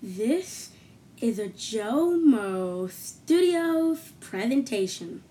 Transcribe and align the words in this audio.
This 0.00 0.70
is 1.20 1.40
a 1.40 1.48
Joe 1.48 2.16
Mo 2.16 2.86
Studios 2.86 4.12
presentation. 4.20 5.24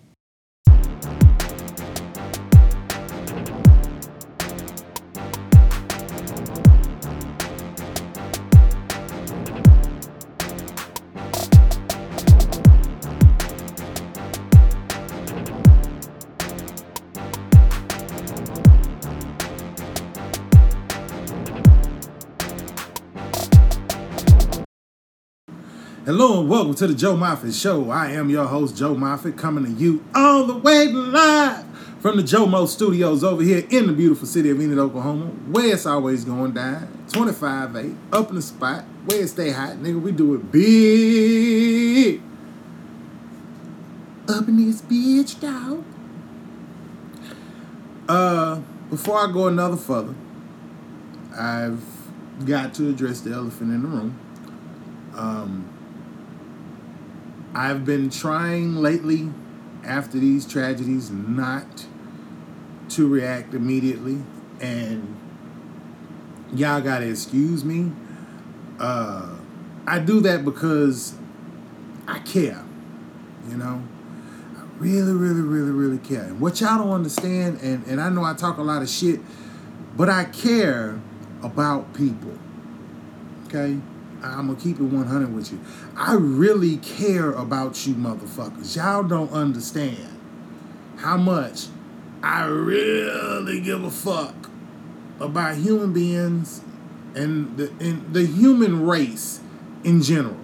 Hello 26.20 26.40
and 26.40 26.50
welcome 26.50 26.74
to 26.74 26.88
the 26.88 26.96
Joe 26.96 27.16
Moffett 27.16 27.54
Show. 27.62 27.92
I 27.92 28.10
am 28.10 28.32
your 28.32 28.48
host, 28.48 28.76
Joe 28.76 28.96
Moffett, 28.96 29.38
coming 29.38 29.66
to 29.66 29.70
you 29.70 30.04
all 30.16 30.48
the 30.48 30.58
way 30.58 30.88
live 30.88 31.64
from 32.00 32.18
the 32.18 32.24
Joe 32.24 32.48
Mo 32.48 32.66
Studios 32.66 33.24
over 33.24 33.44
here 33.44 33.64
in 33.70 33.86
the 33.86 33.94
beautiful 33.94 34.26
city 34.26 34.50
of 34.50 34.60
Enid, 34.60 34.80
Oklahoma, 34.80 35.26
where 35.26 35.72
it's 35.72 35.86
always 35.86 36.26
going 36.26 36.54
down. 36.54 36.88
25-8, 37.10 37.96
up 38.12 38.30
in 38.30 38.36
the 38.36 38.42
spot, 38.42 38.84
where 39.06 39.22
it 39.22 39.28
stay 39.28 39.52
hot, 39.52 39.74
nigga. 39.78 40.02
We 40.02 40.12
do 40.12 40.34
it 40.34 40.52
big. 40.52 42.20
Up 44.28 44.48
in 44.48 44.58
this 44.58 44.82
bitch, 44.82 45.40
dog. 45.40 45.84
Uh, 48.10 48.60
before 48.90 49.20
I 49.20 49.32
go 49.32 49.50
another 49.50 49.78
further, 49.78 50.16
I've 51.38 51.84
got 52.44 52.74
to 52.74 52.90
address 52.90 53.22
the 53.22 53.34
elephant 53.34 53.72
in 53.72 53.84
the 53.84 53.88
room. 53.88 54.20
Um, 55.14 55.77
I've 57.58 57.86
been 57.86 58.12
trying 58.12 58.76
lately, 58.76 59.32
after 59.84 60.20
these 60.20 60.46
tragedies, 60.46 61.10
not 61.10 61.88
to 62.90 63.08
react 63.08 63.56
immediately. 63.56 64.22
And 64.62 65.18
y'all 66.54 66.82
gotta 66.82 67.10
excuse 67.10 67.66
me. 67.66 67.92
Uh, 68.80 69.38
I 69.88 69.98
do 69.98 70.22
that 70.22 70.46
because 70.46 71.16
I 72.08 72.20
care, 72.20 72.64
you 73.50 73.58
know? 73.58 73.82
I 74.56 74.62
really, 74.78 75.14
really, 75.14 75.42
really, 75.42 75.72
really 75.72 75.98
care. 75.98 76.26
And 76.26 76.40
what 76.40 76.62
y'all 76.62 76.78
don't 76.78 76.92
understand, 76.92 77.60
and, 77.64 77.84
and 77.88 78.00
I 78.00 78.10
know 78.10 78.24
I 78.24 78.36
talk 78.36 78.60
a 78.60 78.64
lot 78.64 78.84
of 78.84 78.90
shit, 78.90 79.20
but 79.96 80.10
I 80.10 80.26
care 80.26 81.02
about 81.42 81.96
people, 81.96 82.38
okay? 83.48 83.80
I'm 84.24 84.48
gonna 84.48 84.60
keep 84.60 84.80
it 84.80 84.84
100 84.84 85.34
with 85.34 85.52
you. 85.52 85.60
I 85.96 86.14
really 86.14 86.78
care 86.78 87.32
about 87.32 87.86
you, 87.86 87.94
motherfuckers. 87.94 88.76
Y'all 88.76 89.04
don't 89.04 89.32
understand 89.32 90.20
how 90.98 91.18
much 91.18 91.68
I 92.24 92.46
really 92.46 93.62
give 93.62 93.84
a 93.84 93.92
fuck 93.92 94.50
about 95.20 95.56
human 95.56 95.94
beings 95.94 96.62
and 97.16 97.58
the 97.58 97.72
and 97.80 98.14
the 98.14 98.26
human 98.26 98.86
race 98.86 99.40
in 99.84 100.02
general. 100.02 100.38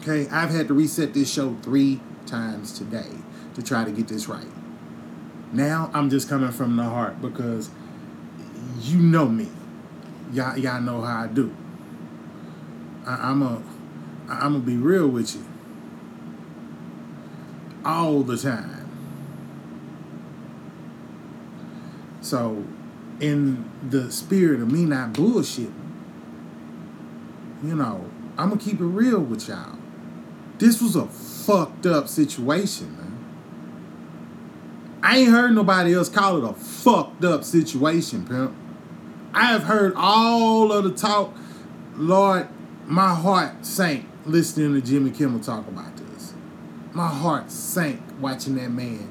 Okay, 0.00 0.28
I've 0.28 0.50
had 0.50 0.68
to 0.68 0.74
reset 0.74 1.14
this 1.14 1.32
show 1.32 1.56
three 1.62 2.00
times 2.26 2.76
today 2.78 3.08
to 3.54 3.62
try 3.62 3.84
to 3.84 3.90
get 3.90 4.08
this 4.08 4.28
right. 4.28 4.46
Now 5.52 5.90
I'm 5.94 6.10
just 6.10 6.28
coming 6.28 6.50
from 6.50 6.76
the 6.76 6.82
heart 6.82 7.22
because 7.22 7.70
you 8.80 8.98
know 8.98 9.26
me. 9.26 9.48
Y'all, 10.32 10.58
y'all 10.58 10.80
know 10.80 11.00
how 11.00 11.22
I 11.22 11.26
do. 11.28 11.54
I, 13.06 13.30
I'm 13.30 13.42
a 13.42 13.62
I'm 14.28 14.52
gonna 14.52 14.58
be 14.60 14.76
real 14.76 15.08
with 15.08 15.34
you. 15.34 15.44
All 17.84 18.22
the 18.22 18.36
time. 18.36 18.88
So, 22.22 22.64
in 23.20 23.70
the 23.86 24.10
spirit 24.10 24.60
of 24.60 24.72
me 24.72 24.86
not 24.86 25.12
bullshitting, 25.12 25.72
you 27.62 27.74
know, 27.74 28.10
I'm 28.38 28.48
gonna 28.48 28.60
keep 28.60 28.80
it 28.80 28.84
real 28.84 29.20
with 29.20 29.46
y'all. 29.48 29.78
This 30.58 30.80
was 30.80 30.96
a 30.96 31.06
fucked 31.06 31.84
up 31.84 32.08
situation, 32.08 32.96
man. 32.96 33.14
I 35.02 35.18
ain't 35.18 35.30
heard 35.30 35.52
nobody 35.52 35.94
else 35.94 36.08
call 36.08 36.38
it 36.42 36.50
a 36.50 36.54
fucked 36.54 37.24
up 37.24 37.44
situation, 37.44 38.26
pimp. 38.26 38.54
I 39.34 39.46
have 39.52 39.64
heard 39.64 39.92
all 39.96 40.72
of 40.72 40.84
the 40.84 40.92
talk. 40.92 41.34
Lord, 41.96 42.48
my 42.86 43.14
heart 43.14 43.64
sank 43.64 44.06
listening 44.26 44.74
to 44.74 44.86
Jimmy 44.86 45.10
Kimmel 45.10 45.40
talk 45.40 45.66
about 45.66 45.96
this. 45.96 46.34
My 46.92 47.08
heart 47.08 47.50
sank 47.50 48.00
watching 48.20 48.56
that 48.56 48.70
man 48.70 49.08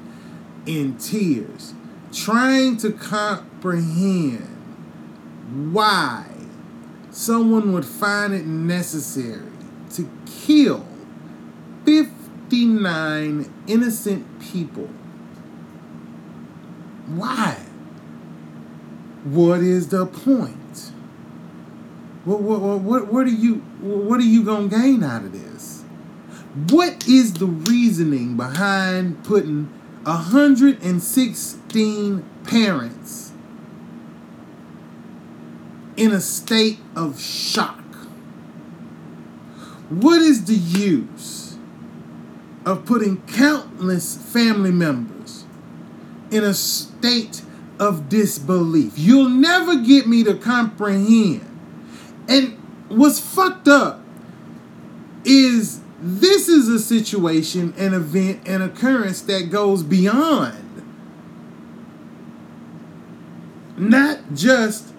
in 0.66 0.96
tears, 0.96 1.74
trying 2.12 2.76
to 2.78 2.92
comprehend 2.92 4.48
why 5.72 6.26
someone 7.10 7.72
would 7.72 7.84
find 7.84 8.32
it 8.32 8.46
necessary 8.46 9.50
to 9.90 10.08
kill 10.26 10.86
59 11.84 13.52
innocent 13.66 14.40
people. 14.40 14.88
Why? 17.06 17.58
What 19.24 19.60
is 19.60 19.88
the 19.88 20.06
point? 20.06 20.63
What, 22.24 22.40
what, 22.40 22.80
what, 22.80 23.12
what 23.12 23.26
are 23.26 23.30
you 23.30 23.56
what 23.80 24.18
are 24.18 24.24
you 24.24 24.44
gonna 24.44 24.68
gain 24.68 25.02
out 25.02 25.24
of 25.24 25.32
this? 25.32 25.82
What 26.70 27.06
is 27.06 27.34
the 27.34 27.46
reasoning 27.46 28.36
behind 28.36 29.24
putting 29.24 29.66
116 30.04 32.24
parents 32.44 33.32
in 35.96 36.12
a 36.12 36.20
state 36.20 36.78
of 36.96 37.20
shock? 37.20 37.80
What 39.90 40.22
is 40.22 40.46
the 40.46 40.54
use 40.54 41.58
of 42.64 42.86
putting 42.86 43.20
countless 43.26 44.16
family 44.16 44.70
members 44.70 45.44
in 46.30 46.42
a 46.42 46.54
state 46.54 47.42
of 47.78 48.08
disbelief? 48.08 48.94
You'll 48.96 49.28
never 49.28 49.76
get 49.76 50.06
me 50.06 50.24
to 50.24 50.34
comprehend 50.34 51.53
and 52.28 52.58
what's 52.88 53.20
fucked 53.20 53.68
up 53.68 54.00
is 55.24 55.80
this 56.00 56.48
is 56.48 56.68
a 56.68 56.78
situation, 56.78 57.74
an 57.78 57.94
event, 57.94 58.46
an 58.46 58.62
occurrence 58.62 59.22
that 59.22 59.50
goes 59.50 59.82
beyond 59.82 60.64
not 63.76 64.18
just 64.34 64.92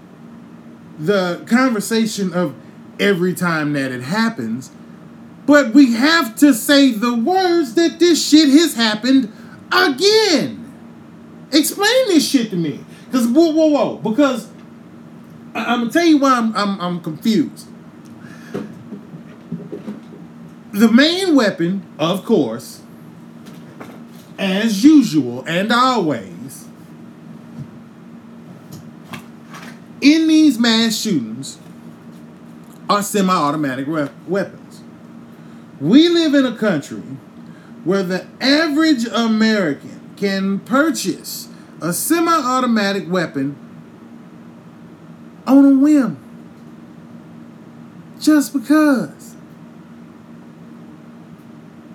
the 0.98 1.44
conversation 1.48 2.34
of 2.34 2.56
every 3.00 3.34
time 3.34 3.74
that 3.74 3.92
it 3.92 4.02
happens, 4.02 4.72
but 5.46 5.74
we 5.74 5.94
have 5.94 6.36
to 6.38 6.54
say 6.54 6.92
the 6.92 7.16
words 7.16 7.76
that 7.76 8.00
this 8.00 8.28
shit 8.28 8.50
has 8.50 8.76
happened 8.76 9.32
again. 9.72 10.62
Explain 11.52 12.08
this 12.08 12.28
shit 12.28 12.50
to 12.50 12.56
me. 12.56 12.84
Because, 13.06 13.28
whoa, 13.28 13.52
whoa, 13.52 13.68
whoa. 13.68 13.98
Because 13.98 14.50
I, 15.56 15.74
am 15.74 15.80
gonna 15.80 15.92
tell 15.92 16.06
you 16.06 16.18
why 16.18 16.34
I'm, 16.34 16.56
I'm 16.56 16.82
I'm 16.82 17.02
confused. 17.02 17.68
The 20.74 20.92
main 20.92 21.34
weapon, 21.34 21.84
of 21.98 22.26
course, 22.26 22.82
as 24.38 24.84
usual 24.84 25.46
and 25.48 25.72
always, 25.72 26.68
in 30.02 30.28
these 30.28 30.60
mass 30.60 30.98
shootings 31.00 31.58
are 32.90 33.02
semi-automatic 33.02 33.88
weapons. 34.28 34.82
We 35.80 36.10
live 36.10 36.34
in 36.34 36.46
a 36.46 36.56
country 36.58 37.02
where 37.86 38.04
the 38.04 38.28
average 38.42 39.06
American 39.08 40.14
can 40.18 40.60
purchase 40.60 41.48
a 41.82 41.94
semi-automatic 41.94 43.10
weapon 43.10 43.56
on 45.48 45.66
a 45.66 45.78
whim. 45.78 46.18
Just 48.20 48.54
because. 48.54 49.36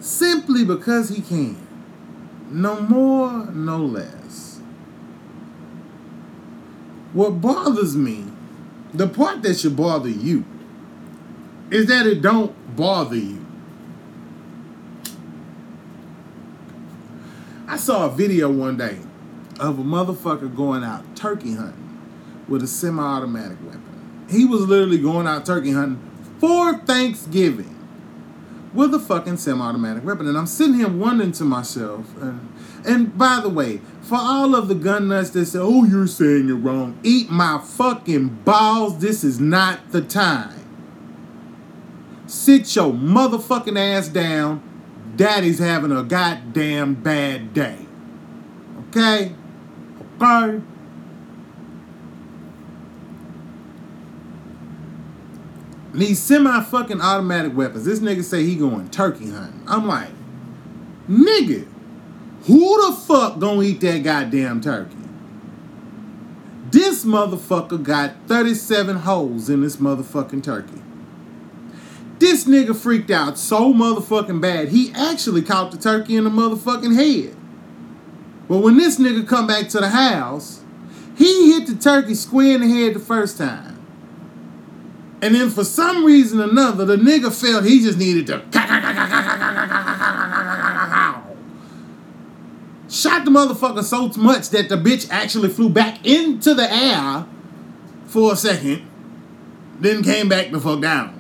Simply 0.01 0.65
because 0.65 1.09
he 1.09 1.21
can. 1.21 1.67
No 2.51 2.81
more, 2.81 3.47
no 3.47 3.79
less. 3.79 4.61
What 7.13 7.41
bothers 7.41 7.97
me, 7.97 8.27
the 8.93 9.09
part 9.09 9.43
that 9.43 9.59
should 9.59 9.77
bother 9.77 10.09
you, 10.09 10.45
is 11.71 11.87
that 11.87 12.07
it 12.07 12.23
don't 12.23 12.55
bother 12.77 13.17
you. 13.17 13.45
I 17.67 17.77
saw 17.77 18.07
a 18.07 18.11
video 18.11 18.51
one 18.51 18.77
day 18.77 18.99
of 19.61 19.79
a 19.79 19.83
motherfucker 19.83 20.55
going 20.55 20.83
out 20.83 21.15
turkey 21.15 21.55
hunting 21.55 21.90
with 22.51 22.63
a 22.63 22.67
semi-automatic 22.67 23.57
weapon. 23.65 24.27
He 24.29 24.45
was 24.45 24.63
literally 24.63 24.99
going 24.99 25.27
out 25.27 25.47
turkey 25.47 25.73
hunting 25.73 25.99
for 26.39 26.77
Thanksgiving 26.79 27.77
with 28.75 28.95
a 28.95 28.99
fucking 28.99 29.37
semi-automatic 29.37 30.05
weapon. 30.05 30.27
And 30.29 30.37
I'm 30.37 30.47
sitting 30.47 30.75
here 30.75 30.89
wondering 30.89 31.33
to 31.33 31.45
myself, 31.45 32.07
and, 32.21 32.53
and 32.85 33.17
by 33.17 33.41
the 33.41 33.49
way, 33.49 33.81
for 34.03 34.17
all 34.17 34.55
of 34.55 34.69
the 34.69 34.75
gun 34.75 35.09
nuts 35.09 35.31
that 35.31 35.47
say, 35.47 35.59
oh, 35.59 35.85
you're 35.85 36.07
saying 36.07 36.47
you're 36.47 36.57
wrong, 36.57 36.99
eat 37.03 37.31
my 37.31 37.61
fucking 37.63 38.29
balls. 38.45 38.99
This 38.99 39.25
is 39.25 39.41
not 39.41 39.91
the 39.93 40.03
time. 40.03 40.57
Sit 42.27 42.77
your 42.77 42.93
motherfucking 42.93 43.79
ass 43.79 44.09
down. 44.09 44.63
Daddy's 45.17 45.59
having 45.59 45.91
a 45.91 46.05
goddamn 46.05 46.95
bad 46.95 47.53
day. 47.53 47.87
Okay? 48.89 49.35
Okay? 50.21 50.63
These 55.93 56.21
semi 56.21 56.63
fucking 56.63 57.01
automatic 57.01 57.57
weapons. 57.57 57.85
This 57.85 58.01
nigga 58.01 58.23
say 58.23 58.45
he 58.45 58.55
going 58.55 58.91
turkey 58.91 59.31
hunting. 59.31 59.63
I'm 59.67 59.87
like, 59.87 60.11
nigga, 61.09 61.67
who 62.45 62.87
the 62.87 62.97
fuck 62.97 63.39
gonna 63.39 63.63
eat 63.63 63.81
that 63.81 64.03
goddamn 64.03 64.61
turkey? 64.61 64.97
This 66.71 67.05
motherfucker 67.05 67.83
got 67.83 68.15
37 68.29 68.99
holes 68.99 69.51
in 69.51 69.63
this 69.63 69.77
motherfucking 69.77 70.45
turkey. 70.45 70.81
This 72.21 72.45
nigga 72.45 72.77
freaked 72.77 73.11
out 73.11 73.39
so 73.39 73.73
motherfucking 73.73 74.41
bad, 74.41 74.69
he 74.69 74.93
actually 74.95 75.43
caught 75.43 75.73
the 75.73 75.79
turkey 75.79 76.17
in 76.17 76.25
the 76.25 76.31
motherfucking 76.31 76.95
head. 76.95 77.35
But 78.49 78.59
when 78.59 78.77
this 78.77 78.99
nigga 78.99 79.27
come 79.27 79.47
back 79.47 79.69
to 79.71 79.81
the 79.81 79.89
house, 79.89 80.63
he 81.17 81.53
hit 81.53 81.67
the 81.67 81.75
turkey 81.75 82.15
square 82.15 82.55
in 82.55 82.61
the 82.61 82.69
head 82.69 82.95
the 82.95 83.01
first 83.01 83.39
time. 83.39 83.70
And 85.23 85.35
then 85.35 85.51
for 85.51 85.65
some 85.65 86.05
reason 86.05 86.41
or 86.41 86.45
another, 86.45 86.85
the 86.85 86.97
nigga 86.97 87.33
felt 87.33 87.65
he 87.65 87.81
just 87.81 87.99
needed 87.99 88.27
to 88.29 88.43
shot 92.91 93.25
the 93.25 93.31
motherfucker 93.31 93.83
so 93.83 94.09
much 94.21 94.51
that 94.51 94.69
the 94.69 94.77
bitch 94.77 95.09
actually 95.11 95.49
flew 95.49 95.69
back 95.69 96.05
into 96.05 96.55
the 96.55 96.71
air 96.71 97.27
for 98.07 98.33
a 98.33 98.37
second, 98.37 98.83
then 99.79 100.03
came 100.03 100.29
back 100.29 100.51
the 100.51 100.61
fuck 100.61 100.81
down. 100.81 101.17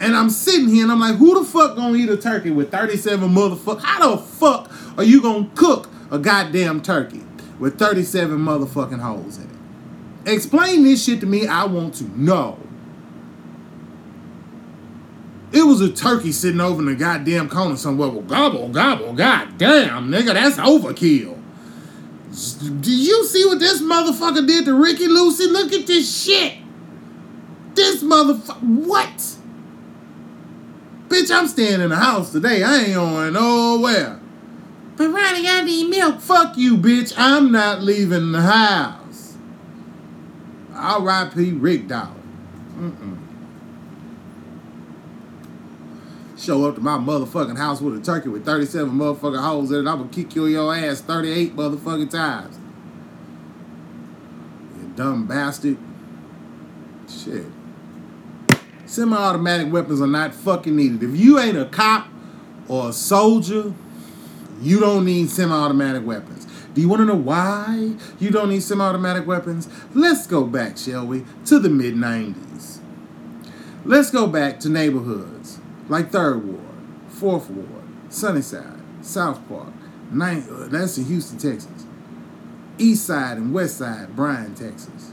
And 0.00 0.14
I'm 0.14 0.30
sitting 0.30 0.68
here 0.68 0.84
and 0.84 0.92
I'm 0.92 1.00
like, 1.00 1.16
who 1.16 1.38
the 1.38 1.44
fuck 1.44 1.74
gonna 1.74 1.96
eat 1.96 2.08
a 2.08 2.16
turkey 2.16 2.50
with 2.50 2.70
37 2.70 3.28
motherfuckers? 3.28 3.82
How 3.82 4.14
the 4.14 4.22
fuck 4.22 4.70
are 4.96 5.02
you 5.02 5.20
gonna 5.20 5.50
cook 5.56 5.88
a 6.10 6.18
goddamn 6.18 6.82
turkey 6.82 7.24
with 7.58 7.78
37 7.78 8.38
motherfucking 8.38 9.00
holes 9.00 9.38
in 9.38 9.44
it? 9.44 9.57
Explain 10.28 10.84
this 10.84 11.04
shit 11.04 11.20
to 11.20 11.26
me. 11.26 11.46
I 11.46 11.64
want 11.64 11.94
to 11.94 12.04
know. 12.20 12.58
It 15.50 15.62
was 15.62 15.80
a 15.80 15.90
turkey 15.90 16.32
sitting 16.32 16.60
over 16.60 16.80
in 16.80 16.86
the 16.86 16.94
goddamn 16.94 17.48
corner 17.48 17.76
somewhere. 17.76 18.10
Well, 18.10 18.22
gobble, 18.22 18.68
gobble, 18.68 19.14
goddamn, 19.14 20.10
nigga, 20.10 20.34
that's 20.34 20.58
overkill. 20.58 21.36
Do 22.82 22.92
you 22.92 23.24
see 23.24 23.46
what 23.46 23.58
this 23.58 23.80
motherfucker 23.80 24.46
did 24.46 24.66
to 24.66 24.74
Ricky 24.74 25.08
Lucy? 25.08 25.46
Look 25.46 25.72
at 25.72 25.86
this 25.86 26.24
shit. 26.24 26.58
This 27.74 28.02
motherfucker, 28.02 28.62
what? 28.62 29.36
Bitch, 31.08 31.30
I'm 31.30 31.48
staying 31.48 31.80
in 31.80 31.88
the 31.88 31.96
house 31.96 32.30
today. 32.30 32.62
I 32.62 32.76
ain't 32.80 32.94
going 32.94 33.32
nowhere. 33.32 34.20
But 34.96 35.08
Ronnie, 35.08 35.48
I 35.48 35.62
need 35.62 35.88
milk. 35.88 36.20
Fuck 36.20 36.58
you, 36.58 36.76
bitch. 36.76 37.14
I'm 37.16 37.50
not 37.50 37.82
leaving 37.82 38.32
the 38.32 38.42
house. 38.42 38.97
R.I.P. 40.78 41.52
Rick 41.52 41.88
Dowd. 41.88 42.14
Mm-mm. 42.76 43.18
Show 46.38 46.66
up 46.66 46.76
to 46.76 46.80
my 46.80 46.96
motherfucking 46.96 47.56
house 47.56 47.80
with 47.80 47.96
a 47.96 48.00
turkey 48.00 48.28
with 48.28 48.44
37 48.44 48.90
motherfucking 48.92 49.42
holes 49.42 49.72
in 49.72 49.78
it. 49.78 49.90
I'm 49.90 49.98
gonna 49.98 50.08
kick 50.08 50.36
you 50.36 50.46
in 50.46 50.52
your 50.52 50.74
ass 50.74 51.00
38 51.00 51.56
motherfucking 51.56 52.10
times. 52.10 52.58
You 54.80 54.92
dumb 54.94 55.26
bastard. 55.26 55.76
Shit. 57.08 57.46
Semi 58.86 59.16
automatic 59.16 59.72
weapons 59.72 60.00
are 60.00 60.06
not 60.06 60.32
fucking 60.32 60.74
needed. 60.74 61.02
If 61.02 61.18
you 61.18 61.38
ain't 61.38 61.58
a 61.58 61.66
cop 61.66 62.06
or 62.68 62.90
a 62.90 62.92
soldier, 62.92 63.74
you 64.62 64.80
don't 64.80 65.04
need 65.04 65.30
semi 65.30 65.54
automatic 65.54 66.06
weapons. 66.06 66.46
Do 66.78 66.82
you 66.82 66.88
want 66.88 67.00
to 67.00 67.06
know 67.06 67.16
why 67.16 67.94
you 68.20 68.30
don't 68.30 68.50
need 68.50 68.62
semi 68.62 68.84
automatic 68.84 69.26
weapons? 69.26 69.68
Let's 69.94 70.28
go 70.28 70.44
back, 70.44 70.78
shall 70.78 71.04
we, 71.04 71.24
to 71.46 71.58
the 71.58 71.68
mid 71.68 71.96
90s. 71.96 72.78
Let's 73.84 74.12
go 74.12 74.28
back 74.28 74.60
to 74.60 74.68
neighborhoods 74.68 75.58
like 75.88 76.12
3rd 76.12 76.44
Ward, 76.44 76.60
4th 77.10 77.50
Ward, 77.50 77.82
Sunnyside, 78.10 78.78
South 79.00 79.40
Park, 79.48 79.72
Ninth, 80.12 80.48
uh, 80.52 80.68
that's 80.68 80.96
in 80.98 81.06
Houston, 81.06 81.36
Texas. 81.36 81.84
East 82.78 83.06
Side 83.06 83.38
and 83.38 83.52
West 83.52 83.78
Side, 83.78 84.14
Bryan, 84.14 84.54
Texas. 84.54 85.10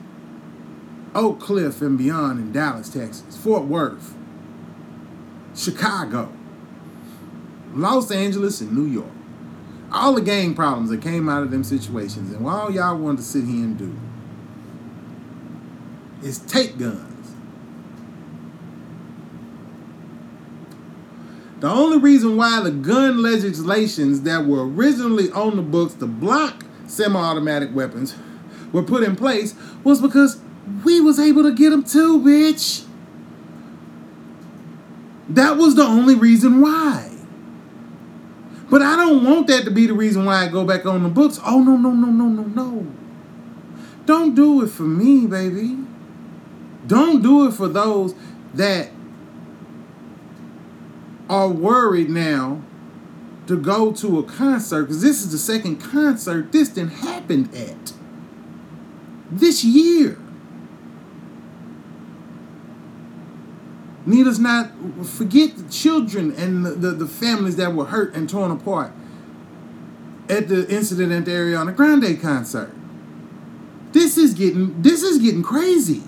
Oak 1.15 1.39
Cliff 1.39 1.81
and 1.81 1.97
beyond 1.97 2.38
in 2.38 2.51
Dallas, 2.51 2.89
Texas. 2.89 3.35
Fort 3.38 3.63
Worth, 3.63 4.13
Chicago, 5.56 6.31
Los 7.73 8.11
Angeles, 8.11 8.61
and 8.61 8.71
New 8.71 8.85
York 8.85 9.14
all 9.91 10.13
the 10.13 10.21
gang 10.21 10.53
problems 10.55 10.89
that 10.89 11.01
came 11.01 11.29
out 11.29 11.43
of 11.43 11.51
them 11.51 11.63
situations, 11.63 12.33
and 12.33 12.45
all 12.47 12.71
y'all 12.71 12.97
wanted 12.97 13.17
to 13.17 13.23
sit 13.23 13.45
here 13.45 13.63
and 13.63 13.77
do 13.77 13.95
is 16.23 16.39
take 16.39 16.77
guns. 16.77 17.33
The 21.59 21.69
only 21.69 21.97
reason 21.97 22.35
why 22.35 22.61
the 22.61 22.71
gun 22.71 23.21
legislations 23.21 24.21
that 24.21 24.45
were 24.45 24.67
originally 24.67 25.31
on 25.31 25.55
the 25.55 25.61
books 25.61 25.93
to 25.95 26.05
block 26.05 26.65
semi-automatic 26.87 27.73
weapons 27.73 28.15
were 28.71 28.83
put 28.83 29.03
in 29.03 29.15
place 29.15 29.55
was 29.83 30.01
because 30.01 30.39
we 30.83 30.99
was 30.99 31.19
able 31.19 31.43
to 31.43 31.53
get 31.53 31.69
them 31.69 31.83
too, 31.83 32.19
bitch. 32.19 32.85
That 35.29 35.57
was 35.57 35.75
the 35.75 35.83
only 35.83 36.15
reason 36.15 36.61
why. 36.61 37.14
But 38.69 38.81
I 38.81 38.95
don't 38.95 39.23
want 39.23 39.47
that 39.47 39.65
to 39.65 39.71
be 39.71 39.88
the 39.88 39.94
reason 39.94 40.25
why 40.25 40.44
I 40.44 40.47
go 40.47 40.65
back 40.65 40.85
on 40.85 41.03
the 41.03 41.09
books. 41.09 41.39
Oh, 41.45 41.62
no, 41.62 41.77
no, 41.77 41.91
no, 41.91 42.07
no, 42.07 42.25
no, 42.25 42.44
no. 42.44 42.88
Don't 44.06 44.35
do 44.35 44.63
it 44.63 44.67
for 44.67 44.83
me, 44.83 45.27
baby. 45.27 45.77
Don't 46.88 47.21
do 47.21 47.47
it 47.47 47.53
for 47.53 47.67
those 47.67 48.15
that 48.54 48.90
are 51.30 51.49
worried 51.49 52.09
now 52.09 52.61
to 53.47 53.57
go 53.57 53.92
to 53.92 54.19
a 54.19 54.23
concert 54.23 54.83
because 54.83 55.01
this 55.01 55.21
is 55.21 55.31
the 55.31 55.37
second 55.37 55.78
concert 55.78 56.51
this 56.51 56.69
didn't 56.69 56.94
happen 56.94 57.49
at 57.56 57.94
this 59.31 59.63
year. 59.63 60.19
Need 64.06 64.28
us 64.28 64.38
not 64.38 64.69
forget 65.04 65.57
the 65.57 65.69
children 65.69 66.31
and 66.35 66.66
the, 66.66 66.71
the, 66.71 66.92
the, 66.92 67.07
families 67.07 67.56
that 67.56 67.74
were 67.74 67.85
hurt 67.85 68.14
and 68.14 68.30
torn 68.30 68.52
apart 68.52 68.92
at 70.30 70.47
the 70.47 70.69
incident 70.69 71.12
at 71.12 71.26
the 71.26 71.31
Ariana 71.31 71.76
Grande 71.76 72.21
concert. 72.21 72.71
This 73.94 74.18
is 74.18 74.35
getting 74.35 74.81
this 74.81 75.02
is 75.02 75.18
getting 75.18 75.42
crazy. 75.42 76.04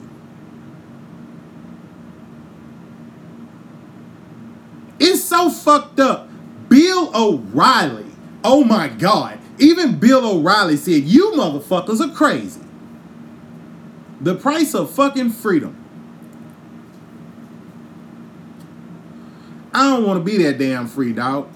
It's 5.00 5.24
so 5.24 5.50
fucked 5.50 6.00
up. 6.00 6.30
Bill 6.70 7.12
O'Reilly, 7.16 8.12
oh 8.44 8.64
my 8.64 8.90
God. 8.90 9.40
Even 9.60 9.98
Bill 9.98 10.26
O'Reilly 10.26 10.78
said, 10.78 11.04
You 11.04 11.32
motherfuckers 11.32 12.00
are 12.00 12.14
crazy. 12.14 12.62
The 14.22 14.36
price 14.36 14.76
of 14.76 14.92
fucking 14.92 15.32
freedom. 15.32 15.87
I 19.78 19.92
don't 19.92 20.08
want 20.08 20.18
to 20.18 20.24
be 20.24 20.42
that 20.42 20.58
damn 20.58 20.88
free, 20.88 21.14
dog. 21.14 21.50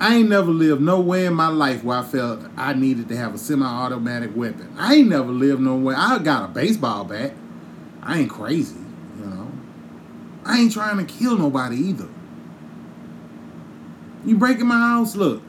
I 0.00 0.16
ain't 0.16 0.28
never 0.28 0.50
lived 0.50 0.82
nowhere 0.82 1.26
in 1.26 1.34
my 1.34 1.46
life 1.46 1.84
where 1.84 1.98
I 1.98 2.02
felt 2.02 2.40
I 2.56 2.72
needed 2.72 3.08
to 3.10 3.16
have 3.16 3.32
a 3.32 3.38
semi-automatic 3.38 4.34
weapon. 4.34 4.74
I 4.76 4.96
ain't 4.96 5.08
never 5.08 5.30
lived 5.30 5.60
nowhere. 5.60 5.94
I 5.96 6.18
got 6.18 6.50
a 6.50 6.52
baseball 6.52 7.04
bat. 7.04 7.34
I 8.02 8.18
ain't 8.18 8.30
crazy, 8.30 8.74
you 9.20 9.26
know. 9.26 9.52
I 10.44 10.58
ain't 10.58 10.72
trying 10.72 10.98
to 10.98 11.04
kill 11.04 11.38
nobody 11.38 11.76
either. 11.76 12.08
You 14.26 14.36
breaking 14.36 14.66
my 14.66 14.76
house? 14.76 15.14
Look. 15.14 15.42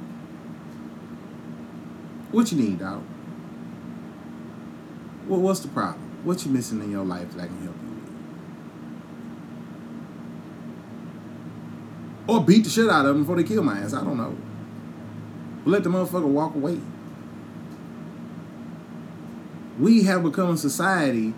What 2.31 2.51
you 2.51 2.59
need, 2.59 2.77
dog? 2.77 3.01
What, 5.27 5.39
what's 5.39 5.61
the 5.61 5.69
problem? 5.69 6.23
What 6.23 6.45
you 6.45 6.51
missing 6.51 6.83
in 6.83 6.91
your 6.91 7.03
life 7.03 7.31
that 7.31 7.45
I 7.45 7.47
can 7.47 7.63
help 7.63 7.75
you? 7.81 7.84
Or 12.27 12.43
beat 12.43 12.63
the 12.63 12.69
shit 12.69 12.89
out 12.89 13.05
of 13.05 13.13
them 13.13 13.23
before 13.23 13.35
they 13.35 13.43
kill 13.43 13.63
my 13.63 13.79
ass. 13.79 13.93
I 13.93 14.03
don't 14.03 14.17
know. 14.17 14.35
Let 15.65 15.83
the 15.83 15.89
motherfucker 15.89 16.27
walk 16.27 16.55
away. 16.55 16.79
We 19.79 20.03
have 20.03 20.23
become 20.23 20.51
a 20.51 20.57
society 20.57 21.31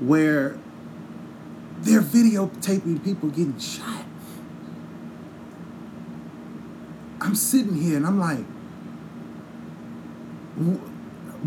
where 0.00 0.58
they're 1.80 2.00
videotaping 2.00 3.04
people 3.04 3.28
getting 3.28 3.58
shot. 3.58 4.04
I'm 7.20 7.34
sitting 7.34 7.74
here 7.74 7.96
and 7.96 8.06
I'm 8.06 8.18
like, 8.18 8.44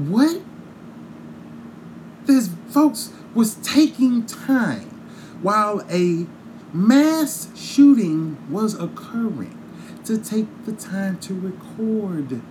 what? 0.07 0.41
There's 2.25 2.49
folks 2.69 3.11
was 3.33 3.55
taking 3.55 4.25
time 4.25 4.89
while 5.41 5.83
a 5.89 6.27
mass 6.73 7.49
shooting 7.55 8.37
was 8.49 8.75
occurring 8.79 9.55
to 10.05 10.17
take 10.17 10.47
the 10.65 10.71
time 10.71 11.19
to 11.19 11.33
record 11.33 12.41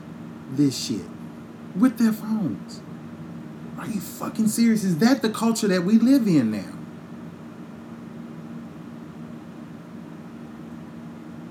this 0.52 0.86
shit 0.86 1.06
with 1.76 1.98
their 1.98 2.12
phones. 2.12 2.80
Are 3.78 3.86
you 3.86 4.00
fucking 4.00 4.48
serious? 4.48 4.82
Is 4.82 4.98
that 4.98 5.22
the 5.22 5.30
culture 5.30 5.68
that 5.68 5.84
we 5.84 5.94
live 5.98 6.26
in 6.26 6.50
now? 6.50 6.72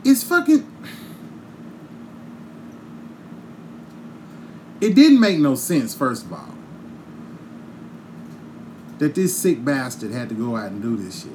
It's 0.04 0.24
fucking. 0.24 0.66
It 4.80 4.94
didn't 4.94 5.20
make 5.20 5.40
no 5.40 5.56
sense, 5.56 5.96
first 5.96 6.26
of 6.26 6.34
all, 6.34 6.54
that 9.00 9.16
this 9.16 9.36
sick 9.36 9.66
bastard 9.66 10.12
had 10.12 10.30
to 10.30 10.36
go 10.36 10.56
out 10.56 10.72
and 10.72 10.82
do 10.82 10.96
this 10.96 11.24
shit. 11.24 11.32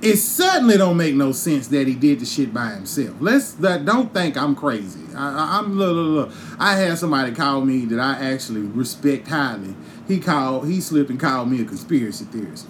It 0.00 0.16
certainly 0.16 0.76
don't 0.76 0.96
make 0.96 1.14
no 1.16 1.32
sense 1.32 1.66
that 1.68 1.88
he 1.88 1.94
did 1.94 2.20
the 2.20 2.26
shit 2.26 2.54
by 2.54 2.70
himself. 2.70 3.16
Let's 3.20 3.52
that 3.54 3.84
don't 3.84 4.14
think 4.14 4.36
I'm 4.36 4.54
crazy. 4.54 5.00
I, 5.14 5.58
am 5.58 5.76
look, 5.76 5.94
look, 5.94 6.30
look. 6.30 6.56
I 6.60 6.76
had 6.76 6.98
somebody 6.98 7.32
call 7.32 7.62
me 7.62 7.84
that 7.86 7.98
I 7.98 8.32
actually 8.32 8.60
respect 8.60 9.26
highly. 9.26 9.74
He 10.06 10.20
called, 10.20 10.68
he 10.68 10.80
slipped 10.80 11.10
and 11.10 11.18
called 11.18 11.50
me 11.50 11.60
a 11.60 11.64
conspiracy 11.64 12.26
theorist. 12.26 12.68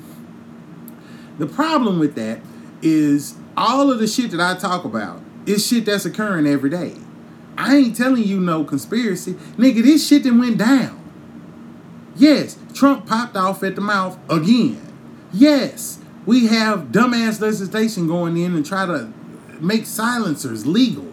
The 1.39 1.47
problem 1.47 1.99
with 1.99 2.15
that 2.15 2.41
is 2.81 3.37
all 3.57 3.91
of 3.91 3.99
the 3.99 4.07
shit 4.07 4.31
that 4.31 4.41
I 4.41 4.59
talk 4.59 4.85
about 4.85 5.21
is 5.45 5.67
shit 5.67 5.85
that's 5.85 6.07
occurring 6.07 6.47
every 6.47 6.71
day. 6.71 6.95
I 7.59 7.77
ain't 7.77 7.97
telling 7.97 8.25
you 8.25 8.41
no 8.41 8.65
conspiracy. 8.65 9.35
Nigga, 9.57 9.83
this 9.83 10.07
shit 10.07 10.23
that 10.23 10.33
went 10.33 10.59
down. 10.59 10.95
Yes, 12.17 12.59
Trump 12.73 13.07
popped 13.07 13.37
off 13.37 13.63
at 13.63 13.75
the 13.75 13.81
mouth 13.81 14.19
again. 14.31 14.81
Yes, 15.33 15.99
we 16.29 16.47
have 16.47 16.89
dumbass 16.93 17.41
legislation 17.41 18.07
going 18.07 18.37
in 18.37 18.55
and 18.55 18.67
try 18.67 18.85
to 18.85 19.11
make 19.61 19.87
silencers 19.87 20.67
legal. 20.67 21.05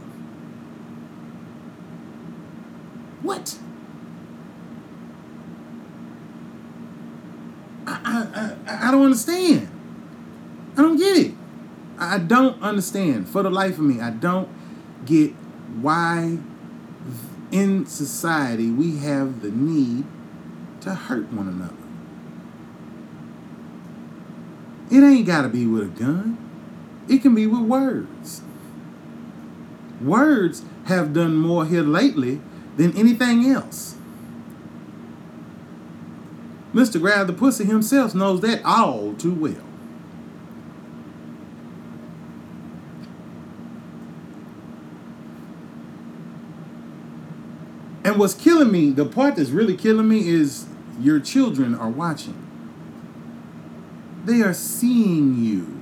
What? 3.21 3.57
I, 7.87 8.01
I, 8.03 8.73
I, 8.73 8.89
I 8.89 8.91
don't 8.91 9.05
understand. 9.05 9.69
I 10.75 10.81
don't 10.81 10.97
get 10.97 11.15
it. 11.15 11.33
I 11.97 12.17
don't 12.17 12.61
understand. 12.61 13.29
For 13.29 13.41
the 13.41 13.49
life 13.49 13.77
of 13.77 13.85
me, 13.85 14.01
I 14.01 14.09
don't 14.09 14.49
get 15.05 15.31
why 15.79 16.39
in 17.51 17.85
society 17.85 18.69
we 18.69 18.97
have 18.97 19.41
the 19.41 19.49
need 19.49 20.03
to 20.81 20.93
hurt 20.93 21.31
one 21.31 21.47
another. 21.47 21.84
It 24.91 25.03
ain't 25.03 25.25
got 25.25 25.41
to 25.41 25.49
be 25.49 25.65
with 25.65 25.83
a 25.83 25.99
gun. 25.99 26.37
It 27.07 27.21
can 27.21 27.35
be 27.35 27.47
with 27.47 27.61
words. 27.61 28.41
Words 30.01 30.63
have 30.85 31.13
done 31.13 31.35
more 31.35 31.65
here 31.65 31.81
lately 31.81 32.41
than 32.77 32.95
anything 32.95 33.45
else. 33.45 33.95
Mr. 36.73 36.99
Grab 36.99 37.27
the 37.27 37.33
Pussy 37.33 37.63
himself 37.63 38.13
knows 38.13 38.41
that 38.41 38.63
all 38.65 39.13
too 39.13 39.33
well. 39.33 39.63
And 48.03 48.19
what's 48.19 48.35
killing 48.35 48.71
me, 48.71 48.91
the 48.91 49.05
part 49.05 49.37
that's 49.37 49.49
really 49.49 49.75
killing 49.75 50.07
me 50.07 50.27
is 50.27 50.67
your 50.99 51.19
children 51.19 51.73
are 51.73 51.89
watching. 51.89 52.44
They 54.25 54.41
are 54.41 54.53
seeing 54.53 55.43
you. 55.43 55.81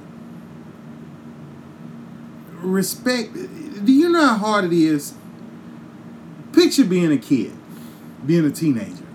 Respect. 2.52 3.34
Do 3.34 3.92
you 3.92 4.10
know 4.10 4.28
how 4.28 4.38
hard 4.38 4.66
it 4.66 4.74
is? 4.74 5.14
Picture 6.52 6.86
being 6.86 7.12
a 7.12 7.18
kid, 7.18 7.54
being 8.26 8.46
a 8.46 8.52
teenager, 8.52 9.06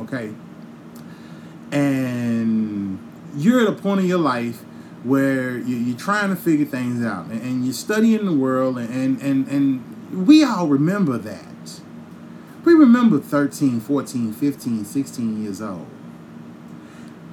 okay? 0.00 0.32
And 1.72 2.98
you're 3.36 3.62
at 3.62 3.68
a 3.68 3.72
point 3.72 4.00
in 4.00 4.06
your 4.06 4.18
life 4.18 4.62
where 5.02 5.58
you're 5.58 5.98
trying 5.98 6.30
to 6.30 6.36
figure 6.36 6.64
things 6.64 7.04
out 7.04 7.26
and 7.26 7.64
you're 7.64 7.74
studying 7.74 8.24
the 8.24 8.32
world 8.32 8.78
and, 8.78 9.20
and, 9.20 9.48
and 9.48 10.26
we 10.26 10.44
all 10.44 10.66
remember 10.66 11.18
that 11.18 11.54
we 12.64 12.72
remember 12.72 13.18
13, 13.18 13.80
14, 13.80 14.32
15, 14.32 14.84
16 14.84 15.42
years 15.42 15.60
old. 15.60 15.86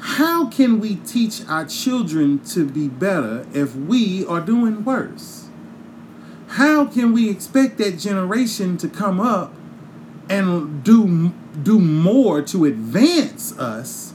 How 0.02 0.48
can 0.48 0.80
we 0.80 0.96
teach 0.96 1.48
our 1.48 1.64
children 1.64 2.40
to 2.46 2.66
be 2.68 2.88
better 2.88 3.46
if 3.54 3.76
we 3.76 4.26
are 4.26 4.42
doing 4.42 4.84
worse? 4.84 5.48
How 6.48 6.86
can 6.86 7.14
we 7.14 7.30
expect 7.30 7.78
that 7.78 8.00
generation 8.00 8.78
to 8.78 8.90
come 8.90 9.20
up 9.20 9.54
and 10.28 10.84
do 10.84 11.32
do 11.62 11.78
more 11.80 12.42
to 12.42 12.66
advance 12.66 13.58
us 13.60 14.14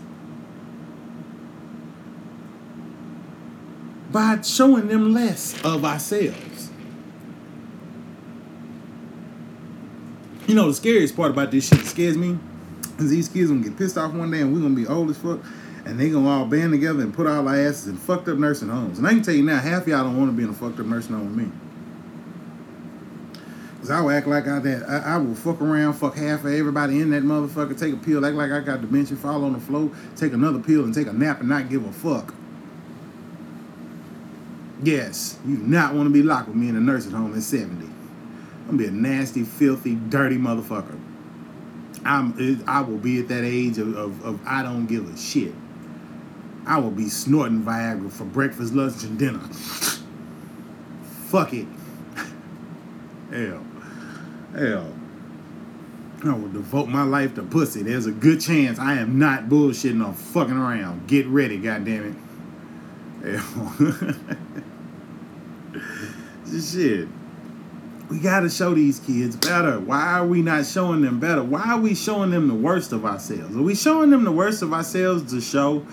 by 4.11 4.41
showing 4.43 4.89
them 4.89 5.15
less 5.15 5.55
of 5.65 5.85
ourselves? 5.85 6.71
You 10.49 10.57
know, 10.57 10.67
the 10.67 10.75
scariest 10.75 11.15
part 11.15 11.31
about 11.31 11.53
this 11.53 11.69
shit 11.69 11.87
scares 11.87 12.19
me 12.19 12.41
is 12.99 13.11
these 13.11 13.29
kids 13.29 13.51
gonna 13.51 13.63
get 13.63 13.79
pissed 13.79 13.97
off 13.97 14.13
one 14.13 14.33
day 14.33 14.41
and 14.41 14.53
we're 14.53 14.61
gonna 14.61 14.75
be 14.75 14.87
old 14.89 15.11
as 15.11 15.19
fuck 15.19 15.39
and 15.87 16.01
they 16.01 16.11
gonna 16.11 16.29
all 16.29 16.45
band 16.45 16.73
together 16.73 17.01
and 17.01 17.15
put 17.15 17.29
all 17.29 17.49
our 17.49 17.55
asses 17.55 17.87
in 17.87 17.97
fucked 17.97 18.29
up 18.29 18.39
nursing 18.39 18.69
homes. 18.69 18.99
And 18.99 19.07
I 19.07 19.11
can 19.11 19.23
tell 19.23 19.35
you 19.35 19.45
now, 19.45 19.59
half 19.59 19.87
y'all 19.87 20.03
don't 20.03 20.19
want 20.19 20.31
to 20.31 20.37
be 20.37 20.43
in 20.43 20.51
a 20.51 20.53
fucked 20.53 20.81
up 20.81 20.87
nursing 20.87 21.15
home 21.15 21.37
with 21.37 21.47
me. 21.47 21.53
Cause 23.79 23.91
I 23.93 24.01
will 24.01 24.11
act 24.11 24.27
like 24.27 24.49
I 24.49 24.59
that 24.59 24.89
I, 24.89 25.15
I, 25.15 25.17
will 25.19 25.37
fuck 25.37 25.61
around, 25.63 25.95
fuck 25.95 26.17
half 26.17 26.41
of 26.45 26.53
everybody 26.53 27.01
in 27.01 27.11
that 27.11 27.23
motherfucker, 27.23 27.79
take 27.79 27.95
a 27.95 27.97
pill, 27.97 28.27
act 28.27 28.35
like 28.35 28.51
I 28.51 28.59
got 28.59 28.81
dementia, 28.81 29.17
fall 29.17 29.45
on 29.45 29.53
the 29.53 29.61
floor, 29.61 29.93
take 30.17 30.33
another 30.33 30.59
pill 30.59 30.83
and 30.83 30.93
take 30.93 31.07
a 31.07 31.13
nap 31.13 31.39
and 31.39 31.49
not 31.49 31.71
give 31.71 31.87
a 31.87 31.93
fuck. 31.93 32.35
Yes, 34.83 35.39
you 35.47 35.59
do 35.59 35.63
not 35.63 35.95
want 35.95 36.09
to 36.09 36.13
be 36.13 36.23
locked 36.23 36.49
with 36.49 36.57
me 36.57 36.69
in 36.69 36.75
a 36.75 36.81
nursing 36.81 37.13
home 37.13 37.37
at 37.37 37.43
70. 37.43 37.87
I'm 37.87 38.67
gonna 38.67 38.79
be 38.79 38.87
a 38.87 38.91
nasty, 38.91 39.45
filthy, 39.45 39.95
dirty 39.95 40.37
motherfucker. 40.37 40.99
I'm 42.05 42.65
I 42.67 42.81
will 42.81 42.99
be 42.99 43.21
at 43.21 43.29
that 43.29 43.45
age 43.45 43.79
of, 43.79 43.97
of, 43.97 44.25
of 44.25 44.41
I 44.45 44.65
don't 44.65 44.87
give 44.87 45.09
a 45.09 45.17
shit. 45.17 45.55
I 46.67 46.79
will 46.79 46.91
be 46.91 47.09
snorting 47.09 47.63
Viagra 47.63 48.11
for 48.11 48.25
breakfast, 48.25 48.75
lunch, 48.75 49.05
and 49.05 49.17
dinner. 49.17 49.39
Fuck 51.29 51.55
it. 51.55 51.67
Hell. 53.31 53.65
Hell. 54.53 54.93
I 56.25 56.35
will 56.35 56.49
devote 56.49 56.89
my 56.89 57.05
life 57.05 57.37
to 57.37 57.43
pussy. 57.43 57.83
There's 57.83 58.07
a 58.07 58.13
good 58.13 58.41
chance 58.41 58.81
I 58.81 58.95
am 58.95 59.19
not 59.19 59.49
bullshitting 59.49 60.05
or 60.05 60.13
fucking 60.13 60.57
around. 60.57 61.07
Get 61.07 61.27
ready, 61.27 61.59
goddammit. 61.59 62.17
Hell. 63.23 63.75
Shit. 66.61 67.09
We 68.11 68.19
got 68.21 68.41
to 68.41 68.49
show 68.49 68.75
these 68.75 68.99
kids 69.01 69.37
better. 69.37 69.79
Why 69.79 70.01
are 70.01 70.27
we 70.27 70.43
not 70.43 70.65
showing 70.67 71.03
them 71.03 71.21
better? 71.21 71.43
Why 71.43 71.73
are 71.73 71.81
we 71.81 71.95
showing 71.95 72.31
them 72.31 72.49
the 72.49 72.55
worst 72.55 72.93
of 72.93 73.05
ourselves? 73.05 73.55
Are 73.57 73.63
we 73.63 73.75
showing 73.75 74.11
them 74.11 74.25
the 74.25 74.33
worst 74.33 74.63
of 74.63 74.73
ourselves 74.73 75.33
to 75.33 75.41
show 75.41 75.85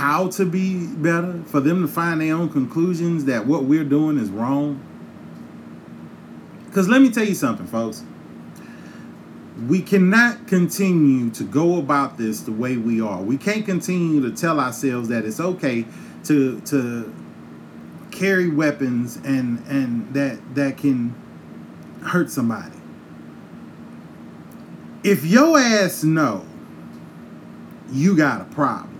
how 0.00 0.28
to 0.28 0.46
be 0.46 0.86
better? 0.86 1.42
For 1.44 1.60
them 1.60 1.82
to 1.82 1.88
find 1.88 2.22
their 2.22 2.34
own 2.34 2.48
conclusions 2.48 3.26
that 3.26 3.46
what 3.46 3.64
we're 3.64 3.84
doing 3.84 4.16
is 4.16 4.30
wrong? 4.30 4.80
Because 6.64 6.88
let 6.88 7.02
me 7.02 7.10
tell 7.10 7.24
you 7.24 7.34
something, 7.34 7.66
folks. 7.66 8.02
We 9.68 9.82
cannot 9.82 10.46
continue 10.46 11.28
to 11.32 11.44
go 11.44 11.76
about 11.76 12.16
this 12.16 12.40
the 12.40 12.52
way 12.52 12.78
we 12.78 13.02
are. 13.02 13.20
We 13.20 13.36
can't 13.36 13.66
continue 13.66 14.22
to 14.22 14.34
tell 14.34 14.58
ourselves 14.58 15.08
that 15.10 15.26
it's 15.26 15.38
okay 15.38 15.84
to 16.24 16.60
to 16.62 17.14
carry 18.10 18.48
weapons 18.48 19.16
and 19.16 19.62
and 19.68 20.14
that 20.14 20.38
that 20.54 20.78
can 20.78 21.14
hurt 22.04 22.30
somebody. 22.30 22.76
If 25.04 25.26
your 25.26 25.58
ass 25.58 26.02
know 26.04 26.46
you 27.92 28.16
got 28.16 28.40
a 28.40 28.44
problem, 28.44 28.99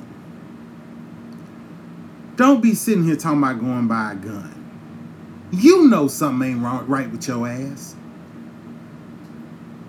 don't 2.40 2.62
be 2.62 2.74
sitting 2.74 3.04
here 3.04 3.16
talking 3.16 3.38
about 3.38 3.60
going 3.60 3.86
by 3.86 4.12
a 4.12 4.14
gun. 4.16 4.56
You 5.52 5.88
know 5.88 6.08
something 6.08 6.52
ain't 6.52 6.62
wrong, 6.62 6.86
right 6.86 7.10
with 7.10 7.28
your 7.28 7.46
ass. 7.46 7.94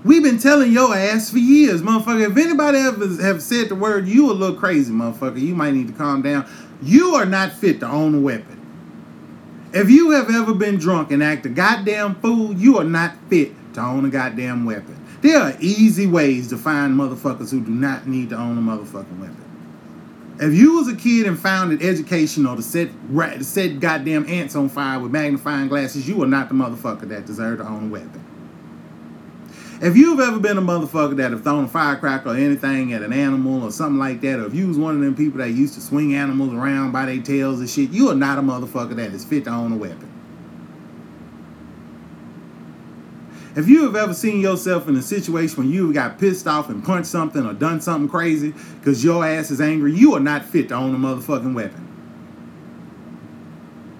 We've 0.03 0.21
been 0.21 0.37
telling 0.37 0.71
your 0.71 0.93
ass 0.93 1.29
for 1.29 1.37
years, 1.37 1.81
motherfucker. 1.81 2.29
If 2.29 2.37
anybody 2.37 2.79
ever 2.79 3.07
have 3.23 3.41
said 3.41 3.69
the 3.69 3.75
word, 3.75 4.07
you 4.07 4.29
a 4.29 4.33
little 4.33 4.57
crazy, 4.57 4.91
motherfucker. 4.91 5.39
You 5.39 5.55
might 5.55 5.73
need 5.73 5.87
to 5.87 5.93
calm 5.93 6.23
down. 6.23 6.45
You 6.81 7.15
are 7.15 7.25
not 7.25 7.53
fit 7.53 7.79
to 7.81 7.87
own 7.87 8.15
a 8.15 8.19
weapon. 8.19 8.59
If 9.73 9.89
you 9.89 10.11
have 10.11 10.29
ever 10.29 10.53
been 10.53 10.77
drunk 10.77 11.11
and 11.11 11.23
act 11.23 11.45
a 11.45 11.49
goddamn 11.49 12.15
fool, 12.15 12.53
you 12.53 12.79
are 12.79 12.83
not 12.83 13.13
fit 13.29 13.53
to 13.75 13.81
own 13.81 14.03
a 14.03 14.09
goddamn 14.09 14.65
weapon. 14.65 14.97
There 15.21 15.39
are 15.39 15.55
easy 15.61 16.07
ways 16.07 16.49
to 16.49 16.57
find 16.57 16.95
motherfuckers 16.95 17.51
who 17.51 17.61
do 17.61 17.71
not 17.71 18.07
need 18.07 18.31
to 18.31 18.35
own 18.35 18.57
a 18.57 18.61
motherfucking 18.61 19.19
weapon. 19.19 19.50
If 20.41 20.55
you 20.55 20.77
was 20.77 20.87
a 20.87 20.95
kid 20.95 21.27
and 21.27 21.37
found 21.37 21.71
it 21.71 21.83
educational 21.83 22.55
to 22.55 22.63
set 22.63 22.89
to 23.15 23.43
set 23.43 23.79
goddamn 23.79 24.27
ants 24.27 24.55
on 24.55 24.69
fire 24.69 24.99
with 24.99 25.11
magnifying 25.11 25.67
glasses, 25.67 26.09
you 26.09 26.23
are 26.23 26.27
not 26.27 26.49
the 26.49 26.55
motherfucker 26.55 27.07
that 27.09 27.27
deserve 27.27 27.59
to 27.59 27.67
own 27.67 27.85
a 27.85 27.87
weapon. 27.89 28.25
If 29.83 29.95
you've 29.95 30.19
ever 30.19 30.39
been 30.39 30.57
a 30.57 30.61
motherfucker 30.61 31.15
that 31.17 31.29
have 31.29 31.43
thrown 31.43 31.65
a 31.65 31.67
firecracker 31.67 32.29
or 32.29 32.35
anything 32.35 32.91
at 32.91 33.03
an 33.03 33.13
animal 33.13 33.63
or 33.63 33.71
something 33.71 33.99
like 33.99 34.21
that, 34.21 34.39
or 34.39 34.47
if 34.47 34.55
you 34.55 34.67
was 34.67 34.79
one 34.79 34.95
of 34.95 35.01
them 35.01 35.13
people 35.13 35.37
that 35.37 35.51
used 35.51 35.75
to 35.75 35.81
swing 35.81 36.15
animals 36.15 36.53
around 36.53 36.91
by 36.91 37.05
their 37.05 37.21
tails 37.21 37.59
and 37.59 37.69
shit, 37.69 37.91
you 37.91 38.09
are 38.09 38.15
not 38.15 38.39
a 38.39 38.41
motherfucker 38.41 38.95
that 38.95 39.11
is 39.11 39.23
fit 39.23 39.43
to 39.43 39.51
own 39.51 39.73
a 39.73 39.77
weapon. 39.77 40.10
If 43.55 43.67
you 43.67 43.83
have 43.83 43.95
ever 43.97 44.13
seen 44.13 44.39
yourself 44.39 44.87
in 44.87 44.95
a 44.95 45.01
situation 45.01 45.57
when 45.57 45.71
you 45.71 45.91
got 45.91 46.17
pissed 46.17 46.47
off 46.47 46.69
and 46.69 46.83
punched 46.83 47.09
something 47.09 47.45
or 47.45 47.53
done 47.53 47.81
something 47.81 48.09
crazy 48.09 48.53
because 48.79 49.03
your 49.03 49.25
ass 49.25 49.51
is 49.51 49.59
angry, 49.59 49.93
you 49.93 50.13
are 50.13 50.21
not 50.21 50.45
fit 50.45 50.69
to 50.69 50.75
own 50.75 50.95
a 50.95 50.97
motherfucking 50.97 51.53
weapon. 51.53 51.87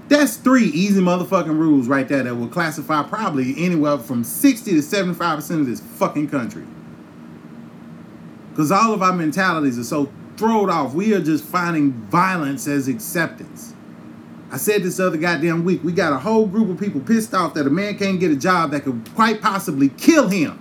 That's 0.07 0.37
three 0.37 0.65
easy 0.65 1.01
motherfucking 1.01 1.57
rules 1.57 1.87
right 1.87 2.07
there 2.07 2.23
that 2.23 2.35
will 2.35 2.47
classify 2.47 3.03
probably 3.03 3.53
anywhere 3.57 3.97
from 3.97 4.23
60 4.23 4.71
to 4.71 4.77
75% 4.77 5.61
of 5.61 5.65
this 5.65 5.81
fucking 5.81 6.29
country. 6.29 6.65
Because 8.49 8.71
all 8.71 8.93
of 8.93 9.01
our 9.01 9.13
mentalities 9.13 9.79
are 9.79 9.83
so 9.83 10.11
thrown 10.37 10.69
off. 10.69 10.93
We 10.93 11.13
are 11.13 11.21
just 11.21 11.43
finding 11.43 11.93
violence 11.93 12.67
as 12.67 12.87
acceptance. 12.87 13.70
I 14.51 14.57
said 14.57 14.83
this 14.83 14.99
other 14.99 15.15
goddamn 15.15 15.63
week. 15.63 15.81
We 15.81 15.93
got 15.93 16.11
a 16.11 16.17
whole 16.17 16.45
group 16.45 16.69
of 16.69 16.77
people 16.77 16.99
pissed 16.99 17.33
off 17.33 17.53
that 17.53 17.65
a 17.65 17.69
man 17.69 17.97
can't 17.97 18.19
get 18.19 18.31
a 18.31 18.35
job 18.35 18.71
that 18.71 18.83
could 18.83 19.09
quite 19.15 19.41
possibly 19.41 19.87
kill 19.87 20.27
him. 20.27 20.59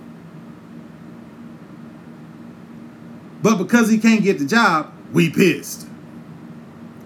But 3.41 3.57
because 3.57 3.89
he 3.89 3.97
can't 3.97 4.23
get 4.23 4.39
the 4.39 4.45
job, 4.45 4.93
we 5.11 5.29
pissed. 5.29 5.87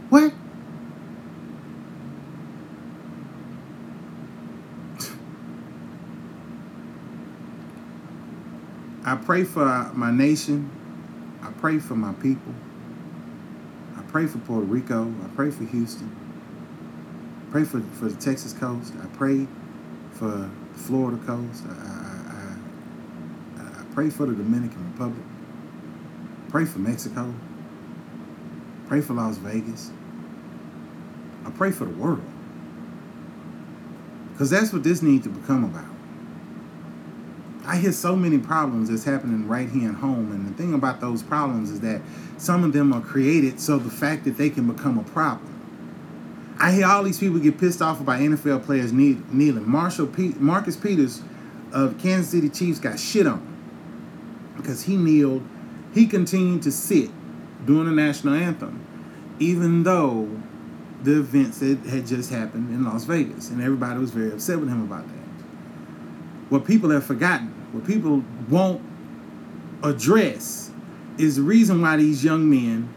What? 0.10 0.32
I 9.04 9.16
pray 9.16 9.44
for 9.44 9.92
my 9.94 10.12
nation. 10.12 10.70
I 11.42 11.52
pray 11.52 11.80
for 11.80 11.96
my 11.96 12.14
people. 12.14 12.54
I 13.98 14.02
pray 14.04 14.28
for 14.28 14.38
Puerto 14.40 14.66
Rico. 14.66 15.12
I 15.24 15.28
pray 15.36 15.50
for 15.50 15.64
Houston. 15.64 16.25
Pray 17.56 17.64
for, 17.64 17.80
for 17.80 18.10
the 18.10 18.18
Texas 18.18 18.52
coast. 18.52 18.94
I 19.02 19.06
pray 19.16 19.48
for 20.12 20.26
the 20.28 20.50
Florida 20.74 21.18
coast. 21.26 21.64
I, 21.66 21.72
I, 21.72 23.62
I, 23.62 23.80
I 23.80 23.84
pray 23.94 24.10
for 24.10 24.26
the 24.26 24.34
Dominican 24.34 24.92
Republic. 24.92 25.24
Pray 26.50 26.66
for 26.66 26.80
Mexico. 26.80 27.34
Pray 28.90 29.00
for 29.00 29.14
Las 29.14 29.38
Vegas. 29.38 29.90
I 31.46 31.50
pray 31.52 31.72
for 31.72 31.86
the 31.86 31.92
world. 31.92 32.26
Because 34.34 34.50
that's 34.50 34.74
what 34.74 34.84
this 34.84 35.02
needs 35.02 35.24
to 35.24 35.30
become 35.30 35.64
about. 35.64 35.86
I 37.66 37.78
hear 37.78 37.94
so 37.94 38.18
many 38.18 38.38
problems 38.38 38.90
that's 38.90 39.06
happening 39.06 39.48
right 39.48 39.70
here 39.70 39.92
at 39.92 39.96
home. 39.96 40.34
And 40.34 40.46
the 40.46 40.54
thing 40.62 40.74
about 40.74 41.00
those 41.00 41.24
problems 41.24 41.72
is 41.72 41.80
that 41.80 42.02
some 42.38 42.66
of 42.66 42.74
them 42.74 42.92
are 42.92 43.00
created 43.00 43.62
so 43.62 43.78
the 43.78 43.90
fact 43.90 44.26
that 44.26 44.36
they 44.36 44.50
can 44.50 44.70
become 44.70 45.00
a 45.00 45.04
problem. 45.04 45.55
I 46.66 46.72
hear 46.72 46.88
all 46.88 47.04
these 47.04 47.20
people 47.20 47.38
get 47.38 47.60
pissed 47.60 47.80
off 47.80 48.02
about 48.02 48.20
NFL 48.20 48.66
players 48.66 48.92
kneeling. 48.92 49.70
Marshall 49.70 50.10
Marcus 50.40 50.76
Peters 50.76 51.22
of 51.72 51.96
Kansas 52.00 52.32
City 52.32 52.50
Chiefs 52.50 52.80
got 52.80 53.00
shit 53.00 53.28
on 53.28 53.46
because 54.58 54.82
he 54.82 54.98
kneeled. 54.98 55.44
He 55.94 56.08
continued 56.08 56.64
to 56.64 56.72
sit 56.72 57.12
during 57.68 57.86
the 57.86 57.92
national 57.92 58.34
anthem, 58.34 58.84
even 59.38 59.84
though 59.84 60.28
the 61.04 61.20
events 61.20 61.60
that 61.60 61.78
had 61.86 62.08
just 62.08 62.32
happened 62.32 62.72
in 62.72 62.84
Las 62.84 63.04
Vegas, 63.04 63.52
and 63.52 63.62
everybody 63.62 64.00
was 64.00 64.10
very 64.10 64.32
upset 64.32 64.60
with 64.60 64.68
him 64.68 64.82
about 64.82 65.08
that. 65.08 65.14
What 66.50 66.66
people 66.66 66.90
have 66.90 67.06
forgotten, 67.06 67.50
what 67.74 67.86
people 67.86 68.24
won't 68.50 68.82
address, 69.84 70.72
is 71.20 71.36
the 71.36 71.44
reason 71.44 71.84
why 71.84 71.98
these 71.98 72.24
young 72.24 72.50
men 72.50 72.92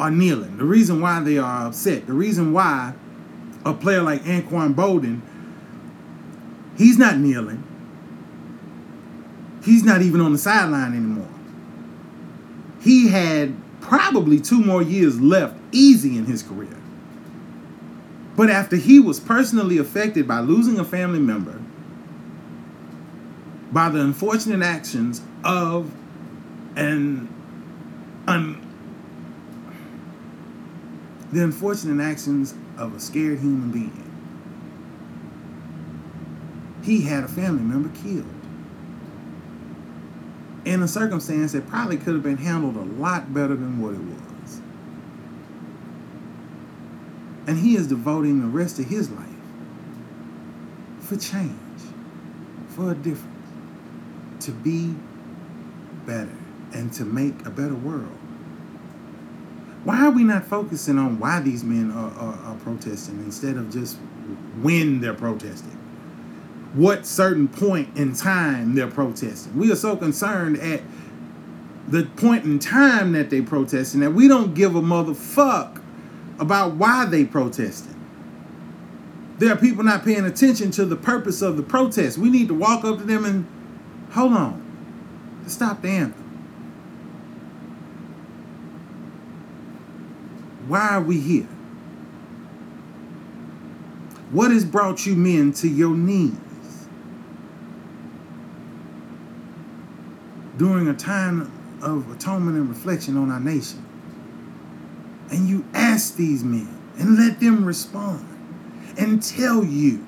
are 0.00 0.10
kneeling, 0.10 0.56
the 0.56 0.64
reason 0.64 1.00
why 1.00 1.20
they 1.20 1.36
are 1.36 1.66
upset, 1.66 2.06
the 2.06 2.14
reason 2.14 2.54
why 2.54 2.94
a 3.66 3.74
player 3.74 4.02
like 4.02 4.22
Anquan 4.22 4.74
Boldin, 4.74 5.20
he's 6.76 6.96
not 6.96 7.18
kneeling. 7.18 7.62
He's 9.62 9.84
not 9.84 10.00
even 10.00 10.22
on 10.22 10.32
the 10.32 10.38
sideline 10.38 10.92
anymore. 10.92 11.28
He 12.80 13.08
had 13.08 13.54
probably 13.82 14.40
two 14.40 14.64
more 14.64 14.82
years 14.82 15.20
left 15.20 15.54
easy 15.70 16.16
in 16.16 16.24
his 16.24 16.42
career. 16.42 16.78
But 18.36 18.48
after 18.48 18.76
he 18.76 19.00
was 19.00 19.20
personally 19.20 19.76
affected 19.76 20.26
by 20.26 20.40
losing 20.40 20.78
a 20.78 20.84
family 20.84 21.20
member, 21.20 21.60
by 23.70 23.90
the 23.90 24.00
unfortunate 24.00 24.64
actions 24.64 25.20
of 25.44 25.92
an 26.74 27.28
the 31.32 31.42
unfortunate 31.42 32.02
actions 32.02 32.54
of 32.76 32.94
a 32.94 33.00
scared 33.00 33.38
human 33.38 33.70
being. 33.70 34.06
He 36.82 37.02
had 37.02 37.24
a 37.24 37.28
family 37.28 37.62
member 37.62 37.90
killed 38.00 38.26
in 40.64 40.82
a 40.82 40.88
circumstance 40.88 41.52
that 41.52 41.66
probably 41.68 41.96
could 41.96 42.14
have 42.14 42.22
been 42.22 42.36
handled 42.36 42.76
a 42.76 43.00
lot 43.00 43.32
better 43.32 43.54
than 43.54 43.80
what 43.80 43.94
it 43.94 44.00
was. 44.00 44.60
And 47.46 47.58
he 47.58 47.76
is 47.76 47.86
devoting 47.86 48.40
the 48.40 48.46
rest 48.46 48.78
of 48.78 48.86
his 48.86 49.10
life 49.10 49.26
for 51.00 51.16
change, 51.16 51.56
for 52.68 52.92
a 52.92 52.94
difference, 52.94 53.26
to 54.40 54.52
be 54.52 54.94
better, 56.06 56.36
and 56.72 56.92
to 56.94 57.04
make 57.04 57.46
a 57.46 57.50
better 57.50 57.74
world. 57.74 58.18
Why 59.84 60.06
are 60.06 60.10
we 60.10 60.24
not 60.24 60.44
focusing 60.44 60.98
on 60.98 61.18
why 61.18 61.40
these 61.40 61.64
men 61.64 61.90
are, 61.90 62.10
are, 62.10 62.38
are 62.44 62.56
protesting 62.56 63.18
instead 63.20 63.56
of 63.56 63.72
just 63.72 63.96
when 64.60 65.00
they're 65.00 65.14
protesting? 65.14 65.78
What 66.74 67.06
certain 67.06 67.48
point 67.48 67.96
in 67.96 68.14
time 68.14 68.74
they're 68.74 68.86
protesting? 68.90 69.56
We 69.56 69.72
are 69.72 69.76
so 69.76 69.96
concerned 69.96 70.58
at 70.58 70.82
the 71.88 72.04
point 72.04 72.44
in 72.44 72.58
time 72.58 73.12
that 73.12 73.30
they 73.30 73.40
protesting 73.40 74.00
that 74.00 74.12
we 74.12 74.28
don't 74.28 74.54
give 74.54 74.76
a 74.76 74.82
motherfuck 74.82 75.82
about 76.38 76.74
why 76.74 77.06
they 77.06 77.24
protesting. 77.24 77.96
There 79.38 79.52
are 79.52 79.56
people 79.56 79.82
not 79.82 80.04
paying 80.04 80.26
attention 80.26 80.70
to 80.72 80.84
the 80.84 80.96
purpose 80.96 81.40
of 81.40 81.56
the 81.56 81.62
protest. 81.62 82.18
We 82.18 82.28
need 82.28 82.48
to 82.48 82.54
walk 82.54 82.84
up 82.84 82.98
to 82.98 83.04
them 83.04 83.24
and 83.24 83.46
hold 84.12 84.34
on. 84.34 84.62
Stop 85.46 85.80
the 85.80 85.88
anthem. 85.88 86.19
Why 90.70 90.90
are 90.90 91.02
we 91.02 91.18
here? 91.18 91.48
What 94.30 94.52
has 94.52 94.64
brought 94.64 95.04
you 95.04 95.16
men 95.16 95.52
to 95.54 95.68
your 95.68 95.96
knees? 95.96 96.36
During 100.56 100.86
a 100.86 100.94
time 100.94 101.50
of 101.82 102.08
atonement 102.12 102.56
and 102.56 102.68
reflection 102.68 103.16
on 103.16 103.32
our 103.32 103.40
nation. 103.40 103.84
And 105.32 105.48
you 105.48 105.64
ask 105.74 106.14
these 106.14 106.44
men 106.44 106.78
and 107.00 107.18
let 107.18 107.40
them 107.40 107.64
respond 107.64 108.24
and 108.96 109.20
tell 109.20 109.64
you 109.64 110.06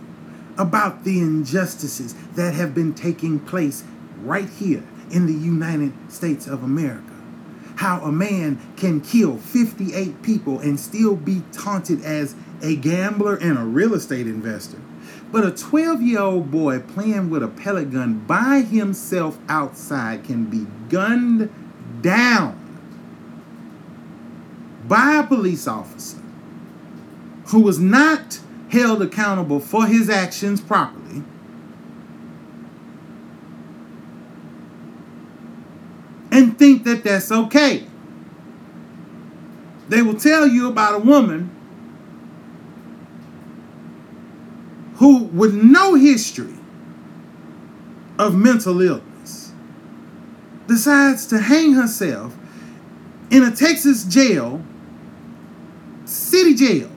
about 0.57 1.03
the 1.03 1.19
injustices 1.19 2.15
that 2.37 2.55
have 2.55 2.73
been 2.73 2.95
taking 2.95 3.41
place 3.41 3.83
right 4.21 4.49
here 4.49 4.85
in 5.11 5.27
the 5.27 5.35
United 5.35 5.93
States 6.09 6.47
of 6.47 6.63
America 6.63 7.12
how 7.77 8.01
a 8.03 8.13
man 8.13 8.61
can 8.77 9.01
kill 9.01 9.39
58 9.39 10.23
people 10.23 10.59
and 10.61 10.79
still 10.79 11.17
be 11.17 11.43
taunted 11.53 12.05
as 12.05 12.35
a 12.63 12.77
gambler 12.77 13.37
and 13.37 13.59
a 13.59 13.63
real 13.63 13.95
estate 13.95 14.27
investor. 14.27 14.79
But 15.31 15.47
a 15.47 15.51
12 15.51 16.03
year 16.03 16.21
old 16.21 16.51
boy 16.51 16.81
playing 16.81 17.31
with 17.31 17.43
a 17.43 17.49
pellet 17.49 17.91
gun 17.91 18.19
by 18.21 18.61
himself 18.61 19.39
outside 19.49 20.25
can 20.25 20.45
be 20.45 20.67
gunned 20.89 21.51
down 22.03 22.59
by 24.87 25.17
a 25.17 25.27
police 25.27 25.67
officer 25.67 26.19
who 27.47 27.61
was 27.61 27.79
not 27.79 28.41
held 28.71 29.03
accountable 29.03 29.61
for 29.61 29.87
his 29.87 30.09
actions 30.09 30.61
properly 30.61 31.23
think 36.63 36.85
that 36.85 37.03
that's 37.03 37.33
okay. 37.33 37.85
They 39.89 40.01
will 40.01 40.15
tell 40.15 40.47
you 40.47 40.69
about 40.69 40.95
a 40.95 40.99
woman 41.01 41.51
who, 44.95 45.25
with 45.25 45.55
no 45.55 45.95
history 45.95 46.55
of 48.17 48.37
mental 48.37 48.81
illness, 48.81 49.53
decides 50.69 51.27
to 51.27 51.41
hang 51.41 51.73
herself 51.73 52.33
in 53.33 53.43
a 53.43 53.51
Texas 53.51 54.05
jail, 54.05 54.63
city 56.05 56.55
jail, 56.55 56.89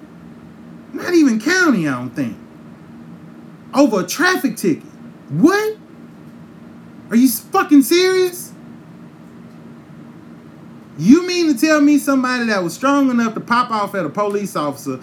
not 0.94 1.16
even 1.16 1.40
county, 1.40 1.88
I 1.88 1.92
don't 1.94 2.12
think, 2.12 2.38
over 3.74 4.02
a 4.02 4.06
traffic 4.06 4.58
ticket. 4.58 4.84
What? 5.30 5.76
Are 7.10 7.16
you 7.16 7.28
fucking 7.28 7.82
serious? 7.82 8.45
You 10.98 11.28
mean 11.28 11.54
to 11.54 11.60
tell 11.60 11.82
me 11.82 11.98
somebody 11.98 12.46
that 12.46 12.64
was 12.64 12.74
strong 12.74 13.10
enough 13.10 13.34
to 13.34 13.42
pop 13.42 13.70
off 13.70 13.96
at 13.96 14.06
a 14.06 14.10
police 14.10 14.56
officer 14.56 15.00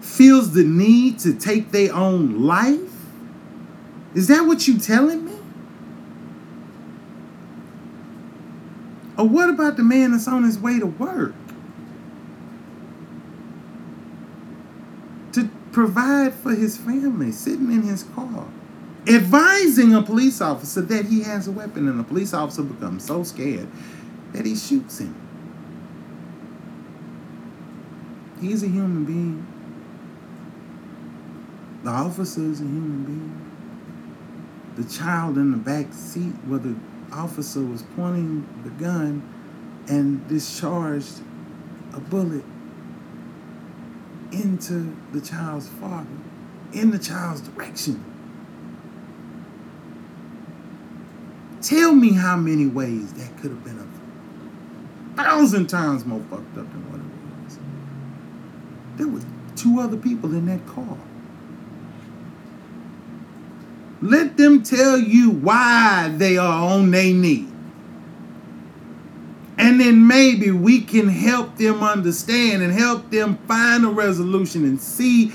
feels 0.00 0.52
the 0.52 0.64
need 0.64 1.18
to 1.20 1.34
take 1.34 1.70
their 1.70 1.94
own 1.94 2.42
life? 2.42 2.80
Is 4.14 4.28
that 4.28 4.46
what 4.46 4.66
you 4.66 4.78
telling 4.78 5.24
me? 5.24 5.32
Or 9.16 9.26
what 9.26 9.48
about 9.48 9.76
the 9.76 9.82
man 9.82 10.12
that's 10.12 10.26
on 10.26 10.42
his 10.44 10.58
way 10.58 10.78
to 10.78 10.86
work? 10.86 11.34
To 15.32 15.48
provide 15.72 16.34
for 16.34 16.54
his 16.54 16.76
family, 16.76 17.32
sitting 17.32 17.72
in 17.72 17.82
his 17.82 18.02
car, 18.02 18.46
advising 19.06 19.94
a 19.94 20.02
police 20.02 20.40
officer 20.40 20.80
that 20.80 21.06
he 21.06 21.22
has 21.22 21.46
a 21.48 21.52
weapon, 21.52 21.88
and 21.88 21.98
the 21.98 22.04
police 22.04 22.32
officer 22.32 22.62
becomes 22.62 23.04
so 23.04 23.22
scared 23.22 23.68
that 24.32 24.46
he 24.46 24.56
shoots 24.56 24.98
him. 24.98 25.14
He's 28.40 28.62
a 28.62 28.68
human 28.68 29.04
being. 29.04 29.46
The 31.82 31.90
officer 31.90 32.40
is 32.40 32.60
a 32.60 32.64
human 32.64 33.04
being. 33.04 33.40
The 34.76 34.84
child 34.92 35.36
in 35.36 35.50
the 35.50 35.56
back 35.56 35.92
seat 35.92 36.32
where 36.46 36.58
the 36.58 36.74
officer 37.12 37.60
was 37.60 37.82
pointing 37.94 38.46
the 38.64 38.70
gun 38.70 39.22
and 39.88 40.26
discharged 40.28 41.20
a 41.92 42.00
bullet 42.00 42.44
into 44.32 44.96
the 45.12 45.20
child's 45.20 45.68
father, 45.68 46.06
in 46.72 46.90
the 46.90 46.98
child's 46.98 47.42
direction. 47.42 48.02
Tell 51.64 51.94
me 51.94 52.12
how 52.12 52.36
many 52.36 52.66
ways 52.66 53.14
that 53.14 53.38
could 53.38 53.50
have 53.50 53.64
been 53.64 53.78
a 53.78 55.16
thousand 55.16 55.66
times 55.68 56.04
more 56.04 56.20
fucked 56.28 56.58
up 56.58 56.70
than 56.70 56.90
what 56.90 57.00
it 57.00 57.46
was. 57.46 57.58
There 58.98 59.08
was 59.08 59.24
two 59.56 59.80
other 59.80 59.96
people 59.96 60.34
in 60.34 60.44
that 60.44 60.66
car. 60.66 60.98
Let 64.02 64.36
them 64.36 64.62
tell 64.62 64.98
you 64.98 65.30
why 65.30 66.12
they 66.14 66.36
are 66.36 66.70
on 66.70 66.90
their 66.90 67.14
knee. 67.14 67.48
And 69.56 69.80
then 69.80 70.06
maybe 70.06 70.50
we 70.50 70.82
can 70.82 71.08
help 71.08 71.56
them 71.56 71.82
understand 71.82 72.62
and 72.62 72.74
help 72.74 73.10
them 73.10 73.38
find 73.48 73.86
a 73.86 73.88
resolution 73.88 74.64
and 74.64 74.78
see 74.78 75.32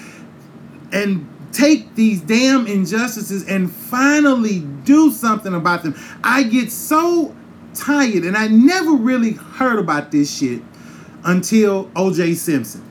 and 0.92 1.28
take 1.52 1.96
these 1.96 2.22
damn 2.22 2.68
injustices 2.68 3.48
and 3.48 3.72
finally 3.72 4.60
do 4.84 5.12
something 5.12 5.54
about 5.54 5.84
them. 5.84 5.96
I 6.24 6.44
get 6.44 6.72
so 6.72 7.36
tired, 7.74 8.24
and 8.24 8.38
I 8.38 8.48
never 8.48 8.92
really 8.92 9.34
heard 9.34 9.80
about 9.80 10.12
this 10.12 10.36
shit 10.36 10.62
until 11.24 11.86
OJ 11.90 12.36
Simpson. 12.36 12.84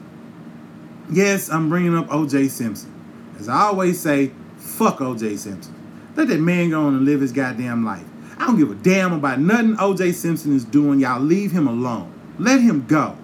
Yes, 1.11 1.51
I'm 1.51 1.69
bringing 1.69 1.97
up 1.97 2.09
OJ 2.09 2.51
Simpson. 2.51 2.93
As 3.39 3.49
I 3.49 3.61
always 3.63 4.01
say, 4.01 4.33
fuck 4.59 4.99
OJ 4.99 5.39
Simpson. 5.39 5.75
Let 6.17 6.29
that 6.29 6.41
man 6.41 6.71
go 6.71 6.83
on 6.83 6.97
and 6.97 7.05
live 7.05 7.21
his 7.21 7.33
goddamn 7.33 7.85
life. 7.85 8.05
I 8.39 8.47
don't 8.47 8.59
give 8.59 8.71
a 8.71 8.75
damn 8.75 9.13
about 9.13 9.41
nothing 9.41 9.77
OJ 9.77 10.15
Simpson 10.15 10.55
is 10.55 10.65
doing. 10.65 11.01
Y'all 11.01 11.21
leave 11.21 11.53
him 11.53 11.67
alone. 11.67 12.13
Let 12.39 12.61
him 12.61 12.87
go. 12.87 13.17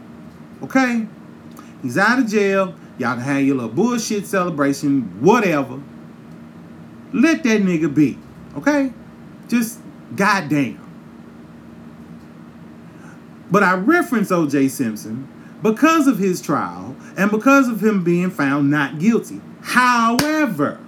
Okay? 0.62 1.07
He's 1.83 1.99
out 1.99 2.18
of 2.18 2.27
jail. 2.27 2.75
Y'all 2.98 3.14
can 3.14 3.22
have 3.22 3.42
your 3.42 3.57
little 3.57 3.70
bullshit 3.70 4.26
celebration, 4.26 5.02
whatever. 5.20 5.80
Let 7.12 7.42
that 7.44 7.62
nigga 7.62 7.92
be. 7.92 8.18
Okay? 8.57 8.92
Just 9.48 9.80
goddamn. 10.14 10.80
But 13.50 13.62
I 13.62 13.74
reference 13.74 14.30
OJ 14.30 14.70
Simpson 14.70 15.28
because 15.62 16.07
of 16.07 16.18
his 16.18 16.40
trial 16.40 16.96
and 17.16 17.30
because 17.30 17.68
of 17.68 17.83
him 17.83 18.04
being 18.04 18.30
found 18.30 18.70
not 18.70 18.98
guilty. 18.98 19.40
However, 19.62 20.78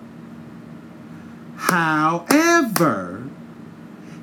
however, 1.56 3.28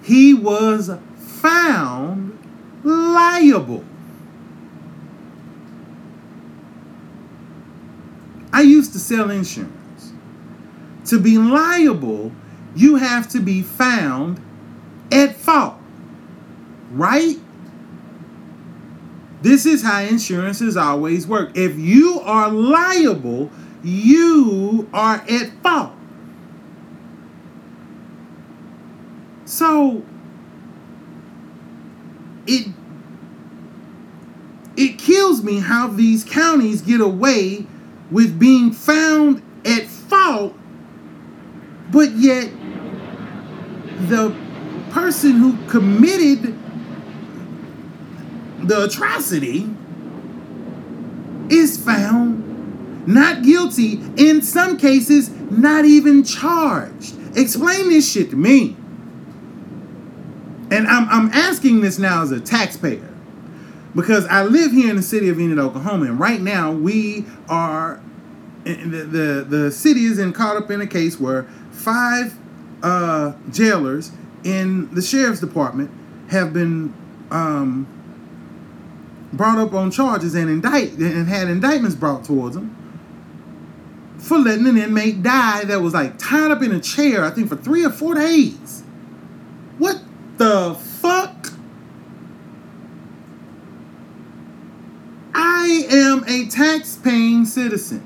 he 0.04 0.34
was 0.34 0.92
found 1.18 2.38
liable. 2.84 3.86
I 8.52 8.62
used 8.62 8.83
to 8.94 9.00
sell 9.00 9.30
insurance. 9.32 10.14
To 11.06 11.20
be 11.20 11.38
liable, 11.38 12.32
you 12.76 12.96
have 12.96 13.28
to 13.30 13.40
be 13.40 13.62
found 13.62 14.40
at 15.12 15.36
fault. 15.36 15.76
Right? 16.92 17.38
This 19.42 19.66
is 19.66 19.84
how 19.84 20.02
insurances 20.02 20.78
always 20.78 21.28
work. 21.28 21.58
If 21.58 21.78
you 21.78 22.22
are 22.22 22.50
liable, 22.50 23.52
you 23.84 24.88
are 24.94 25.16
at 25.28 25.52
fault. 25.62 25.92
So 29.46 30.04
it 32.48 32.68
it 34.78 34.98
kills 34.98 35.44
me 35.44 35.60
how 35.60 35.88
these 35.88 36.24
counties 36.24 36.82
get 36.82 37.02
away 37.02 37.68
with 38.14 38.38
being 38.40 38.72
found 38.72 39.42
at 39.66 39.84
fault, 39.88 40.56
but 41.92 42.12
yet 42.12 42.50
the 44.08 44.36
person 44.92 45.32
who 45.32 45.58
committed 45.68 46.58
the 48.68 48.84
atrocity 48.86 49.68
is 51.50 51.84
found 51.84 53.08
not 53.08 53.44
guilty, 53.44 54.00
in 54.16 54.42
some 54.42 54.78
cases, 54.78 55.30
not 55.52 55.84
even 55.84 56.24
charged. 56.24 57.16
Explain 57.36 57.90
this 57.90 58.10
shit 58.10 58.30
to 58.30 58.36
me. 58.36 58.78
And 60.72 60.88
I'm, 60.88 61.10
I'm 61.10 61.30
asking 61.34 61.82
this 61.82 62.00
now 62.00 62.22
as 62.22 62.32
a 62.32 62.40
taxpayer 62.40 63.13
because 63.96 64.26
I 64.28 64.44
live 64.44 64.72
here 64.72 64.90
in 64.90 64.96
the 64.96 65.02
city 65.02 65.30
of 65.30 65.40
Enid, 65.40 65.60
Oklahoma, 65.60 66.06
and 66.06 66.20
right 66.20 66.42
now 66.42 66.72
we 66.72 67.26
are 67.50 68.02
the 68.64 68.72
the, 68.72 69.46
the 69.48 69.72
city 69.72 70.06
is 70.06 70.20
in 70.20 70.34
caught 70.34 70.58
up 70.58 70.72
in 70.72 70.82
a 70.82 70.88
case 70.88 71.20
where 71.20 71.44
five 71.72 72.38
uh, 72.82 73.34
jailers 73.52 74.12
in 74.44 74.94
the 74.94 75.02
sheriff's 75.02 75.40
department 75.40 75.92
have 76.30 76.54
been 76.54 76.94
um, 77.32 77.88
brought 79.34 79.58
up 79.58 79.74
on 79.74 79.92
charges 79.92 80.36
and 80.36 80.50
indict 80.50 80.92
and 80.94 81.28
had 81.28 81.48
indictments 81.48 81.96
brought 81.96 82.24
towards 82.24 82.56
them 82.56 82.76
for 84.24 84.38
letting 84.38 84.68
an 84.68 84.78
inmate 84.78 85.22
die 85.22 85.66
that 85.66 85.82
was 85.82 85.94
like 85.94 86.18
tied 86.18 86.50
up 86.50 86.62
in 86.62 86.72
a 86.72 86.80
chair, 86.80 87.26
I 87.26 87.30
think 87.30 87.50
for 87.50 87.58
three 87.58 87.86
or 87.86 87.90
four 87.90 88.16
days. 88.16 88.82
What 89.78 90.02
the 90.38 90.76
fuck? 90.76 91.52
I 95.34 95.83
am 95.94 96.24
a 96.28 96.48
tax 96.48 96.98
paying 96.98 97.46
citizen. 97.46 98.06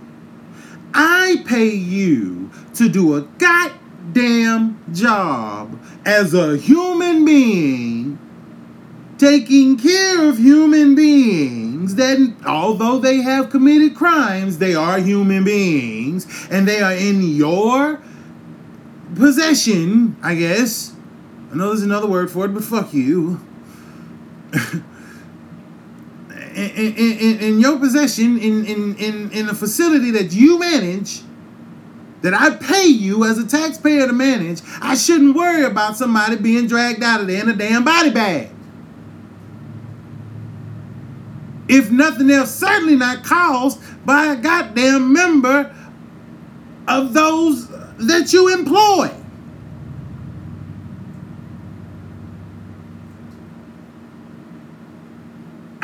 I 0.94 1.44
pay 1.46 1.70
you 1.70 2.50
to 2.76 2.90
do 2.90 3.16
a 3.16 3.22
goddamn 3.22 4.84
job 4.94 5.80
as 6.06 6.34
a 6.34 6.58
human 6.58 7.26
being, 7.26 8.18
taking 9.18 9.78
care 9.78 10.28
of 10.28 10.38
human 10.38 10.96
beings 10.96 11.96
that, 11.96 12.36
although 12.46 13.00
they 13.00 13.18
have 13.18 13.50
committed 13.50 13.96
crimes, 13.96 14.58
they 14.58 14.76
are 14.76 15.00
human 15.00 15.44
beings 15.44 16.26
and 16.50 16.68
they 16.68 16.82
are 16.82 16.94
in 16.94 17.22
your 17.22 18.02
possession, 19.16 20.16
I 20.22 20.36
guess. 20.36 20.94
I 21.52 21.56
know 21.56 21.68
there's 21.68 21.84
another 21.84 22.08
word 22.08 22.30
for 22.30 22.46
it, 22.46 22.54
but 22.54 22.64
fuck 22.64 22.94
you. 22.94 23.40
in, 26.58 26.96
in, 26.96 27.40
in, 27.40 27.60
your 27.60 27.78
possession, 27.78 28.40
in, 28.40 28.66
in, 28.66 28.96
in, 28.96 29.32
in 29.32 29.50
a 29.50 29.54
facility 29.54 30.12
that 30.12 30.34
you 30.34 30.58
manage, 30.58 31.22
that 32.22 32.34
I 32.34 32.56
pay 32.56 32.88
you 32.88 33.26
as 33.26 33.38
a 33.38 33.46
taxpayer 33.46 34.08
to 34.08 34.14
manage, 34.14 34.62
I 34.82 34.96
shouldn't 34.96 35.36
worry 35.36 35.64
about 35.64 35.98
somebody 35.98 36.36
being 36.36 36.68
dragged 36.68 37.04
out 37.04 37.22
of 37.22 37.28
there 37.28 37.42
in 37.42 37.50
a 37.50 37.56
damn 37.56 37.84
body 37.84 38.10
bag. 38.10 38.50
If 41.68 41.92
nothing 41.92 42.32
else, 42.32 42.56
certainly 42.56 42.96
not 42.96 43.24
caused 43.24 43.80
by 44.06 44.28
a 44.28 44.36
goddamn 44.36 45.14
member 45.14 45.76
of 46.88 47.14
those 47.14 47.68
that 47.98 48.34
you 48.34 48.52
employ. 48.54 49.12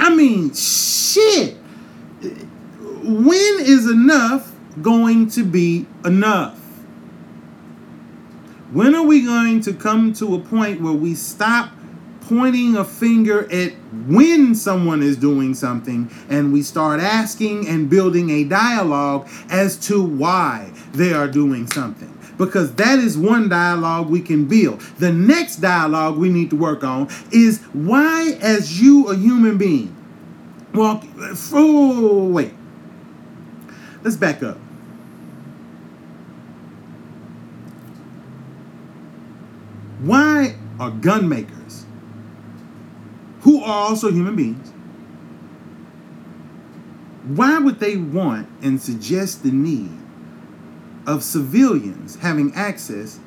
I 0.03 0.13
mean, 0.13 0.53
shit. 0.53 1.55
When 3.03 3.55
is 3.61 3.89
enough 3.89 4.53
going 4.81 5.29
to 5.29 5.45
be 5.45 5.85
enough? 6.03 6.59
When 8.73 8.95
are 8.95 9.03
we 9.03 9.21
going 9.21 9.61
to 9.61 9.73
come 9.73 10.11
to 10.15 10.35
a 10.35 10.39
point 10.39 10.81
where 10.81 10.91
we 10.91 11.15
stop 11.15 11.71
pointing 12.19 12.75
a 12.75 12.83
finger 12.83 13.49
at 13.49 13.71
when 14.07 14.55
someone 14.55 15.01
is 15.01 15.15
doing 15.15 15.53
something 15.53 16.11
and 16.27 16.51
we 16.51 16.63
start 16.63 16.99
asking 16.99 17.65
and 17.69 17.89
building 17.89 18.29
a 18.29 18.43
dialogue 18.43 19.29
as 19.49 19.77
to 19.87 20.03
why 20.03 20.73
they 20.91 21.13
are 21.13 21.29
doing 21.29 21.65
something? 21.67 22.13
Because 22.37 22.73
that 22.75 22.99
is 22.99 23.17
one 23.17 23.47
dialogue 23.49 24.09
we 24.09 24.21
can 24.21 24.45
build. 24.45 24.81
The 24.97 25.11
next 25.11 25.57
dialogue 25.57 26.17
we 26.17 26.29
need 26.29 26.49
to 26.49 26.55
work 26.55 26.83
on 26.83 27.09
is 27.31 27.61
why, 27.73 28.37
as 28.41 28.81
you, 28.81 29.07
a 29.07 29.15
human 29.15 29.57
being, 29.57 29.95
walk. 30.73 31.03
Oh, 31.53 32.27
wait. 32.29 32.53
Let's 34.03 34.17
back 34.17 34.41
up. 34.41 34.57
Why 40.01 40.55
are 40.79 40.91
gun 40.91 41.29
makers, 41.29 41.85
who 43.41 43.63
are 43.63 43.89
also 43.89 44.11
human 44.11 44.35
beings, 44.35 44.73
why 47.25 47.57
would 47.59 47.79
they 47.79 47.95
want 47.95 48.49
and 48.61 48.81
suggest 48.81 49.43
the 49.43 49.51
need 49.51 49.97
of 51.05 51.23
civilians 51.23 52.17
having 52.17 52.53
access 52.55 53.19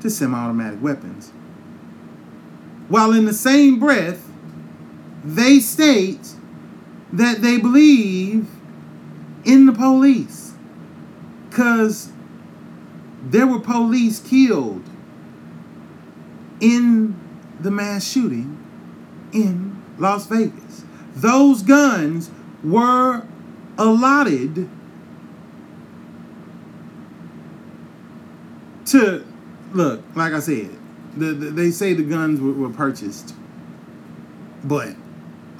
to 0.00 0.10
semi 0.10 0.36
automatic 0.36 0.82
weapons? 0.82 1.30
While 2.88 3.12
in 3.12 3.26
the 3.26 3.34
same 3.34 3.78
breath, 3.78 4.28
they 5.24 5.60
state 5.60 6.34
that 7.12 7.42
they 7.42 7.58
believe 7.58 8.48
in 9.44 9.66
the 9.66 9.72
police. 9.72 10.52
Because 11.48 12.12
there 13.22 13.46
were 13.46 13.60
police 13.60 14.20
killed 14.20 14.84
in 16.60 17.18
the 17.60 17.70
mass 17.70 18.08
shooting 18.08 18.56
in 19.32 19.82
Las 19.98 20.26
Vegas. 20.26 20.84
Those 21.14 21.62
guns 21.62 22.30
were 22.62 23.22
allotted 23.76 24.68
to 28.92 29.24
look, 29.72 30.02
like 30.14 30.32
I 30.32 30.40
said, 30.40 30.70
the, 31.16 31.26
the, 31.26 31.50
they 31.50 31.70
say 31.70 31.94
the 31.94 32.02
guns 32.02 32.40
were, 32.40 32.52
were 32.52 32.70
purchased, 32.70 33.34
but 34.64 34.94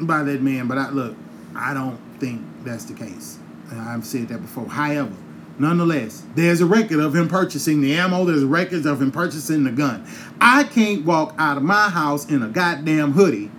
by 0.01 0.23
that 0.23 0.43
man. 0.43 0.69
But 0.69 0.79
I 0.79 0.91
look, 0.91 1.17
I 1.55 1.75
don't 1.75 1.99
think 2.19 2.43
that's 2.65 2.85
the 2.85 2.95
case. 2.95 3.39
I've 3.73 4.07
said 4.07 4.29
that 4.29 4.41
before. 4.41 4.67
However, 4.67 5.13
nonetheless, 5.59 6.23
there's 6.35 6.61
a 6.61 6.67
record 6.67 7.01
of 7.01 7.15
him 7.15 7.29
purchasing 7.29 7.81
the 7.81 7.95
ammo. 7.95 8.25
There's 8.25 8.45
records 8.45 8.87
of 8.87 9.03
him 9.03 9.13
purchasing 9.13 9.65
the 9.65 9.73
gun. 9.73 10.07
I 10.41 10.65
can't 10.65 11.05
walk 11.05 11.35
out 11.39 11.57
of 11.57 11.63
my 11.63 11.91
house 11.91 12.31
in 12.31 12.43
a 12.43 12.49
goddamn 12.49 13.13
hoodie 13.13 13.51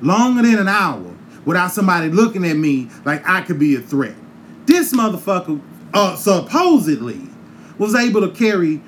longer 0.00 0.42
than 0.42 0.58
an 0.58 0.68
hour 0.68 1.14
without 1.44 1.72
somebody 1.72 2.08
looking 2.08 2.46
at 2.46 2.56
me 2.56 2.88
like 3.04 3.26
I 3.28 3.42
could 3.42 3.58
be 3.58 3.74
a 3.74 3.80
threat. 3.80 4.14
This 4.66 4.92
motherfucker 4.92 5.60
uh, 5.92 6.16
supposedly 6.16 7.29
was 7.80 7.94
able 7.94 8.20
to 8.20 8.30
carry 8.30 8.78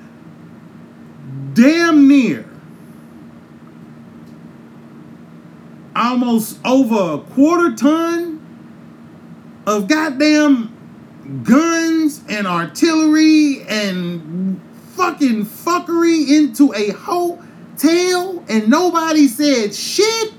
damn 1.53 2.07
near 2.07 2.45
almost 5.95 6.59
over 6.63 7.15
a 7.15 7.17
quarter 7.33 7.75
ton 7.75 8.39
of 9.65 9.87
goddamn 9.87 10.69
guns 11.43 12.21
and 12.29 12.45
artillery 12.45 13.63
and 13.63 14.61
fucking 14.91 15.43
fuckery 15.43 16.29
into 16.29 16.71
a 16.75 16.89
hotel 16.91 18.45
and 18.47 18.69
nobody 18.69 19.27
said 19.27 19.73
shit? 19.73 20.33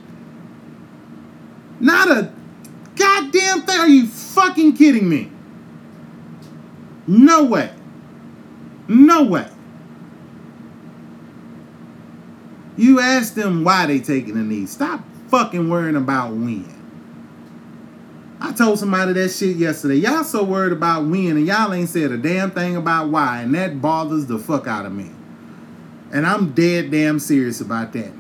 Not 1.81 2.09
a 2.09 2.33
goddamn 2.95 3.63
thing. 3.63 3.81
Are 3.81 3.89
you 3.89 4.07
fucking 4.07 4.77
kidding 4.77 5.09
me? 5.09 5.29
No 7.09 7.43
way. 7.43 7.73
No 8.89 9.25
way. 9.25 9.49
You 12.77 13.01
ask 13.01 13.35
them 13.35 13.65
why 13.65 13.87
they 13.87 14.01
taking 14.01 14.37
a 14.37 14.43
knee. 14.43 14.67
Stop 14.67 15.01
fucking 15.29 15.69
worrying 15.69 15.97
about 15.97 16.33
when. 16.33 16.75
I 18.41 18.53
told 18.53 18.79
somebody 18.79 19.15
that 19.15 19.31
shit 19.31 19.57
yesterday. 19.57 19.97
Y'all 19.97 20.25
so 20.25 20.45
worried 20.45 20.73
about 20.73 21.07
when 21.07 21.37
and 21.37 21.47
y'all 21.47 21.73
ain't 21.73 21.89
said 21.89 22.13
a 22.13 22.19
damn 22.19 22.51
thing 22.51 22.77
about 22.77 23.09
why, 23.09 23.41
and 23.41 23.55
that 23.55 23.81
bothers 23.81 24.27
the 24.27 24.39
fuck 24.39 24.67
out 24.67 24.85
of 24.85 24.93
me. 24.93 25.11
And 26.13 26.27
I'm 26.27 26.53
dead 26.53 26.91
damn 26.91 27.19
serious 27.19 27.61
about 27.61 27.93
that. 27.95 28.13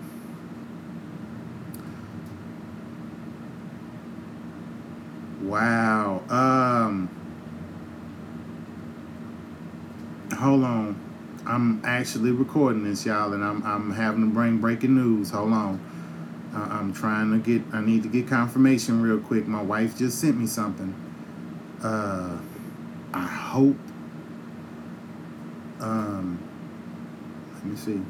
Wow. 5.43 6.23
Um 6.31 6.54
Hold 10.45 10.65
on. 10.65 11.43
I'm 11.47 11.83
actually 11.87 12.31
recording 12.31 12.85
this, 12.85 13.07
y'all, 13.07 13.33
and 13.33 13.43
I'm 13.43 13.65
I'm 13.65 13.91
having 13.91 14.21
to 14.21 14.27
bring 14.27 14.59
breaking 14.59 14.95
news. 14.95 15.31
Hold 15.31 15.55
on. 15.55 15.81
I'm 16.53 16.93
trying 16.93 17.31
to 17.31 17.39
get. 17.39 17.63
I 17.73 17.81
need 17.81 18.03
to 18.03 18.11
get 18.11 18.29
confirmation 18.29 19.01
real 19.01 19.19
quick. 19.19 19.47
My 19.47 19.63
wife 19.63 19.97
just 19.97 20.21
sent 20.21 20.37
me 20.37 20.47
something. 20.47 20.95
Uh, 21.83 22.37
I 23.15 23.27
hope. 23.27 23.79
Um, 25.81 26.39
let 27.55 27.65
me 27.65 27.77
see. 27.77 28.03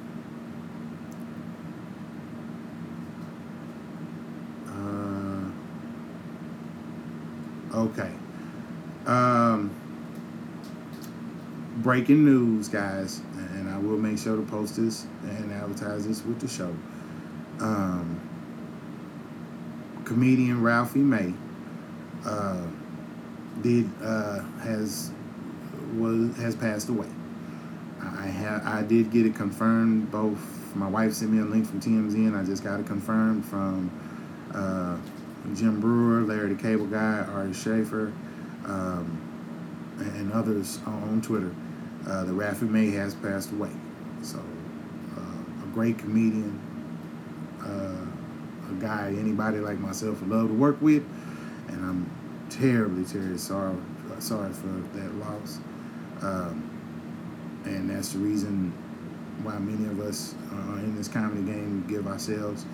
Uh, 4.67 5.51
okay. 7.79 8.11
Breaking 11.95 12.25
news, 12.25 12.69
guys, 12.69 13.21
and 13.37 13.71
I 13.71 13.79
will 13.79 13.97
make 13.97 14.19
sure 14.19 14.35
to 14.35 14.43
post 14.43 14.75
this 14.75 15.07
and 15.23 15.53
advertise 15.53 16.05
this 16.05 16.25
with 16.25 16.41
the 16.41 16.49
show. 16.49 16.75
Um, 17.61 18.21
comedian 20.05 20.61
Ralphie 20.61 20.99
May 20.99 21.33
uh, 22.27 22.67
did 23.63 23.89
uh, 24.03 24.41
has 24.65 25.13
was 25.97 26.37
has 26.39 26.57
passed 26.57 26.89
away. 26.89 27.07
I 28.01 28.27
have 28.27 28.67
I 28.67 28.83
did 28.83 29.13
get 29.13 29.25
it 29.25 29.37
confirmed. 29.37 30.11
Both 30.11 30.75
my 30.75 30.89
wife 30.89 31.13
sent 31.13 31.31
me 31.31 31.43
a 31.43 31.45
link 31.45 31.65
from 31.65 31.81
TMZ, 31.81 32.13
and 32.17 32.37
I 32.37 32.43
just 32.43 32.65
got 32.65 32.81
it 32.81 32.87
confirmed 32.87 33.45
from 33.45 33.93
uh, 34.53 34.97
Jim 35.55 35.81
Breuer, 35.81 36.27
Larry 36.27 36.55
the 36.55 36.61
Cable 36.61 36.87
Guy, 36.87 37.21
Ari 37.21 37.51
Shaffir, 37.51 38.13
um, 38.65 39.21
and 40.01 40.33
others 40.33 40.81
on 40.87 41.23
Twitter. 41.23 41.55
Uh, 42.07 42.25
the 42.25 42.33
Ralphie 42.33 42.67
May 42.67 42.91
has 42.91 43.15
passed 43.15 43.53
away. 43.53 43.71
So 44.23 44.39
uh, 45.17 45.65
a 45.65 45.67
great 45.73 45.99
comedian. 45.99 46.61
Uh, 47.63 48.71
a 48.71 48.75
guy 48.81 49.15
anybody 49.19 49.59
like 49.59 49.79
myself 49.79 50.21
would 50.21 50.31
love 50.31 50.49
to 50.49 50.55
work 50.55 50.81
with, 50.81 51.03
and 51.69 51.77
I'm 51.85 52.11
terribly, 52.51 53.05
terribly 53.05 53.39
sorry 53.39 53.77
sorry 54.19 54.53
for 54.53 54.67
that 54.97 55.15
loss. 55.17 55.59
Um, 56.23 56.71
and 57.65 57.91
that's 57.91 58.13
the 58.13 58.19
reason 58.19 58.73
why 59.43 59.59
many 59.59 59.89
of 59.89 60.01
us 60.01 60.35
uh, 60.53 60.77
in 60.77 60.97
this 60.97 61.09
comedy 61.09 61.43
game 61.43 61.85
give 61.89 62.07
ourselves 62.07 62.65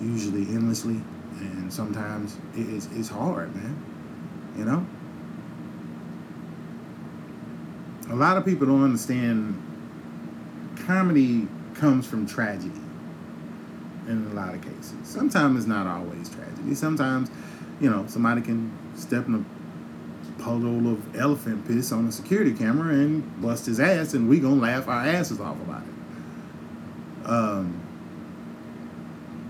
usually 0.00 0.42
endlessly, 0.42 1.00
and 1.40 1.72
sometimes 1.72 2.36
it's 2.54 2.88
it's 2.92 3.08
hard, 3.08 3.54
man. 3.54 3.76
You 4.56 4.64
know. 4.64 4.86
A 8.10 8.14
lot 8.14 8.36
of 8.36 8.44
people 8.44 8.66
don't 8.66 8.84
understand 8.84 9.56
comedy 10.86 11.46
comes 11.74 12.06
from 12.06 12.26
tragedy 12.26 12.80
in 14.08 14.26
a 14.32 14.34
lot 14.34 14.54
of 14.54 14.62
cases. 14.62 14.94
Sometimes 15.04 15.58
it's 15.58 15.66
not 15.66 15.86
always 15.86 16.28
tragedy. 16.28 16.74
Sometimes, 16.74 17.30
you 17.80 17.88
know, 17.88 18.04
somebody 18.08 18.42
can 18.42 18.72
step 18.96 19.26
in 19.26 19.34
a 19.36 19.44
puddle 20.42 20.92
of 20.92 21.16
elephant 21.16 21.66
piss 21.68 21.92
on 21.92 22.06
a 22.06 22.12
security 22.12 22.52
camera 22.52 22.94
and 22.94 23.40
bust 23.40 23.66
his 23.66 23.78
ass, 23.78 24.14
and 24.14 24.28
we 24.28 24.40
gonna 24.40 24.54
laugh 24.54 24.88
our 24.88 25.02
asses 25.06 25.40
off 25.40 25.56
about 25.60 25.82
it. 25.82 27.28
Um, 27.28 27.80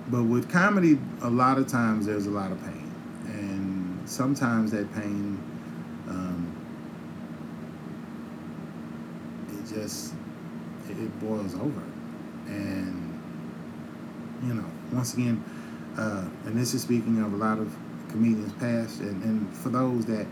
but 0.09 0.25
with 0.25 0.51
comedy, 0.51 0.99
a 1.23 1.31
lot 1.31 1.59
of 1.59 1.69
times 1.69 2.07
there's 2.07 2.27
a 2.27 2.31
lot 2.31 2.51
of 2.51 2.61
pain, 2.65 2.93
and 3.27 4.09
sometimes 4.09 4.73
that 4.73 4.93
pain, 4.93 5.39
um, 6.09 6.53
it 9.53 9.60
just 9.71 10.15
it, 10.89 10.99
it 10.99 11.21
boils 11.21 11.55
over, 11.55 11.83
and 12.47 13.21
you 14.43 14.55
know, 14.55 14.65
once 14.93 15.15
again, 15.15 15.43
uh, 15.99 16.25
and 16.47 16.57
this 16.57 16.75
is 16.75 16.83
speaking 16.83 17.23
of 17.23 17.33
a 17.33 17.37
lot 17.37 17.59
of 17.59 17.75
comedians 18.09 18.53
past, 18.55 19.01
and, 19.01 19.23
and 19.23 19.57
for 19.57 19.69
those 19.69 20.07
that 20.07 20.27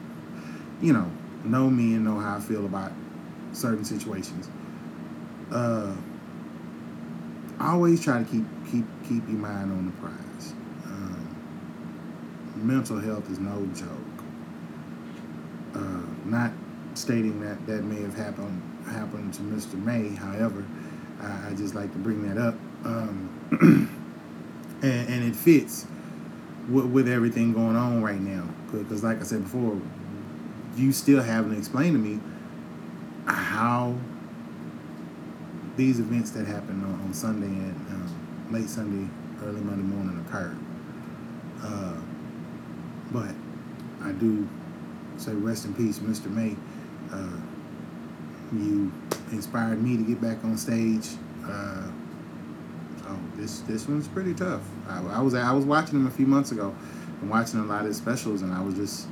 you 0.81 0.93
know 0.93 1.11
know 1.45 1.71
me 1.71 1.95
and 1.95 2.05
know 2.05 2.19
how 2.19 2.37
I 2.37 2.41
feel 2.41 2.65
about 2.65 2.93
certain 3.53 3.85
situations. 3.85 4.49
Uh, 5.51 5.95
I 7.59 7.73
always 7.73 8.03
try 8.03 8.23
to 8.23 8.25
keep 8.25 8.45
keep 8.71 8.85
keep 9.09 9.27
your 9.29 9.39
mind 9.39 9.73
on 9.73 9.87
the 9.87 9.93
prize. 9.93 10.53
Um, 10.85 11.37
mental 12.57 13.01
health 13.01 13.31
is 13.31 13.39
no 13.39 13.67
joke. 13.75 13.89
Uh, 15.75 16.03
not 16.25 16.53
stating 16.95 17.41
that 17.41 17.65
that 17.67 17.83
may 17.83 18.01
have 18.03 18.15
happened 18.15 18.63
happened 18.91 19.35
to 19.35 19.43
Mr. 19.43 19.75
May. 19.75 20.15
However, 20.15 20.65
I, 21.21 21.51
I 21.51 21.55
just 21.55 21.75
like 21.75 21.93
to 21.93 21.99
bring 21.99 22.29
that 22.29 22.41
up, 22.41 22.55
um, 22.85 23.31
and, 24.83 25.09
and 25.09 25.25
it 25.25 25.37
fits 25.37 25.87
with, 26.69 26.87
with 26.87 27.09
everything 27.09 27.53
going 27.53 27.77
on 27.77 28.03
right 28.03 28.21
now. 28.21 28.47
Because, 28.71 29.03
like 29.03 29.21
I 29.21 29.25
said 29.25 29.45
before, 29.45 29.81
you 30.77 30.93
still 30.93 31.23
haven't 31.23 31.57
explained 31.57 31.95
to 31.95 31.99
me 31.99 32.21
how 33.27 33.97
these 35.77 36.01
events 36.01 36.31
that 36.33 36.47
happened 36.47 36.85
on, 36.85 37.01
on 37.01 37.15
Sunday 37.15 37.47
and 37.47 37.75
um, 37.91 38.49
late 38.51 38.69
Sunday, 38.69 39.09
early 39.45 39.61
Monday 39.61 39.83
morning 39.83 40.25
occurred. 40.27 40.59
Uh, 41.63 41.95
but 43.11 43.35
I 44.03 44.13
do 44.13 44.47
say 45.17 45.33
rest 45.33 45.65
in 45.65 45.75
peace, 45.75 45.99
Mr. 45.99 46.31
May. 46.31 46.57
Uh, 47.13 47.41
you 48.53 48.93
inspired 49.33 49.83
me 49.83 49.97
to 49.97 50.03
get 50.03 50.21
back 50.21 50.43
on 50.45 50.57
stage. 50.57 51.09
Uh, 51.45 51.89
so 53.03 53.19
this 53.37 53.61
this 53.61 53.89
one's 53.89 54.09
pretty 54.09 54.35
tough. 54.35 54.63
I, 54.89 55.03
I 55.07 55.21
was 55.21 55.35
I 55.35 55.53
was 55.53 55.65
watching 55.65 56.01
him 56.01 56.07
a 56.07 56.11
few 56.11 56.27
months 56.27 56.53
ago, 56.53 56.75
and 57.21 57.31
watching 57.31 57.61
a 57.61 57.65
lot 57.65 57.87
of 57.87 57.95
specials, 57.95 58.43
and 58.43 58.53
I 58.53 58.61
was 58.61 58.75
just, 58.75 59.09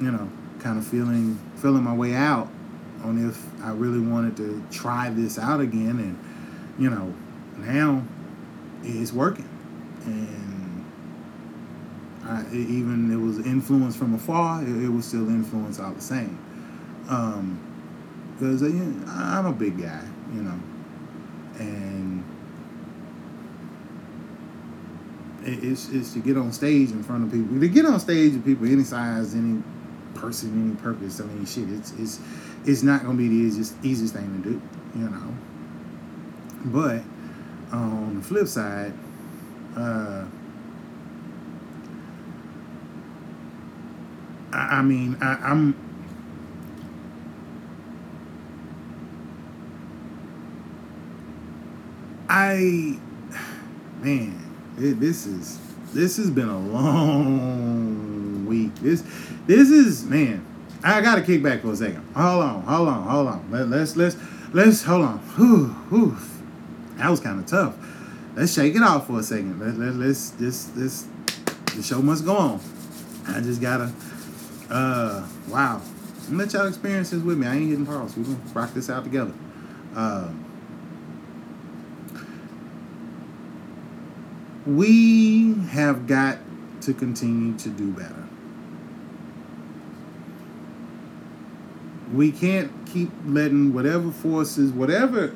you 0.00 0.10
know, 0.10 0.28
kind 0.60 0.78
of 0.78 0.86
feeling 0.86 1.38
feeling 1.56 1.82
my 1.82 1.94
way 1.94 2.14
out 2.14 2.48
on 3.04 3.28
if 3.28 3.44
I 3.62 3.70
really 3.70 4.00
wanted 4.00 4.36
to 4.38 4.64
try 4.70 5.10
this 5.10 5.38
out 5.38 5.60
again, 5.60 5.98
and 5.98 6.18
you 6.78 6.90
know, 6.90 7.14
now 7.58 8.02
it's 8.82 9.12
working, 9.12 9.48
and 10.04 10.84
I, 12.24 12.44
even 12.52 13.12
it 13.12 13.16
was 13.16 13.38
influence 13.46 13.96
from 13.96 14.14
afar, 14.14 14.62
it, 14.62 14.68
it 14.68 14.88
was 14.88 15.06
still 15.06 15.28
influence 15.28 15.78
all 15.78 15.92
the 15.92 16.00
same. 16.00 16.38
Um, 17.08 17.67
because 18.38 18.62
uh, 18.62 18.66
I'm 19.08 19.46
a 19.46 19.52
big 19.52 19.80
guy, 19.80 20.00
you 20.32 20.42
know, 20.42 20.58
and 21.58 22.24
it's 25.42 25.88
it's 25.88 26.12
to 26.12 26.20
get 26.20 26.36
on 26.36 26.52
stage 26.52 26.92
in 26.92 27.02
front 27.02 27.24
of 27.24 27.32
people. 27.32 27.58
To 27.58 27.68
get 27.68 27.84
on 27.84 27.98
stage 27.98 28.34
with 28.34 28.44
people 28.44 28.66
any 28.66 28.84
size, 28.84 29.34
any 29.34 29.62
person, 30.14 30.70
any 30.70 30.76
purpose. 30.76 31.20
I 31.20 31.24
mean, 31.24 31.46
shit, 31.46 31.68
it's 31.70 31.92
it's 31.92 32.20
it's 32.64 32.82
not 32.82 33.02
gonna 33.02 33.18
be 33.18 33.28
the 33.28 33.34
easiest 33.34 33.74
easiest 33.84 34.14
thing 34.14 34.42
to 34.42 34.50
do, 34.50 34.62
you 34.94 35.08
know. 35.08 35.34
But 36.66 37.02
on 37.72 38.18
the 38.18 38.22
flip 38.22 38.46
side, 38.46 38.92
uh, 39.76 40.26
I, 44.52 44.58
I 44.78 44.82
mean, 44.82 45.16
I, 45.20 45.34
I'm 45.34 45.87
I, 52.28 52.98
man, 54.00 54.74
it, 54.78 55.00
this 55.00 55.26
is 55.26 55.58
this 55.94 56.18
has 56.18 56.30
been 56.30 56.48
a 56.48 56.58
long 56.58 58.46
week. 58.46 58.74
This 58.76 59.02
this 59.46 59.70
is 59.70 60.04
man. 60.04 60.44
I 60.84 61.00
gotta 61.00 61.22
kick 61.22 61.42
back 61.42 61.62
for 61.62 61.72
a 61.72 61.76
second. 61.76 62.06
Hold 62.14 62.44
on, 62.44 62.62
hold 62.62 62.88
on, 62.88 63.02
hold 63.02 63.28
on. 63.28 63.50
Let, 63.50 63.68
let's 63.68 63.96
let's 63.96 64.16
let's 64.52 64.82
hold 64.82 65.04
on. 65.04 65.18
Whew, 65.18 65.66
whew. 65.88 66.16
That 66.96 67.10
was 67.10 67.20
kind 67.20 67.40
of 67.40 67.46
tough. 67.46 67.74
Let's 68.36 68.52
shake 68.52 68.76
it 68.76 68.82
off 68.82 69.06
for 69.06 69.20
a 69.20 69.22
second. 69.22 69.58
Let, 69.58 69.76
let, 69.78 69.94
let's 69.94 70.30
this 70.30 70.66
this 70.66 71.06
the 71.74 71.82
show 71.82 72.02
must 72.02 72.24
go 72.24 72.36
on. 72.36 72.60
I 73.26 73.40
just 73.40 73.60
gotta. 73.60 73.92
Uh, 74.70 75.26
wow. 75.48 75.80
Let 76.30 76.52
y'all 76.52 76.66
experience 76.66 77.10
this 77.10 77.22
with 77.22 77.38
me. 77.38 77.46
I 77.46 77.56
ain't 77.56 77.70
hitting 77.70 77.86
pause. 77.86 78.16
We're 78.16 78.24
gonna 78.24 78.38
rock 78.52 78.74
this 78.74 78.90
out 78.90 79.04
together. 79.04 79.32
Uh, 79.96 80.28
we 84.68 85.54
have 85.70 86.06
got 86.06 86.38
to 86.82 86.92
continue 86.92 87.56
to 87.58 87.70
do 87.70 87.90
better. 87.92 88.26
We 92.12 92.32
can't 92.32 92.70
keep 92.86 93.10
letting 93.24 93.72
whatever 93.72 94.10
forces, 94.10 94.70
whatever 94.72 95.32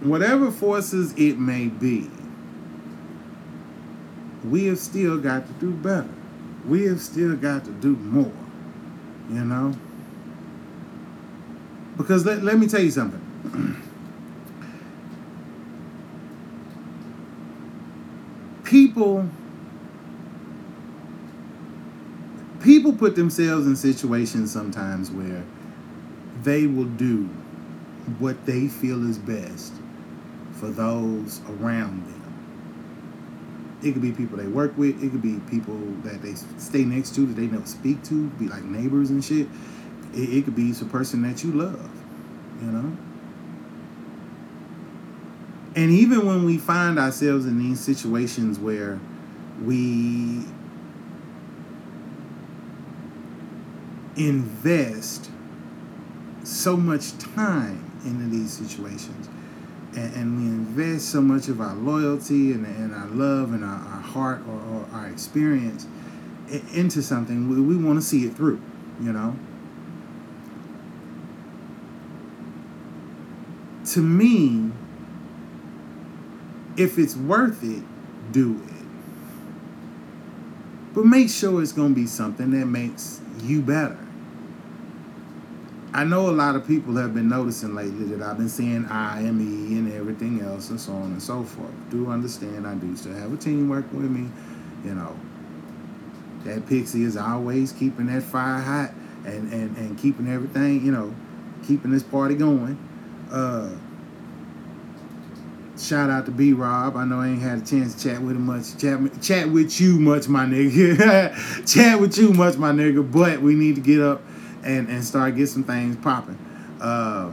whatever 0.00 0.50
forces 0.50 1.12
it 1.18 1.38
may 1.38 1.66
be, 1.66 2.10
we 4.44 4.64
have 4.64 4.78
still 4.78 5.18
got 5.18 5.46
to 5.46 5.52
do 5.54 5.72
better. 5.72 6.08
We 6.66 6.86
have 6.86 7.00
still 7.00 7.36
got 7.36 7.64
to 7.66 7.70
do 7.70 7.96
more. 7.96 8.32
You 9.28 9.44
know? 9.44 9.74
Because 11.96 12.24
let, 12.24 12.42
let 12.42 12.58
me 12.58 12.66
tell 12.66 12.80
you 12.80 12.90
something. 12.90 13.76
people 18.70 19.28
people 22.62 22.92
put 22.92 23.16
themselves 23.16 23.66
in 23.66 23.74
situations 23.74 24.52
sometimes 24.52 25.10
where 25.10 25.42
they 26.44 26.66
will 26.66 26.84
do 26.84 27.24
what 28.20 28.46
they 28.46 28.68
feel 28.68 29.08
is 29.08 29.18
best 29.18 29.72
for 30.52 30.68
those 30.68 31.40
around 31.48 32.06
them. 32.06 32.16
It 33.82 33.92
could 33.92 34.02
be 34.02 34.12
people 34.12 34.36
they 34.36 34.46
work 34.46 34.76
with, 34.78 35.02
it 35.02 35.10
could 35.10 35.22
be 35.22 35.40
people 35.50 35.78
that 36.04 36.22
they 36.22 36.34
stay 36.58 36.84
next 36.84 37.14
to 37.16 37.26
that 37.26 37.34
they 37.34 37.46
never 37.46 37.66
speak 37.66 38.04
to, 38.04 38.28
be 38.30 38.46
like 38.46 38.62
neighbors 38.62 39.10
and 39.10 39.24
shit. 39.24 39.48
It, 40.14 40.32
it 40.32 40.44
could 40.44 40.54
be 40.54 40.72
some 40.74 40.90
person 40.90 41.22
that 41.22 41.42
you 41.42 41.52
love, 41.52 41.90
you 42.60 42.70
know? 42.70 42.96
And 45.76 45.90
even 45.90 46.26
when 46.26 46.44
we 46.44 46.58
find 46.58 46.98
ourselves 46.98 47.46
in 47.46 47.58
these 47.58 47.80
situations 47.80 48.58
where 48.58 48.98
we 49.62 50.44
invest 54.16 55.30
so 56.42 56.76
much 56.76 57.16
time 57.18 57.90
into 58.04 58.24
these 58.24 58.52
situations 58.52 59.28
and, 59.94 60.14
and 60.14 60.38
we 60.38 60.44
invest 60.44 61.08
so 61.08 61.20
much 61.20 61.48
of 61.48 61.60
our 61.60 61.74
loyalty 61.74 62.52
and, 62.52 62.66
and 62.66 62.94
our 62.94 63.06
love 63.08 63.52
and 63.52 63.64
our, 63.64 63.78
our 63.78 64.00
heart 64.00 64.42
or, 64.48 64.54
or, 64.54 64.86
our 64.92 65.08
experience 65.08 65.86
into 66.74 67.00
something 67.02 67.48
we, 67.48 67.60
we 67.60 67.76
want 67.76 67.98
to 67.98 68.04
see 68.04 68.24
it 68.24 68.34
through 68.34 68.60
you 69.00 69.12
know? 69.12 69.34
To 73.92 74.00
me 74.00 74.70
if 76.76 76.98
it's 76.98 77.16
worth 77.16 77.62
it, 77.62 77.82
do 78.32 78.60
it. 78.66 78.80
But 80.94 81.06
make 81.06 81.30
sure 81.30 81.62
it's 81.62 81.72
going 81.72 81.94
to 81.94 82.00
be 82.00 82.06
something 82.06 82.50
that 82.58 82.66
makes 82.66 83.20
you 83.42 83.62
better. 83.62 83.98
I 85.92 86.04
know 86.04 86.30
a 86.30 86.32
lot 86.32 86.54
of 86.54 86.66
people 86.66 86.94
have 86.96 87.14
been 87.14 87.28
noticing 87.28 87.74
lately 87.74 88.04
that 88.16 88.22
I've 88.22 88.36
been 88.36 88.48
saying 88.48 88.86
I 88.86 89.20
and 89.20 89.92
everything 89.92 90.40
else 90.40 90.70
and 90.70 90.80
so 90.80 90.92
on 90.92 91.12
and 91.12 91.22
so 91.22 91.42
forth. 91.42 91.72
Do 91.90 92.10
understand 92.10 92.66
I 92.66 92.74
do 92.74 92.96
still 92.96 93.14
have 93.14 93.32
a 93.32 93.36
team 93.36 93.68
working 93.68 94.00
with 94.00 94.10
me. 94.10 94.28
You 94.84 94.94
know, 94.94 95.16
that 96.44 96.66
Pixie 96.66 97.02
is 97.02 97.16
always 97.16 97.72
keeping 97.72 98.06
that 98.06 98.22
fire 98.22 98.60
hot 98.60 98.92
and, 99.24 99.52
and, 99.52 99.76
and 99.76 99.98
keeping 99.98 100.28
everything, 100.28 100.84
you 100.84 100.92
know, 100.92 101.14
keeping 101.66 101.90
this 101.90 102.02
party 102.02 102.34
going. 102.34 102.78
Uh, 103.30 103.70
Shout 105.80 106.10
out 106.10 106.26
to 106.26 106.30
B 106.30 106.52
Rob. 106.52 106.94
I 106.96 107.06
know 107.06 107.20
I 107.20 107.28
ain't 107.28 107.40
had 107.40 107.58
a 107.58 107.64
chance 107.64 107.94
to 107.94 108.10
chat 108.10 108.20
with 108.20 108.36
him 108.36 108.44
much. 108.46 108.76
Chat, 108.76 109.00
chat 109.22 109.48
with 109.48 109.80
you 109.80 109.98
much, 109.98 110.28
my 110.28 110.44
nigga. 110.44 111.66
chat 111.66 111.98
with 111.98 112.18
you 112.18 112.34
much, 112.34 112.58
my 112.58 112.70
nigga. 112.70 113.10
But 113.10 113.40
we 113.40 113.54
need 113.54 113.76
to 113.76 113.80
get 113.80 114.00
up, 114.00 114.20
and 114.62 114.88
and 114.88 115.02
start 115.02 115.36
get 115.36 115.48
some 115.48 115.64
things 115.64 115.96
popping. 115.96 116.36
Uh, 116.80 117.30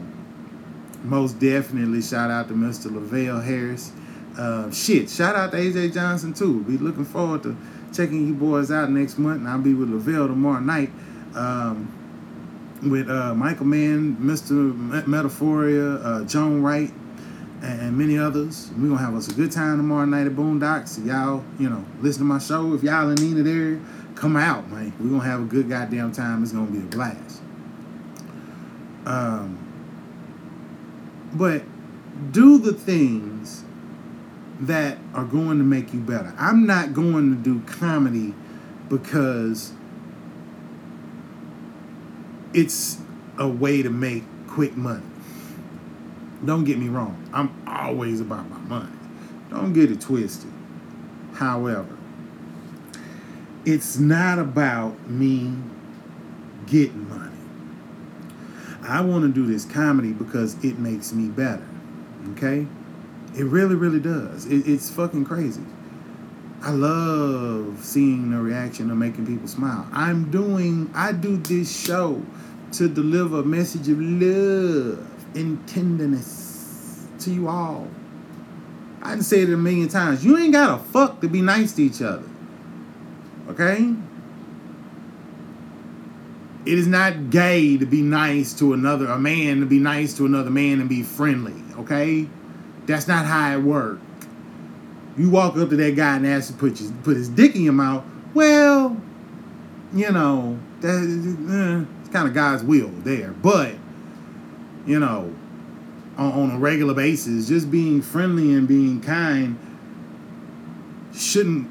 most 1.04 1.40
definitely 1.40 2.02
shout 2.02 2.32
out 2.32 2.48
to 2.48 2.54
Mr. 2.54 2.90
Lavelle 2.90 3.42
Harris. 3.42 3.92
Uh, 4.38 4.72
shit, 4.72 5.10
shout 5.10 5.36
out 5.36 5.52
to 5.52 5.58
AJ 5.58 5.94
Johnson 5.94 6.34
too. 6.34 6.64
Be 6.64 6.78
looking 6.78 7.06
forward 7.06 7.44
to 7.44 7.58
checking 7.94 8.28
you 8.28 8.34
boys 8.34 8.72
out 8.72 8.90
next 8.90 9.18
month, 9.18 9.40
and 9.40 9.48
I'll 9.50 9.60
be 9.60 9.74
with 9.74 9.90
Lavelle 9.90 10.28
tomorrow 10.28 10.62
night. 10.62 10.92
Um, 11.36 11.94
with 12.84 13.10
uh, 13.10 13.34
Michael 13.34 13.66
Mann, 13.66 14.16
Mr. 14.18 14.72
Metaphoria, 15.06 16.06
uh, 16.06 16.24
Joan 16.26 16.62
Wright, 16.62 16.94
and 17.62 17.98
many 17.98 18.18
others. 18.18 18.70
We're 18.78 18.90
gonna 18.90 19.02
have 19.02 19.16
us 19.16 19.28
a 19.28 19.34
good 19.34 19.52
time 19.52 19.78
tomorrow 19.78 20.06
night 20.06 20.28
at 20.28 20.34
Boondocks. 20.34 21.04
Y'all, 21.06 21.44
you 21.60 21.70
know, 21.70 21.86
listen 22.02 22.22
to 22.22 22.26
my 22.26 22.40
show. 22.40 22.74
If 22.74 22.84
y'all 22.84 23.10
in 23.10 23.40
of 23.40 23.46
there, 23.46 23.80
come 24.16 24.36
out, 24.36 24.70
man. 24.70 24.94
We're 25.00 25.10
gonna 25.10 25.24
have 25.24 25.42
a 25.42 25.46
good 25.46 25.70
goddamn 25.70 26.12
time. 26.12 26.44
It's 26.44 26.52
gonna 26.52 26.72
be 26.72 26.80
a 26.80 26.82
blast. 26.82 27.42
Um, 29.06 29.58
but 31.34 31.64
do 32.32 32.58
the 32.58 32.74
things 32.74 33.64
that 34.62 34.98
are 35.14 35.24
going 35.24 35.60
to 35.60 35.64
make 35.64 35.94
you 35.94 36.00
better. 36.00 36.34
I'm 36.38 36.66
not 36.66 36.94
going 36.94 37.30
to 37.30 37.36
do 37.36 37.62
comedy 37.68 38.34
because 38.90 39.72
it's 42.54 43.00
a 43.38 43.48
way 43.48 43.84
to 43.84 43.90
make 43.90 44.24
quick 44.48 44.76
money. 44.76 45.04
Don't 46.46 46.64
get 46.64 46.78
me 46.78 46.90
wrong. 46.90 47.30
I'm 47.34 47.52
always 47.68 48.22
about 48.22 48.50
my 48.50 48.60
money. 48.60 48.92
Don't 49.50 49.74
get 49.74 49.92
it 49.92 50.02
twisted. 50.02 50.52
However, 51.34 51.98
it's 53.66 53.98
not 53.98 54.40
about 54.40 55.10
me 55.10 55.54
getting 56.68 57.10
money. 57.10 57.32
I 58.84 59.02
want 59.02 59.24
to 59.24 59.30
do 59.30 59.46
this 59.46 59.66
comedy 59.66 60.14
because 60.14 60.64
it 60.64 60.80
makes 60.80 61.12
me 61.12 61.28
better. 61.30 61.68
Okay? 62.32 62.66
It 63.36 63.44
really, 63.44 63.76
really 63.76 64.00
does. 64.00 64.46
It, 64.46 64.68
it's 64.68 64.90
fucking 64.90 65.26
crazy. 65.26 65.62
I 66.62 66.72
love 66.72 67.84
seeing 67.84 68.32
the 68.32 68.38
reaction 68.38 68.90
of 68.90 68.98
making 68.98 69.28
people 69.28 69.48
smile. 69.48 69.88
I'm 69.92 70.32
doing, 70.32 70.90
I 70.96 71.12
do 71.12 71.38
this 71.38 71.86
show 71.86 72.24
to 72.74 72.90
deliver 72.90 73.42
a 73.42 73.44
message 73.44 73.90
of 73.90 74.00
love 74.02 75.17
and 75.36 75.66
tenderness 75.68 77.08
to 77.20 77.32
you 77.32 77.48
all. 77.48 77.88
I 79.02 79.12
done 79.12 79.24
say 79.24 79.42
it 79.42 79.50
a 79.50 79.58
million 79.58 79.88
times. 79.88 80.26
You 80.26 80.38
ain't 80.38 80.54
gotta 80.54 80.82
fuck 80.84 81.22
to 81.22 81.28
be 81.28 81.42
nice 81.42 81.74
to 81.74 81.84
each 81.84 82.02
other. 82.02 82.28
Okay? 83.50 83.94
It 86.66 86.78
is 86.78 86.88
not 86.88 87.30
gay 87.30 87.78
to 87.78 87.86
be 87.86 88.02
nice 88.02 88.54
to 88.56 88.74
another, 88.74 89.08
a 89.08 89.18
man 89.18 89.62
to 89.62 89.66
be 89.66 89.80
nice 89.80 90.14
to 90.18 90.26
another 90.26 90.50
man 90.50 90.82
and 90.82 90.90
be 90.90 91.04
friendly. 91.04 91.56
Okay? 91.80 92.28
That's 92.86 93.08
not 93.08 93.26
how 93.26 93.54
it 93.54 93.62
works. 93.62 94.02
You 95.18 95.30
walk 95.30 95.58
up 95.58 95.70
to 95.70 95.76
that 95.78 95.96
guy 95.96 96.18
and 96.18 96.28
ask 96.28 96.52
to 96.52 96.58
put 96.58 96.78
his, 96.78 96.92
put 97.04 97.18
his 97.18 97.30
dick 97.30 97.56
in 97.56 97.64
your 97.64 97.74
mouth. 97.74 98.04
Well, 98.34 98.98
you 99.94 100.12
know, 100.12 100.60
that, 100.82 100.90
eh, 100.90 101.86
it's 102.02 102.10
kind 102.10 102.28
of 102.28 102.34
God's 102.34 102.64
will 102.64 102.90
there. 103.04 103.32
But, 103.32 103.76
you 104.88 105.00
know, 105.00 105.36
on, 106.18 106.32
on 106.32 106.52
a 106.52 106.58
regular 106.58 106.94
basis, 106.94 107.48
just 107.48 107.70
being 107.70 108.02
friendly 108.02 108.54
and 108.54 108.68
being 108.68 109.02
kind 109.02 109.60
shouldn't 111.14 111.70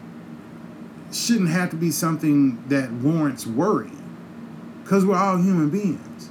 shouldn't 1.12 1.48
have 1.48 1.70
to 1.70 1.76
be 1.76 1.90
something 1.90 2.62
that 2.68 2.92
warrants 2.92 3.46
worry. 3.46 3.90
Cause 4.84 5.04
we're 5.04 5.16
all 5.16 5.38
human 5.38 5.70
beings. 5.70 6.30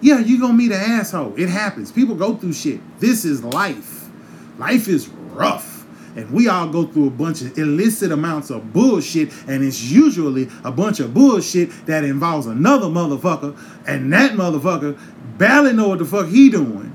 Yeah, 0.00 0.18
you're 0.18 0.40
gonna 0.40 0.54
meet 0.54 0.72
an 0.72 0.80
asshole. 0.80 1.34
It 1.36 1.48
happens. 1.48 1.92
People 1.92 2.16
go 2.16 2.34
through 2.34 2.52
shit. 2.52 2.80
This 3.00 3.24
is 3.24 3.42
life. 3.44 4.10
Life 4.58 4.88
is 4.88 5.08
rough 5.08 5.74
and 6.16 6.30
we 6.30 6.48
all 6.48 6.68
go 6.68 6.86
through 6.86 7.08
a 7.08 7.10
bunch 7.10 7.42
of 7.42 7.56
illicit 7.58 8.12
amounts 8.12 8.50
of 8.50 8.72
bullshit, 8.72 9.32
and 9.48 9.64
it's 9.64 9.82
usually 9.82 10.48
a 10.62 10.70
bunch 10.70 11.00
of 11.00 11.12
bullshit 11.12 11.70
that 11.86 12.04
involves 12.04 12.46
another 12.46 12.86
motherfucker, 12.86 13.56
and 13.86 14.12
that 14.12 14.32
motherfucker 14.32 14.98
barely 15.38 15.72
know 15.72 15.88
what 15.88 15.98
the 15.98 16.04
fuck 16.04 16.28
he 16.28 16.50
doing. 16.50 16.92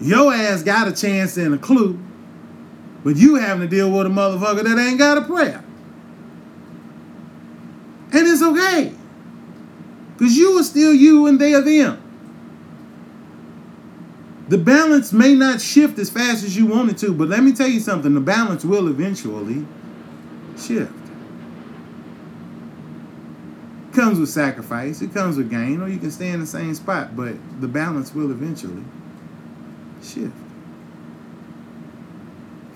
Your 0.00 0.32
ass 0.32 0.62
got 0.62 0.88
a 0.88 0.92
chance 0.92 1.36
and 1.36 1.54
a 1.54 1.58
clue, 1.58 1.98
but 3.04 3.16
you 3.16 3.36
having 3.36 3.68
to 3.68 3.68
deal 3.68 3.90
with 3.90 4.06
a 4.06 4.10
motherfucker 4.10 4.64
that 4.64 4.78
ain't 4.78 4.98
got 4.98 5.18
a 5.18 5.22
prayer. 5.22 5.62
And 8.12 8.26
it's 8.26 8.42
okay. 8.42 8.94
Because 10.16 10.36
you 10.36 10.58
are 10.58 10.62
still 10.62 10.92
you 10.92 11.26
and 11.26 11.38
they 11.38 11.54
are 11.54 11.60
them. 11.60 12.02
The 14.48 14.58
balance 14.58 15.12
may 15.12 15.34
not 15.34 15.60
shift 15.60 15.98
as 15.98 16.10
fast 16.10 16.42
as 16.42 16.56
you 16.56 16.66
want 16.66 16.90
it 16.90 16.98
to, 16.98 17.14
but 17.14 17.28
let 17.28 17.42
me 17.42 17.52
tell 17.52 17.68
you 17.68 17.78
something 17.78 18.14
the 18.14 18.20
balance 18.20 18.64
will 18.64 18.88
eventually 18.88 19.64
shift. 20.58 20.92
Comes 23.92 24.20
with 24.20 24.28
sacrifice, 24.28 25.02
it 25.02 25.12
comes 25.12 25.36
with 25.36 25.50
gain, 25.50 25.80
or 25.80 25.88
you 25.88 25.98
can 25.98 26.10
stay 26.10 26.28
in 26.28 26.40
the 26.40 26.46
same 26.46 26.74
spot, 26.74 27.16
but 27.16 27.34
the 27.60 27.66
balance 27.66 28.14
will 28.14 28.30
eventually 28.30 28.84
shift. 30.02 30.32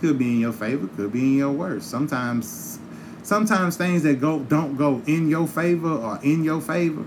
Could 0.01 0.19
be 0.19 0.33
in 0.33 0.41
your 0.41 0.53
favor, 0.53 0.89
could 0.89 1.13
be 1.13 1.21
in 1.21 1.37
your 1.37 1.53
worst. 1.53 1.89
Sometimes 1.89 2.79
sometimes 3.23 3.77
things 3.77 4.03
that 4.03 4.21
go 4.21 4.41
don't 4.41 4.77
go 4.77 5.03
in 5.07 5.29
your 5.29 5.47
favor 5.47 5.93
or 5.93 6.19
in 6.23 6.43
your 6.43 6.61
favor, 6.61 7.05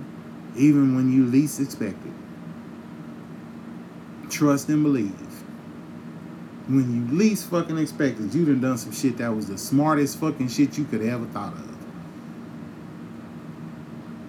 even 0.55 0.95
when 0.95 1.11
you 1.11 1.25
least 1.25 1.59
expect 1.59 2.05
it 2.05 2.13
trust 4.29 4.69
and 4.69 4.83
believe. 4.83 5.11
When 6.67 7.09
you 7.09 7.17
least 7.17 7.49
fucking 7.49 7.77
expect 7.77 8.19
it, 8.19 8.33
you 8.33 8.45
done 8.45 8.61
done 8.61 8.77
some 8.77 8.91
shit 8.91 9.17
that 9.17 9.33
was 9.33 9.47
the 9.47 9.57
smartest 9.57 10.19
fucking 10.19 10.49
shit 10.49 10.77
you 10.77 10.85
could 10.85 11.01
ever 11.01 11.25
thought 11.27 11.53
of. 11.53 11.66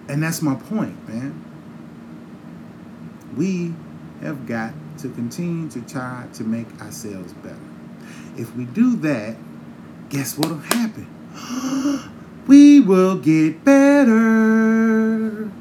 And 0.09 0.23
that's 0.23 0.41
my 0.41 0.55
point, 0.55 1.07
man. 1.07 1.45
We 3.37 3.73
have 4.21 4.47
got 4.47 4.73
to 4.97 5.09
continue 5.09 5.69
to 5.69 5.81
try 5.81 6.25
to 6.33 6.43
make 6.43 6.67
ourselves 6.81 7.31
better. 7.33 7.55
If 8.35 8.53
we 8.55 8.65
do 8.65 8.95
that, 8.97 9.37
guess 10.09 10.35
what'll 10.35 10.57
happen? 10.57 11.07
we 12.47 12.79
will 12.79 13.19
get 13.19 13.63
better. 13.63 15.51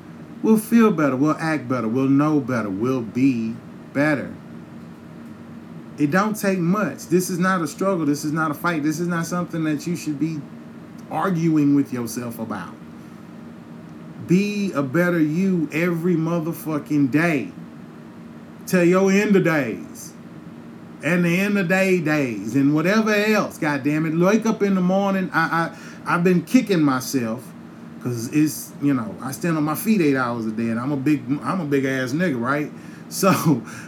We'll 0.42 0.58
feel 0.58 0.92
better. 0.92 1.14
We'll 1.14 1.36
act 1.36 1.68
better. 1.68 1.86
We'll 1.86 2.08
know 2.08 2.40
better. 2.40 2.70
We'll 2.70 3.02
be 3.02 3.54
better. 3.92 4.34
It 5.98 6.10
don't 6.10 6.34
take 6.34 6.58
much. 6.58 7.08
This 7.08 7.28
is 7.28 7.38
not 7.38 7.60
a 7.60 7.66
struggle. 7.66 8.06
This 8.06 8.24
is 8.24 8.32
not 8.32 8.50
a 8.50 8.54
fight. 8.54 8.82
This 8.82 8.98
is 8.98 9.08
not 9.08 9.26
something 9.26 9.64
that 9.64 9.86
you 9.86 9.94
should 9.94 10.18
be 10.18 10.40
arguing 11.10 11.74
with 11.74 11.92
yourself 11.92 12.38
about. 12.38 12.77
Be 14.28 14.70
a 14.72 14.82
better 14.82 15.18
you 15.18 15.68
every 15.72 16.14
motherfucking 16.14 17.10
day. 17.10 17.50
Till 18.66 18.84
your 18.84 19.10
end 19.10 19.34
of 19.34 19.44
days. 19.44 20.12
And 21.02 21.24
the 21.24 21.40
end 21.40 21.58
of 21.58 21.68
day 21.68 22.00
days. 22.00 22.54
And 22.54 22.74
whatever 22.74 23.12
else. 23.12 23.58
God 23.58 23.82
damn 23.82 24.06
it. 24.06 24.14
Wake 24.14 24.46
up 24.46 24.62
in 24.62 24.74
the 24.74 24.80
morning. 24.80 25.30
I 25.32 25.72
I 26.06 26.14
I've 26.14 26.22
been 26.22 26.42
kicking 26.42 26.82
myself. 26.82 27.44
Cause 28.02 28.32
it's, 28.32 28.72
you 28.80 28.94
know, 28.94 29.16
I 29.20 29.32
stand 29.32 29.56
on 29.56 29.64
my 29.64 29.74
feet 29.74 30.00
eight 30.00 30.14
hours 30.14 30.46
a 30.46 30.52
day 30.52 30.68
and 30.68 30.78
I'm 30.78 30.92
a 30.92 30.96
big 30.96 31.20
I'm 31.42 31.60
a 31.60 31.64
big 31.64 31.84
ass 31.84 32.12
nigga, 32.12 32.40
right? 32.40 32.70
So 33.10 33.32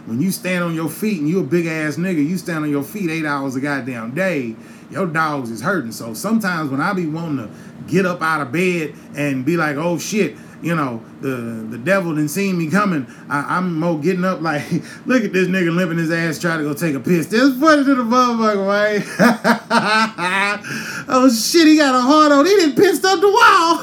when 0.07 0.23
you 0.23 0.31
stand 0.31 0.65
on 0.65 0.75
your 0.75 0.89
feet 0.89 1.21
and 1.21 1.29
you 1.29 1.41
a 1.41 1.43
big 1.43 1.67
ass 1.67 1.97
nigga, 1.97 2.27
you 2.27 2.39
stand 2.39 2.65
on 2.65 2.71
your 2.71 2.83
feet 2.83 3.11
eight 3.11 3.27
hours 3.27 3.55
a 3.55 3.61
goddamn 3.61 4.15
day, 4.15 4.57
your 4.91 5.07
dogs 5.07 5.51
is 5.51 5.61
hurting. 5.61 5.93
So 5.93 6.15
sometimes 6.15 6.71
when 6.71 6.81
I 6.81 6.95
be 6.95 7.05
wanting 7.05 7.47
to 7.47 7.55
get 7.91 8.07
up 8.07 8.23
out 8.23 8.41
of 8.41 8.53
bed 8.53 8.95
and 9.15 9.45
be 9.45 9.57
like, 9.57 9.77
oh 9.77 9.99
shit, 9.99 10.37
you 10.63 10.75
know, 10.75 11.03
the 11.21 11.67
the 11.71 11.79
devil 11.79 12.15
didn't 12.15 12.31
see 12.31 12.53
me 12.53 12.69
coming. 12.69 13.07
I, 13.29 13.59
am 13.59 13.81
more 13.81 13.99
getting 13.99 14.25
up 14.25 14.41
like, 14.43 14.63
look 15.07 15.25
at 15.25 15.33
this 15.33 15.49
nigga 15.49 15.75
limping 15.75 15.99
his 15.99 16.11
ass 16.11 16.39
trying 16.39 16.59
to 16.59 16.65
go 16.65 16.75
take 16.75 16.95
a 16.95 17.01
piss. 17.01 17.27
This 17.27 17.59
funny 17.59 17.85
to 17.85 17.95
the 17.95 18.03
motherfucker, 18.03 18.67
right? 18.67 19.03
oh 21.09 21.31
shit, 21.31 21.67
he 21.67 21.77
got 21.77 21.95
a 21.95 22.01
heart 22.01 22.33
on. 22.33 22.45
He 22.45 22.55
didn't 22.57 22.77
pissed 22.77 23.05
up 23.05 23.21
the 23.21 23.29
wall. 23.29 23.81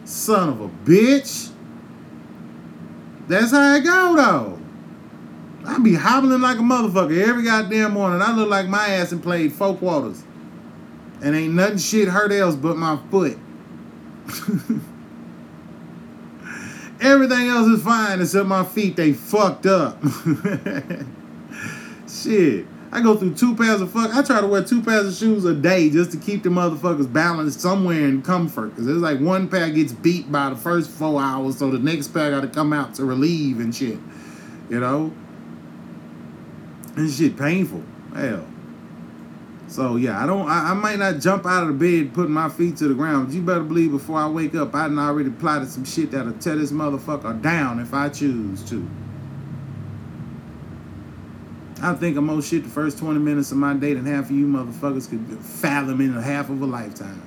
Son 0.04 0.48
of 0.50 0.60
a 0.60 0.68
bitch. 0.84 1.50
That's 3.28 3.52
how 3.52 3.76
it 3.76 3.84
go 3.84 4.16
though. 4.16 4.59
I 5.66 5.78
be 5.78 5.94
hobbling 5.94 6.40
like 6.40 6.58
a 6.58 6.62
motherfucker 6.62 7.26
every 7.26 7.44
goddamn 7.44 7.92
morning. 7.92 8.22
I 8.22 8.32
look 8.32 8.48
like 8.48 8.68
my 8.68 8.88
ass 8.88 9.12
and 9.12 9.22
played 9.22 9.52
four 9.52 9.76
quarters. 9.76 10.24
And 11.22 11.36
ain't 11.36 11.54
nothing 11.54 11.78
shit 11.78 12.08
hurt 12.08 12.32
else 12.32 12.56
but 12.56 12.76
my 12.78 12.98
foot. 13.10 13.38
Everything 17.00 17.48
else 17.48 17.66
is 17.66 17.82
fine 17.82 18.20
except 18.20 18.46
my 18.46 18.64
feet. 18.64 18.96
They 18.96 19.12
fucked 19.12 19.66
up. 19.66 20.02
shit. 22.08 22.66
I 22.92 23.00
go 23.00 23.16
through 23.16 23.34
two 23.34 23.54
pairs 23.54 23.80
of 23.80 23.90
fuck. 23.92 24.14
I 24.14 24.22
try 24.22 24.40
to 24.40 24.46
wear 24.46 24.64
two 24.64 24.82
pairs 24.82 25.06
of 25.06 25.14
shoes 25.14 25.44
a 25.44 25.54
day 25.54 25.90
just 25.90 26.10
to 26.12 26.18
keep 26.18 26.42
the 26.42 26.48
motherfuckers 26.48 27.10
balanced 27.10 27.60
somewhere 27.60 28.06
in 28.06 28.22
comfort. 28.22 28.74
Cause 28.76 28.86
it's 28.86 28.98
like 28.98 29.20
one 29.20 29.48
pair 29.48 29.70
gets 29.70 29.92
beat 29.92 30.30
by 30.30 30.50
the 30.50 30.56
first 30.56 30.90
four 30.90 31.22
hours, 31.22 31.58
so 31.58 31.70
the 31.70 31.78
next 31.78 32.08
pair 32.08 32.30
got 32.32 32.40
to 32.40 32.48
come 32.48 32.72
out 32.72 32.94
to 32.96 33.04
relieve 33.04 33.60
and 33.60 33.74
shit. 33.74 33.98
You 34.68 34.80
know, 34.80 35.12
and 36.96 37.10
shit 37.10 37.36
painful. 37.36 37.82
Hell. 38.14 38.46
So 39.68 39.94
yeah, 39.96 40.22
I 40.22 40.26
don't. 40.26 40.48
I, 40.48 40.70
I, 40.70 40.74
might 40.74 40.98
not 40.98 41.20
jump 41.20 41.46
out 41.46 41.62
of 41.62 41.68
the 41.68 41.74
bed 42.02 42.12
putting 42.12 42.32
my 42.32 42.48
feet 42.48 42.76
to 42.78 42.88
the 42.88 42.94
ground, 42.94 43.28
but 43.28 43.34
you 43.34 43.40
better 43.40 43.62
believe 43.62 43.92
before 43.92 44.18
I 44.18 44.28
wake 44.28 44.56
up, 44.56 44.74
I 44.74 44.88
done 44.88 44.98
already 44.98 45.30
plotted 45.30 45.68
some 45.68 45.84
shit 45.84 46.10
that'll 46.10 46.32
tear 46.32 46.56
this 46.56 46.72
motherfucker 46.72 47.40
down 47.40 47.78
if 47.78 47.94
I 47.94 48.08
choose 48.08 48.68
to. 48.70 48.88
I 51.82 51.94
think 51.94 52.16
of 52.16 52.24
most 52.24 52.50
shit 52.50 52.64
the 52.64 52.68
first 52.68 52.98
20 52.98 53.20
minutes 53.20 53.52
of 53.52 53.58
my 53.58 53.72
day 53.74 53.94
than 53.94 54.04
half 54.04 54.26
of 54.26 54.32
you 54.32 54.46
motherfuckers 54.46 55.08
could 55.08 55.38
fathom 55.38 56.00
in 56.00 56.16
a 56.16 56.20
half 56.20 56.50
of 56.50 56.60
a 56.60 56.66
lifetime. 56.66 57.22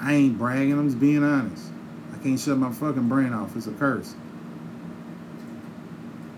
I 0.00 0.14
ain't 0.14 0.38
bragging, 0.38 0.72
I'm 0.72 0.88
just 0.88 0.98
being 0.98 1.22
honest. 1.22 1.68
I 2.14 2.22
can't 2.22 2.40
shut 2.40 2.56
my 2.56 2.72
fucking 2.72 3.08
brain 3.08 3.32
off. 3.32 3.54
It's 3.54 3.66
a 3.66 3.72
curse. 3.72 4.14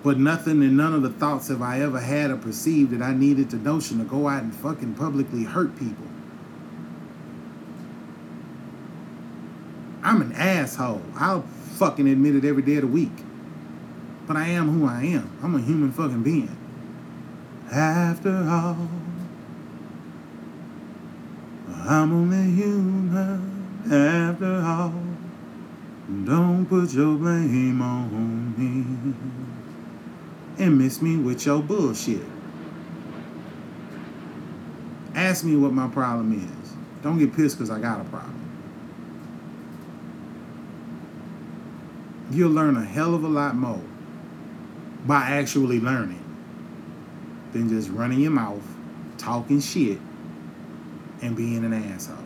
But 0.08 0.18
nothing 0.18 0.62
and 0.62 0.74
none 0.74 0.94
of 0.94 1.02
the 1.02 1.10
thoughts 1.10 1.48
have 1.48 1.60
I 1.60 1.82
ever 1.82 2.00
had 2.00 2.30
or 2.30 2.38
perceived 2.38 2.92
that 2.92 3.02
I 3.02 3.12
needed 3.12 3.50
the 3.50 3.58
notion 3.58 3.98
to 3.98 4.04
go 4.04 4.26
out 4.26 4.42
and 4.42 4.54
fucking 4.54 4.94
publicly 4.94 5.44
hurt 5.44 5.78
people. 5.78 6.06
I'm 10.02 10.22
an 10.22 10.32
asshole. 10.32 11.02
I'll 11.14 11.42
fucking 11.74 12.08
admit 12.08 12.36
it 12.36 12.46
every 12.46 12.62
day 12.62 12.76
of 12.76 12.80
the 12.80 12.86
week. 12.86 13.12
But 14.26 14.38
I 14.38 14.46
am 14.48 14.70
who 14.70 14.86
I 14.86 15.02
am. 15.02 15.30
I'm 15.42 15.54
a 15.54 15.60
human 15.60 15.92
fucking 15.92 16.22
being. 16.22 16.56
After 17.70 18.34
all, 18.48 18.88
I'm 21.86 22.14
only 22.14 22.50
human. 22.52 23.82
After 23.84 24.62
all, 24.64 24.94
don't 26.24 26.64
put 26.64 26.94
your 26.94 27.14
blame 27.18 27.82
on 27.82 28.54
me 28.56 29.14
and 30.58 30.78
miss 30.78 31.00
me 31.00 31.16
with 31.16 31.44
your 31.46 31.62
bullshit. 31.62 32.22
Ask 35.14 35.44
me 35.44 35.56
what 35.56 35.72
my 35.72 35.88
problem 35.88 36.32
is. 36.32 36.72
Don't 37.02 37.18
get 37.18 37.34
pissed 37.34 37.56
because 37.56 37.70
I 37.70 37.80
got 37.80 38.00
a 38.00 38.04
problem. 38.04 38.34
You'll 42.30 42.50
learn 42.50 42.76
a 42.76 42.84
hell 42.84 43.14
of 43.14 43.24
a 43.24 43.28
lot 43.28 43.54
more 43.54 43.82
by 45.06 45.22
actually 45.22 45.80
learning 45.80 46.24
than 47.52 47.68
just 47.68 47.88
running 47.90 48.20
your 48.20 48.30
mouth, 48.30 48.62
talking 49.16 49.60
shit, 49.60 49.98
and 51.22 51.34
being 51.36 51.64
an 51.64 51.72
asshole. 51.72 52.16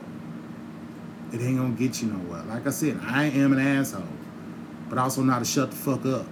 It 1.33 1.41
ain't 1.41 1.59
gonna 1.59 1.75
get 1.75 2.03
you 2.03 2.09
nowhere. 2.09 2.43
Like 2.43 2.67
I 2.67 2.71
said, 2.71 2.99
I 3.03 3.25
am 3.27 3.53
an 3.53 3.61
asshole, 3.61 4.03
but 4.89 4.99
also 4.99 5.23
not 5.23 5.39
to 5.39 5.45
shut 5.45 5.71
the 5.71 5.77
fuck 5.77 6.05
up. 6.05 6.27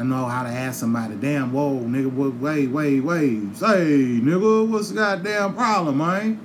I 0.00 0.02
know 0.02 0.24
how 0.24 0.44
to 0.44 0.48
ask 0.48 0.80
somebody, 0.80 1.14
damn, 1.16 1.52
whoa, 1.52 1.78
nigga, 1.80 2.10
wait, 2.40 2.70
wait, 2.70 3.00
wait. 3.00 3.54
Say, 3.54 4.18
nigga, 4.22 4.66
what's 4.66 4.88
the 4.88 4.94
goddamn 4.94 5.54
problem, 5.54 5.98
man? 5.98 6.36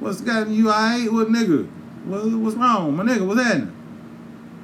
What's 0.00 0.18
the 0.18 0.26
goddamn, 0.26 0.54
you 0.54 0.70
alright? 0.70 1.12
What 1.12 1.28
nigga? 1.28 1.68
What, 2.06 2.26
what's 2.32 2.56
wrong? 2.56 2.96
My 2.96 3.04
nigga, 3.04 3.24
what's 3.24 3.40
happening? 3.40 3.76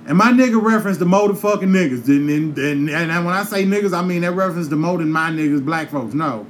And 0.09 0.19
my 0.19 0.33
nigga 0.33 0.61
reference 0.61 0.99
the 0.99 1.05
motherfucking 1.05 1.71
niggas. 1.71 2.09
And, 2.09 2.29
and, 2.29 2.59
and, 2.59 3.13
and 3.13 3.25
when 3.25 3.33
I 3.33 3.45
say 3.45 3.65
niggas, 3.65 3.97
I 3.97 4.03
mean 4.03 4.23
that 4.23 4.33
reference 4.33 4.67
to 4.71 4.77
more 4.77 4.99
my 4.99 5.31
niggas, 5.31 5.65
black 5.65 5.91
folks. 5.91 6.13
No. 6.13 6.49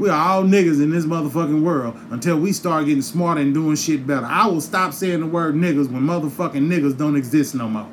We 0.00 0.08
are 0.08 0.28
all 0.28 0.42
niggas 0.42 0.82
in 0.82 0.90
this 0.90 1.04
motherfucking 1.04 1.62
world 1.62 1.96
until 2.10 2.36
we 2.36 2.50
start 2.52 2.86
getting 2.86 3.02
smarter 3.02 3.40
and 3.42 3.54
doing 3.54 3.76
shit 3.76 4.04
better. 4.08 4.26
I 4.26 4.48
will 4.48 4.60
stop 4.60 4.92
saying 4.92 5.20
the 5.20 5.26
word 5.26 5.54
niggas 5.54 5.88
when 5.88 6.02
motherfucking 6.02 6.66
niggas 6.66 6.98
don't 6.98 7.14
exist 7.14 7.54
no 7.54 7.68
more. 7.68 7.88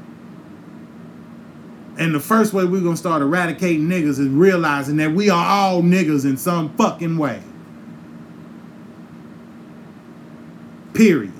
And 1.97 2.13
the 2.13 2.19
first 2.19 2.53
way 2.53 2.65
we're 2.65 2.81
gonna 2.81 2.97
start 2.97 3.21
eradicating 3.21 3.87
niggas 3.87 4.19
is 4.19 4.27
realizing 4.27 4.97
that 4.97 5.11
we 5.11 5.29
are 5.29 5.45
all 5.45 5.81
niggas 5.81 6.25
in 6.25 6.37
some 6.37 6.75
fucking 6.75 7.17
way. 7.17 7.41
Period. 10.93 11.31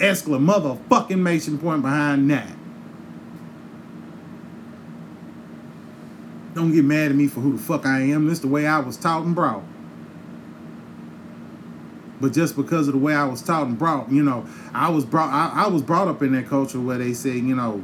Exclamation 0.00 0.46
motherfucking 0.46 1.18
mation 1.18 1.60
point 1.60 1.82
behind 1.82 2.30
that. 2.30 2.50
Don't 6.54 6.72
get 6.72 6.84
mad 6.84 7.10
at 7.10 7.16
me 7.16 7.26
for 7.26 7.40
who 7.40 7.56
the 7.56 7.62
fuck 7.62 7.84
I 7.84 8.00
am. 8.00 8.28
This 8.28 8.38
the 8.38 8.46
way 8.48 8.66
I 8.66 8.78
was 8.78 8.96
taught 8.96 9.24
and 9.24 9.34
brought. 9.34 9.62
But 12.20 12.32
just 12.32 12.54
because 12.54 12.86
of 12.86 12.94
the 12.94 13.00
way 13.00 13.14
I 13.14 13.24
was 13.24 13.42
taught 13.42 13.66
and 13.66 13.76
brought, 13.76 14.10
you 14.10 14.22
know, 14.22 14.46
I 14.72 14.88
was 14.88 15.04
brought 15.04 15.30
I, 15.30 15.64
I 15.64 15.66
was 15.66 15.82
brought 15.82 16.06
up 16.06 16.22
in 16.22 16.32
that 16.32 16.46
culture 16.46 16.80
where 16.80 16.98
they 16.98 17.12
say, 17.12 17.32
you 17.32 17.56
know, 17.56 17.82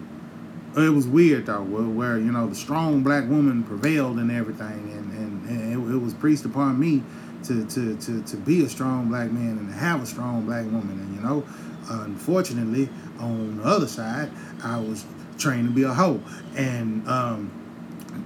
it 0.77 0.91
was 0.91 1.07
weird 1.07 1.47
though, 1.47 1.63
where, 1.63 1.83
where, 1.83 2.19
you 2.19 2.31
know 2.31 2.47
the 2.49 2.55
strong 2.55 3.03
black 3.03 3.29
woman 3.29 3.63
prevailed 3.65 4.19
and 4.19 4.31
everything, 4.31 4.93
and, 4.93 5.13
and, 5.13 5.49
and 5.49 5.73
it, 5.73 5.95
it, 5.95 5.99
was 5.99 6.15
preached 6.15 6.45
upon 6.45 6.79
me 6.79 7.03
to, 7.45 7.67
to, 7.67 7.97
to, 7.97 8.23
to 8.23 8.37
be 8.37 8.65
a 8.65 8.69
strong 8.69 9.09
black 9.09 9.31
man 9.31 9.59
and 9.59 9.69
to 9.69 9.75
have 9.75 10.03
a 10.03 10.07
strong 10.07 10.45
black 10.47 10.65
woman, 10.67 10.99
and 11.01 11.15
you 11.17 11.21
know, 11.23 11.45
unfortunately, 11.89 12.89
on 13.19 13.59
the 13.59 13.65
other 13.65 13.89
side, 13.89 14.31
I 14.63 14.79
was 14.79 15.05
trained 15.39 15.69
to 15.69 15.75
be 15.75 15.85
a 15.85 15.93
hoe 15.93 16.21
and 16.55 17.07
um, 17.09 17.51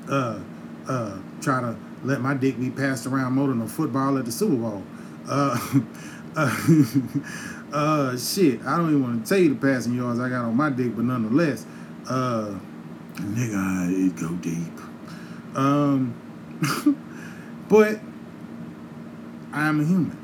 uh, 0.09 0.41
uh, 0.89 1.19
try 1.41 1.61
to 1.61 1.77
let 2.03 2.21
my 2.21 2.35
dick 2.35 2.59
be 2.59 2.71
passed 2.71 3.07
around 3.07 3.33
more 3.33 3.49
than 3.49 3.63
a 3.63 3.69
football 3.69 4.19
at 4.19 4.25
the 4.25 4.33
Super 4.33 4.57
Bowl. 4.57 4.83
Uh, 5.27 5.81
uh, 7.73 8.17
shit, 8.17 8.61
I 8.67 8.77
don't 8.77 8.91
even 8.91 9.03
want 9.03 9.25
to 9.25 9.29
tell 9.29 9.39
you 9.39 9.55
the 9.55 9.61
passing 9.61 9.95
yards 9.95 10.19
I 10.19 10.29
got 10.29 10.45
on 10.45 10.57
my 10.57 10.69
dick, 10.69 10.97
but 10.97 11.05
nonetheless, 11.05 11.65
uh, 12.09 12.59
nigga, 13.15 14.09
it 14.09 14.17
go 14.17 14.29
deep. 14.37 15.57
Um, 15.57 16.15
but 17.69 18.01
I'm 19.53 19.81
a 19.81 19.85
human. 19.85 20.19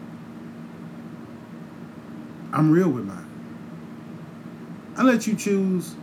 I'm 2.53 2.71
real 2.71 2.89
with 2.89 3.05
mine. 3.05 3.27
I 4.97 5.03
let 5.03 5.27
you 5.27 5.37
choose. 5.37 5.95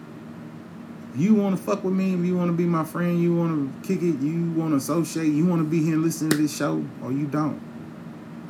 You 1.16 1.34
want 1.34 1.58
to 1.58 1.62
fuck 1.62 1.84
with 1.84 1.94
me, 1.94 2.14
if 2.14 2.24
you 2.26 2.38
want 2.38 2.50
to 2.50 2.56
be 2.56 2.66
my 2.66 2.84
friend, 2.84 3.22
you 3.22 3.36
want 3.36 3.84
to 3.84 3.88
kick 3.88 4.04
it, 4.04 4.20
you 4.20 4.52
want 4.52 4.72
to 4.72 4.78
associate, 4.78 5.28
you 5.28 5.46
want 5.46 5.62
to 5.62 5.68
be 5.68 5.84
here 5.84 5.94
and 5.94 6.04
listen 6.04 6.30
to 6.30 6.38
this 6.38 6.56
show, 6.56 6.86
or 7.04 7.12
you 7.12 7.26
don't. 7.26 7.60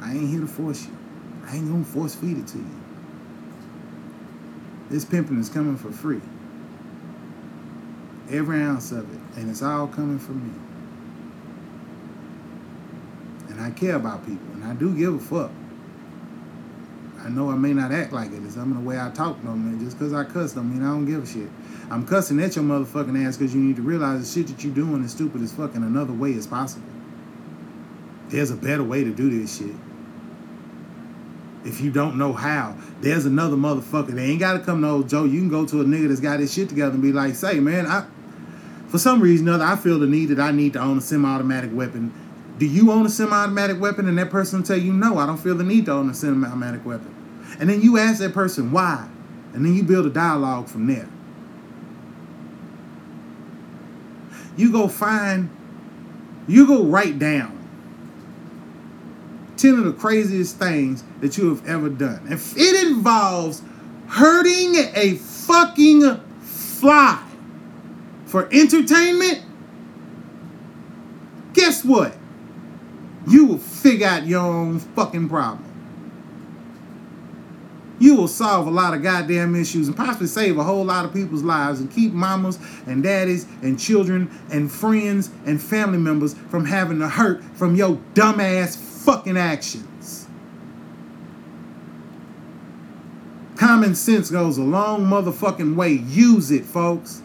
I 0.01 0.11
ain't 0.11 0.29
here 0.29 0.41
to 0.41 0.47
force 0.47 0.85
you. 0.85 0.97
I 1.45 1.55
ain't 1.55 1.69
gonna 1.69 1.85
force 1.85 2.13
feed 2.13 2.37
it 2.37 2.47
to 2.47 2.57
you. 2.57 2.81
This 4.89 5.05
pimping 5.05 5.39
is 5.39 5.49
coming 5.49 5.77
for 5.77 5.91
free 5.91 6.21
every 8.29 8.61
ounce 8.61 8.91
of 8.91 9.11
it, 9.13 9.19
and 9.37 9.49
it's 9.49 9.61
all 9.61 9.87
coming 9.87 10.19
from 10.19 10.47
me. 10.47 10.53
And 13.49 13.61
I 13.61 13.71
care 13.71 13.95
about 13.95 14.25
people, 14.25 14.47
and 14.53 14.63
I 14.63 14.73
do 14.73 14.95
give 14.95 15.15
a 15.15 15.19
fuck. 15.19 15.51
I 17.19 17.29
know 17.29 17.49
I 17.49 17.55
may 17.55 17.73
not 17.73 17.91
act 17.91 18.13
like 18.13 18.31
it. 18.31 18.43
It's 18.43 18.55
some 18.55 18.71
of 18.71 18.77
the 18.77 18.87
way 18.87 18.99
I 18.99 19.09
talk, 19.09 19.43
no 19.43 19.51
man. 19.51 19.79
Just 19.79 19.97
because 19.97 20.13
I 20.13 20.23
cuss 20.23 20.53
don't 20.53 20.71
mean 20.71 20.81
I 20.81 20.91
don't 20.91 21.05
give 21.05 21.23
a 21.23 21.25
shit. 21.25 21.49
I'm 21.89 22.05
cussing 22.05 22.39
at 22.39 22.55
your 22.55 22.63
motherfucking 22.63 23.25
ass 23.25 23.37
because 23.37 23.53
you 23.53 23.61
need 23.61 23.75
to 23.77 23.81
realize 23.81 24.19
the 24.21 24.39
shit 24.39 24.47
that 24.47 24.63
you're 24.63 24.73
doing 24.73 25.03
is 25.03 25.11
stupid 25.11 25.41
as 25.41 25.51
fuck, 25.51 25.75
and 25.75 25.83
another 25.83 26.13
way 26.13 26.31
is 26.31 26.47
possible. 26.47 26.87
There's 28.29 28.51
a 28.51 28.55
better 28.55 28.83
way 28.83 29.03
to 29.03 29.11
do 29.11 29.29
this 29.29 29.57
shit. 29.57 29.75
If 31.65 31.81
you 31.81 31.91
don't 31.91 32.17
know 32.17 32.31
how, 32.33 32.77
there's 33.01 33.25
another 33.25 33.57
motherfucker. 33.57 34.11
They 34.11 34.25
ain't 34.25 34.39
gotta 34.39 34.59
come 34.59 34.81
to 34.83 34.89
old 34.89 35.09
Joe. 35.09 35.25
You 35.25 35.39
can 35.39 35.49
go 35.49 35.65
to 35.65 35.81
a 35.81 35.83
nigga 35.83 36.07
that's 36.07 36.21
got 36.21 36.39
his 36.39 36.53
shit 36.53 36.69
together 36.69 36.93
and 36.93 37.01
be 37.01 37.11
like, 37.11 37.35
say, 37.35 37.59
man, 37.59 37.87
I 37.87 38.05
for 38.87 38.97
some 38.97 39.21
reason 39.21 39.49
or 39.49 39.53
other, 39.53 39.65
I 39.65 39.75
feel 39.75 39.99
the 39.99 40.07
need 40.07 40.27
that 40.27 40.39
I 40.39 40.51
need 40.51 40.73
to 40.73 40.79
own 40.79 40.97
a 40.97 41.01
semi-automatic 41.01 41.71
weapon. 41.73 42.13
Do 42.57 42.65
you 42.65 42.91
own 42.91 43.05
a 43.05 43.09
semi-automatic 43.09 43.79
weapon? 43.79 44.07
And 44.07 44.17
that 44.17 44.29
person 44.29 44.59
will 44.59 44.65
tell 44.65 44.77
you, 44.77 44.93
no, 44.93 45.17
I 45.17 45.25
don't 45.25 45.37
feel 45.37 45.55
the 45.55 45.63
need 45.63 45.85
to 45.85 45.91
own 45.91 46.09
a 46.09 46.13
semi-automatic 46.13 46.85
weapon. 46.85 47.13
And 47.59 47.69
then 47.69 47.81
you 47.81 47.97
ask 47.97 48.19
that 48.19 48.33
person 48.33 48.71
why, 48.71 49.07
and 49.53 49.65
then 49.65 49.73
you 49.73 49.83
build 49.83 50.05
a 50.05 50.09
dialogue 50.09 50.67
from 50.67 50.87
there. 50.87 51.07
You 54.55 54.71
go 54.71 54.87
find, 54.87 55.49
you 56.47 56.65
go 56.65 56.83
write 56.85 57.19
down 57.19 57.57
10 59.57 59.73
of 59.79 59.85
the 59.85 59.93
craziest 59.93 60.57
things 60.57 61.03
that 61.21 61.37
you 61.37 61.49
have 61.49 61.67
ever 61.67 61.89
done. 61.89 62.27
If 62.29 62.55
it 62.57 62.87
involves 62.87 63.61
hurting 64.07 64.75
a 64.95 65.15
fucking 65.15 66.19
fly, 66.41 67.26
for 68.27 68.47
entertainment, 68.51 69.41
guess 71.53 71.83
what? 71.83 72.15
You 73.27 73.45
will 73.45 73.57
figure 73.57 74.07
out 74.07 74.27
your 74.27 74.41
own 74.41 74.79
fucking 74.79 75.27
problem. 75.27 75.63
You 77.99 78.15
will 78.15 78.27
solve 78.27 78.67
a 78.67 78.69
lot 78.69 78.93
of 78.93 79.01
goddamn 79.01 79.55
issues 79.55 79.87
and 79.87 79.97
possibly 79.97 80.27
save 80.27 80.59
a 80.59 80.63
whole 80.63 80.85
lot 80.85 81.03
of 81.03 81.13
people's 81.13 81.41
lives 81.41 81.79
and 81.79 81.91
keep 81.91 82.13
mamas 82.13 82.59
and 82.85 83.01
daddies 83.01 83.47
and 83.63 83.79
children 83.79 84.29
and 84.51 84.71
friends 84.71 85.31
and 85.45 85.59
family 85.61 85.97
members 85.97 86.35
from 86.49 86.65
having 86.65 86.99
to 86.99 87.09
hurt 87.09 87.43
from 87.55 87.75
your 87.75 87.95
dumbass 88.13 88.77
fucking 88.77 89.37
actions. 89.37 90.27
Common 93.55 93.95
sense 93.95 94.29
goes 94.29 94.59
a 94.59 94.63
long 94.63 95.05
motherfucking 95.05 95.75
way. 95.75 95.93
Use 95.93 96.51
it, 96.51 96.65
folks. 96.65 97.23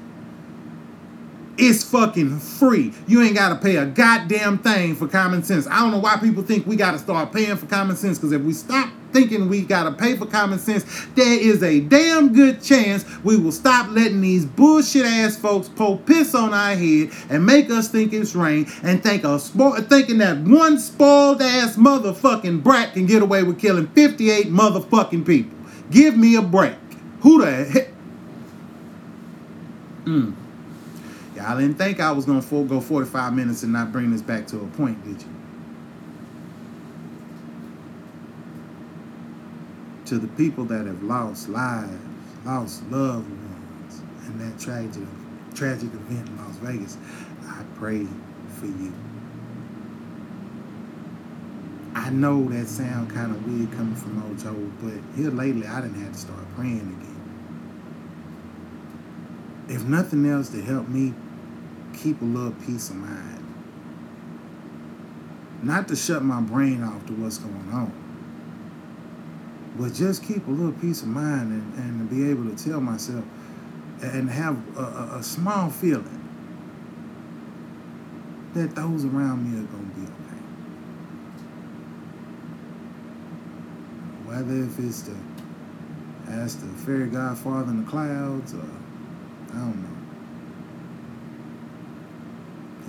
It's 1.59 1.85
fucking 1.85 2.39
free. 2.39 2.95
You 3.07 3.23
ain't 3.23 3.35
got 3.35 3.51
to 3.51 3.57
pay 3.57 3.77
a 3.77 3.85
goddamn 3.85 4.59
thing 4.59 4.97
for 4.97 5.07
common 5.07 5.43
sense. 5.43 5.67
I 5.67 5.81
don't 5.81 5.91
know 5.91 5.99
why 5.99 6.17
people 6.17 6.43
think 6.43 6.67
we 6.67 6.77
got 6.77 6.93
to 6.93 6.99
start 6.99 7.31
paying 7.31 7.57
for 7.57 7.67
common 7.67 7.95
sense 7.97 8.17
because 8.19 8.33
if 8.33 8.41
we 8.41 8.55
stop 8.55 8.89
thinking 9.13 9.51
we 9.51 9.61
got 9.61 9.85
to 9.85 9.93
pay 9.93 10.17
for 10.17 10.25
common 10.25 10.59
sense, 10.59 10.85
there 11.15 11.39
is 11.39 11.63
a 11.63 11.81
damn 11.81 12.33
good 12.33 12.63
chance 12.63 13.05
we 13.23 13.37
will 13.37 13.53
stop 13.53 13.91
letting 13.91 14.23
these 14.23 14.47
bullshit 14.47 15.05
ass 15.05 15.37
folks 15.37 15.69
pull 15.69 15.99
piss 15.99 16.35
on 16.35 16.55
our 16.55 16.75
head 16.75 17.11
and 17.29 17.45
make 17.45 17.69
us 17.69 17.89
think 17.89 18.15
it's 18.15 18.35
rain 18.35 18.67
and 18.83 19.03
think 19.03 19.23
a 19.25 19.37
spo- 19.37 19.87
thinking 19.91 20.19
that 20.19 20.39
one 20.39 20.79
spoiled 20.79 21.43
ass 21.43 21.77
motherfucking 21.77 22.63
brat 22.63 22.95
can 22.95 23.05
get 23.05 23.21
away 23.23 23.43
with 23.43 23.61
killing 23.61 23.87
58 23.89 24.47
motherfucking 24.47 25.27
people. 25.27 25.59
Give 25.91 26.17
me 26.17 26.37
a 26.37 26.43
break. 26.43 26.77
Who 27.21 27.45
the 27.45 27.65
heck? 27.65 27.89
Mm. 30.07 30.35
Y'all 31.43 31.59
didn't 31.59 31.75
think 31.75 31.99
I 31.99 32.13
was 32.13 32.25
gonna 32.25 32.41
go 32.41 32.81
45 32.81 33.35
minutes 33.35 33.65
and 33.65 33.73
not 33.73 33.91
bring 33.91 34.13
this 34.13 34.23
back 34.23 34.47
to 34.49 34.59
a 34.59 34.67
point, 34.77 35.03
did 35.05 35.21
you? 35.21 35.29
To 40.07 40.19
the 40.19 40.29
people 40.29 40.65
that 40.67 40.87
have 40.87 41.03
lost 41.03 41.49
lives, 41.49 41.91
lost 42.45 42.89
loved 42.93 43.29
ones, 43.29 44.03
in 44.27 44.39
that 44.39 44.61
tragic, 44.61 45.03
tragic 45.53 45.93
event 45.93 46.29
in 46.29 46.37
Las 46.39 46.57
Vegas, 46.59 46.97
I 47.49 47.65
pray 47.75 48.07
for 48.61 48.67
you. 48.67 48.93
I 51.97 52.11
know 52.11 52.49
that 52.51 52.69
sound 52.69 53.11
kind 53.11 53.33
of 53.33 53.45
weird 53.49 53.73
coming 53.73 53.97
from 53.97 54.23
old 54.23 54.39
Joe, 54.39 54.71
but 54.81 54.95
here 55.17 55.33
lately 55.33 55.67
I 55.67 55.81
didn't 55.81 56.01
have 56.05 56.13
to 56.13 56.19
start 56.19 56.55
praying 56.55 56.79
again. 56.79 57.09
If 59.69 59.85
nothing 59.87 60.25
else 60.27 60.49
to 60.51 60.63
help 60.63 60.89
me 60.89 61.15
keep 61.95 62.21
a 62.21 62.25
little 62.25 62.53
peace 62.67 62.91
of 62.91 62.97
mind. 62.97 63.39
Not 65.63 65.89
to 65.89 65.97
shut 65.97 66.23
my 66.23 66.41
brain 66.41 66.83
off 66.83 67.07
to 67.07 67.13
what's 67.13 67.39
going 67.39 67.71
on, 67.73 67.93
but 69.79 69.95
just 69.95 70.25
keep 70.25 70.47
a 70.49 70.51
little 70.51 70.73
peace 70.73 71.03
of 71.03 71.09
mind 71.09 71.53
and, 71.53 71.75
and 71.79 72.11
be 72.11 72.29
able 72.29 72.45
to 72.45 72.65
tell 72.65 72.81
myself 72.81 73.25
and 74.03 74.29
have 74.29 74.59
a, 74.77 74.81
a, 74.81 75.19
a 75.19 75.23
small 75.23 75.71
feeling 75.71 76.19
that 78.55 78.75
those 78.75 79.05
around 79.05 79.51
me 79.51 79.59
are 79.59 79.67
going 79.67 79.91
to 79.91 79.97
be 79.97 80.03
okay. 80.03 80.43
Whether 84.27 84.65
if 84.65 84.79
it's 84.79 85.03
to 85.03 85.17
ask 86.29 86.61
the 86.61 86.67
fairy 86.85 87.07
godfather 87.07 87.71
in 87.71 87.85
the 87.85 87.91
clouds 87.91 88.55
or 88.55 88.67
I 89.53 89.59
don't 89.59 89.83
know. 89.83 90.02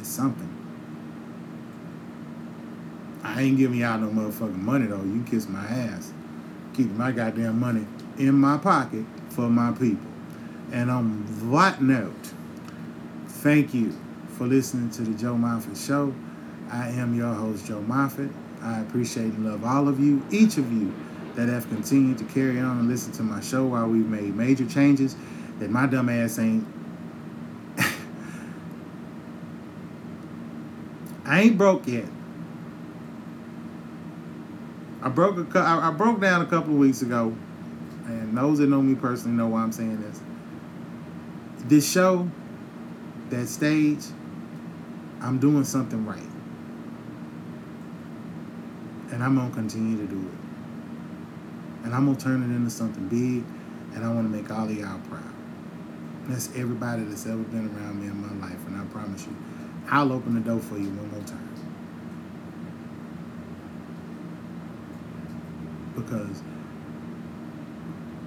It's 0.04 0.12
something. 0.12 0.49
I 3.24 3.43
ain't 3.43 3.58
giving 3.58 3.80
y'all 3.80 3.97
no 3.97 4.10
motherfucking 4.10 4.62
money 4.62 4.88
though. 4.88 5.01
You 5.01 5.24
kiss 5.26 5.47
my 5.47 5.64
ass. 5.64 6.12
Keeping 6.74 6.97
my 6.97 7.14
goddamn 7.14 7.58
money 7.58 7.88
in 8.18 8.36
my 8.36 8.58
pocket 8.58 9.06
for 9.30 9.43
my 9.43 9.72
people. 9.72 10.06
And 10.74 10.91
on 10.91 11.26
that 11.51 11.82
note, 11.82 12.34
thank 13.28 13.74
you 13.74 13.97
for 14.38 14.45
listening 14.45 14.89
to 14.89 15.04
the 15.04 15.18
Joe 15.18 15.36
Moffett 15.36 15.88
Show. 15.88 16.14
I 16.70 16.89
am 16.89 17.16
your 17.16 17.34
host, 17.34 17.66
Joe 17.66 17.82
Moffett. 17.88 18.34
I 18.62 18.82
appreciate 18.82 19.32
and 19.32 19.45
love 19.45 19.64
all 19.64 19.88
of 19.88 20.01
you, 20.01 20.22
each 20.32 20.58
of 20.58 20.70
you 20.70 20.93
that 21.36 21.47
have 21.47 21.70
continued 21.70 22.18
to 22.18 22.26
carry 22.26 22.60
on 22.60 22.78
and 22.78 22.89
listen 22.89 23.14
to 23.14 23.24
my 23.24 23.39
show 23.39 23.68
while 23.68 23.88
we've 23.88 24.10
made 24.10 24.36
major 24.36 24.66
changes 24.66 25.16
that 25.60 25.70
my 25.70 25.86
dumb 25.86 26.10
ass 26.10 26.39
ain't 26.39 26.68
I 31.26 31.41
ain't 31.41 31.57
broke 31.57 31.88
yet. 31.88 32.05
I 35.01 35.09
broke 35.09 35.55
a, 35.55 35.59
I 35.59 35.91
broke 35.91 36.21
down 36.21 36.41
a 36.41 36.45
couple 36.45 36.74
of 36.74 36.80
weeks 36.80 37.01
ago, 37.01 37.36
and 38.05 38.38
those 38.38 38.59
that 38.59 38.67
know 38.67 38.82
me 38.82 38.95
personally 38.95 39.36
know 39.36 39.47
why 39.47 39.61
I'm 39.61 39.71
saying 39.71 40.01
this. 40.01 40.21
This 41.65 41.89
show, 41.89 42.30
that 43.30 43.47
stage, 43.47 44.05
I'm 45.21 45.39
doing 45.39 45.65
something 45.65 46.05
right, 46.05 46.19
and 49.11 49.24
I'm 49.24 49.36
gonna 49.36 49.53
continue 49.53 49.97
to 49.97 50.07
do 50.07 50.19
it, 50.19 51.86
and 51.86 51.93
I'm 51.93 52.05
gonna 52.05 52.17
turn 52.17 52.41
it 52.41 52.55
into 52.55 52.69
something 52.69 53.07
big, 53.09 53.43
and 53.95 54.05
I 54.05 54.13
want 54.13 54.32
to 54.32 54.36
make 54.36 54.49
all 54.51 54.65
of 54.65 54.78
y'all 54.78 54.99
proud. 55.09 55.24
That's 56.28 56.47
everybody 56.55 57.03
that's 57.03 57.26
ever 57.26 57.43
been 57.43 57.69
around 57.76 57.99
me 58.01 58.07
in 58.07 58.21
my 58.21 58.47
life, 58.47 58.65
and 58.67 58.78
I 58.78 58.86
promise 58.86 59.26
you, 59.26 59.36
I'll 59.89 60.11
open 60.11 60.36
the 60.36 60.41
door 60.41 60.59
for 60.59 60.77
you 60.77 60.89
one 60.89 61.11
more 61.11 61.21
time. 61.27 61.49
Because 65.95 66.41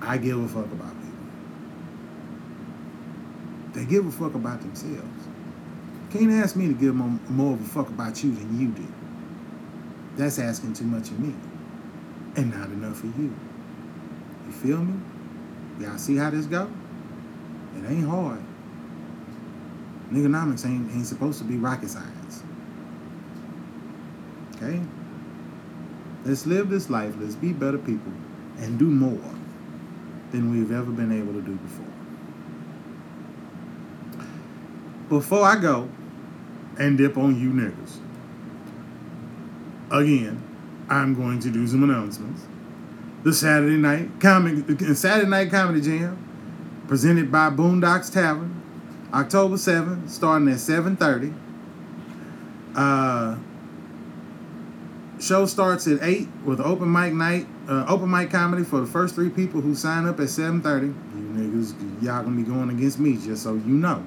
I 0.01 0.19
give 0.19 0.39
a 0.39 0.49
fuck 0.49 0.67
about 0.67 0.95
people. 0.95 1.17
They 3.73 3.85
give 3.85 4.07
a 4.07 4.11
fuck 4.13 4.35
about 4.35 4.61
themselves. 4.61 5.29
Can't 6.11 6.31
ask 6.31 6.57
me 6.57 6.69
to 6.69 6.75
give 6.75 6.95
more, 6.95 7.55
of 7.55 7.61
a 7.61 7.65
fuck 7.65 7.89
about 7.89 8.23
you 8.23 8.33
than 8.33 8.61
you 8.61 8.69
do. 8.69 8.87
That's 10.17 10.39
asking 10.39 10.75
too 10.75 10.85
much 10.85 11.09
of 11.11 11.19
me. 11.19 11.35
And 12.37 12.51
not 12.51 12.69
enough 12.69 13.03
of 13.03 13.19
you. 13.19 13.35
You 14.47 14.53
feel 14.53 14.79
me? 14.79 14.99
Y'all 15.81 15.99
see 15.99 16.17
how 16.17 16.31
this 16.31 16.47
go? 16.47 16.71
It 17.77 17.91
ain't 17.91 18.09
hard. 18.09 18.41
Niggonomics 20.11 20.65
ain't, 20.65 20.91
ain't 20.93 21.07
supposed 21.07 21.39
to 21.39 21.45
be 21.45 21.57
rocket 21.57 21.91
science. 21.91 22.43
Okay? 24.57 24.81
Let's 26.25 26.47
live 26.47 26.71
this 26.71 26.91
life. 26.91 27.15
Let's 27.19 27.35
be 27.35 27.53
better 27.53 27.79
people 27.79 28.13
and 28.59 28.79
do 28.79 28.87
more 28.87 29.35
than 30.33 30.51
we've 30.51 30.73
ever 30.73 30.91
been 30.91 31.13
able 31.13 31.33
to 31.33 31.41
do 31.41 31.55
before. 31.55 31.87
Before 35.09 35.45
I 35.45 35.57
go 35.57 35.89
and 36.79 36.99
dip 36.99 37.17
on 37.17 37.41
you 37.41 37.51
niggas, 37.51 37.99
again, 39.91 40.43
I'm 40.89 41.15
going 41.15 41.41
to 41.41 41.51
do 41.51 41.67
some 41.67 41.83
announcements. 41.85 42.43
The 43.23 43.33
Saturday 43.33 43.77
night 43.77 44.21
comedy, 44.21 44.95
Saturday 44.95 45.29
night 45.29 45.51
comedy 45.51 45.81
jam, 45.81 46.19
presented 46.89 47.31
by 47.31 47.51
Boondocks 47.51 48.13
Tavern, 48.13 48.56
October 49.17 49.57
7th, 49.57 50.11
starting 50.11 50.47
at 50.49 50.57
7.30. 50.57 51.35
Uh, 52.75 53.39
show 55.19 55.47
starts 55.47 55.87
at 55.87 56.03
8 56.03 56.29
with 56.45 56.61
open 56.61 56.93
mic 56.93 57.15
night, 57.15 57.47
uh, 57.67 57.87
open 57.89 58.11
mic 58.11 58.31
comedy 58.31 58.63
for 58.63 58.81
the 58.81 58.87
first 58.87 59.15
three 59.15 59.31
people 59.31 59.63
who 59.63 59.75
sign 59.75 60.07
up 60.07 60.21
at 60.21 60.27
7.30. 60.27 60.83
You 60.83 60.95
niggas, 61.33 62.03
y'all 62.03 62.25
gonna 62.25 62.37
be 62.37 62.43
going 62.43 62.69
against 62.69 62.99
me, 62.99 63.17
just 63.17 63.43
so 63.43 63.55
you 63.55 63.73
know. 63.73 64.07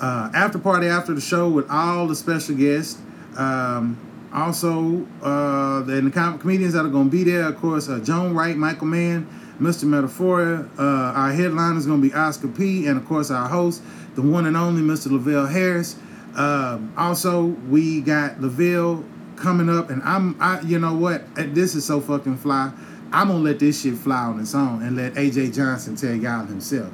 Uh, 0.00 0.30
after 0.32 0.60
party 0.60 0.86
after 0.86 1.12
the 1.12 1.20
show 1.20 1.48
with 1.48 1.68
all 1.68 2.06
the 2.06 2.14
special 2.14 2.54
guests. 2.54 3.00
Um, 3.36 3.98
also, 4.32 5.06
uh, 5.22 5.80
the, 5.82 6.02
the 6.02 6.10
com- 6.10 6.38
comedians 6.38 6.74
that 6.74 6.84
are 6.84 6.90
going 6.90 7.06
to 7.06 7.10
be 7.10 7.24
there, 7.24 7.44
of 7.44 7.56
course, 7.56 7.88
uh, 7.88 7.98
Joan 8.00 8.34
Wright, 8.34 8.56
Michael 8.56 8.86
Mann, 8.86 9.26
Mr. 9.60 9.84
Metaphora. 9.84 10.68
Uh, 10.78 10.82
our 10.82 11.32
headline 11.32 11.76
is 11.76 11.86
going 11.86 12.02
to 12.02 12.08
be 12.08 12.14
Oscar 12.14 12.48
P. 12.48 12.86
And 12.86 12.98
of 12.98 13.06
course, 13.06 13.30
our 13.30 13.48
host, 13.48 13.82
the 14.14 14.22
one 14.22 14.46
and 14.46 14.56
only 14.56 14.82
Mr. 14.82 15.10
Lavelle 15.10 15.46
Harris. 15.46 15.96
Um, 16.34 16.92
also, 16.96 17.44
we 17.44 18.00
got 18.02 18.40
Lavelle 18.40 19.04
coming 19.36 19.68
up, 19.68 19.90
and 19.90 20.02
I'm, 20.02 20.36
I, 20.40 20.60
you 20.60 20.78
know 20.78 20.94
what? 20.94 21.22
This 21.34 21.74
is 21.74 21.84
so 21.84 22.00
fucking 22.00 22.38
fly. 22.38 22.72
I'm 23.12 23.28
gonna 23.28 23.40
let 23.40 23.58
this 23.58 23.82
shit 23.82 23.94
fly 23.94 24.24
on 24.24 24.40
its 24.40 24.54
own 24.54 24.82
and 24.82 24.96
let 24.96 25.14
AJ 25.14 25.54
Johnson 25.54 25.96
tell 25.96 26.14
y'all 26.14 26.44
himself. 26.44 26.92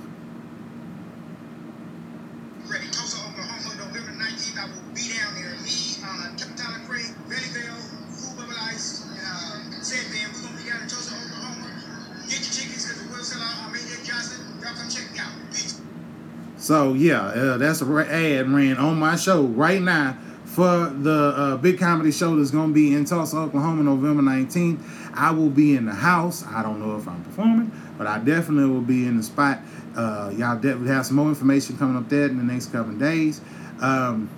So 16.82 16.94
yeah, 16.94 17.26
uh, 17.26 17.58
that's 17.58 17.80
a 17.80 17.84
ad 17.84 18.50
ran 18.50 18.76
on 18.76 18.98
my 18.98 19.14
show 19.14 19.42
right 19.42 19.80
now 19.80 20.18
for 20.44 20.88
the 20.88 21.32
uh, 21.36 21.56
big 21.56 21.78
comedy 21.78 22.10
show 22.10 22.34
that's 22.34 22.50
going 22.50 22.70
to 22.70 22.74
be 22.74 22.92
in 22.92 23.04
Tulsa, 23.04 23.36
Oklahoma, 23.36 23.84
November 23.84 24.20
19th. 24.20 24.80
I 25.14 25.30
will 25.30 25.48
be 25.48 25.76
in 25.76 25.86
the 25.86 25.94
house. 25.94 26.44
I 26.44 26.60
don't 26.64 26.80
know 26.80 26.96
if 26.96 27.06
I'm 27.06 27.22
performing, 27.22 27.70
but 27.96 28.08
I 28.08 28.18
definitely 28.18 28.68
will 28.68 28.80
be 28.80 29.06
in 29.06 29.16
the 29.16 29.22
spot. 29.22 29.60
Uh, 29.96 30.32
y'all 30.36 30.56
definitely 30.56 30.88
have 30.88 31.06
some 31.06 31.14
more 31.14 31.28
information 31.28 31.78
coming 31.78 31.96
up 31.96 32.08
there 32.08 32.24
in 32.24 32.36
the 32.36 32.52
next 32.52 32.72
couple 32.72 32.94
days. 32.94 33.40
Um, 33.80 34.28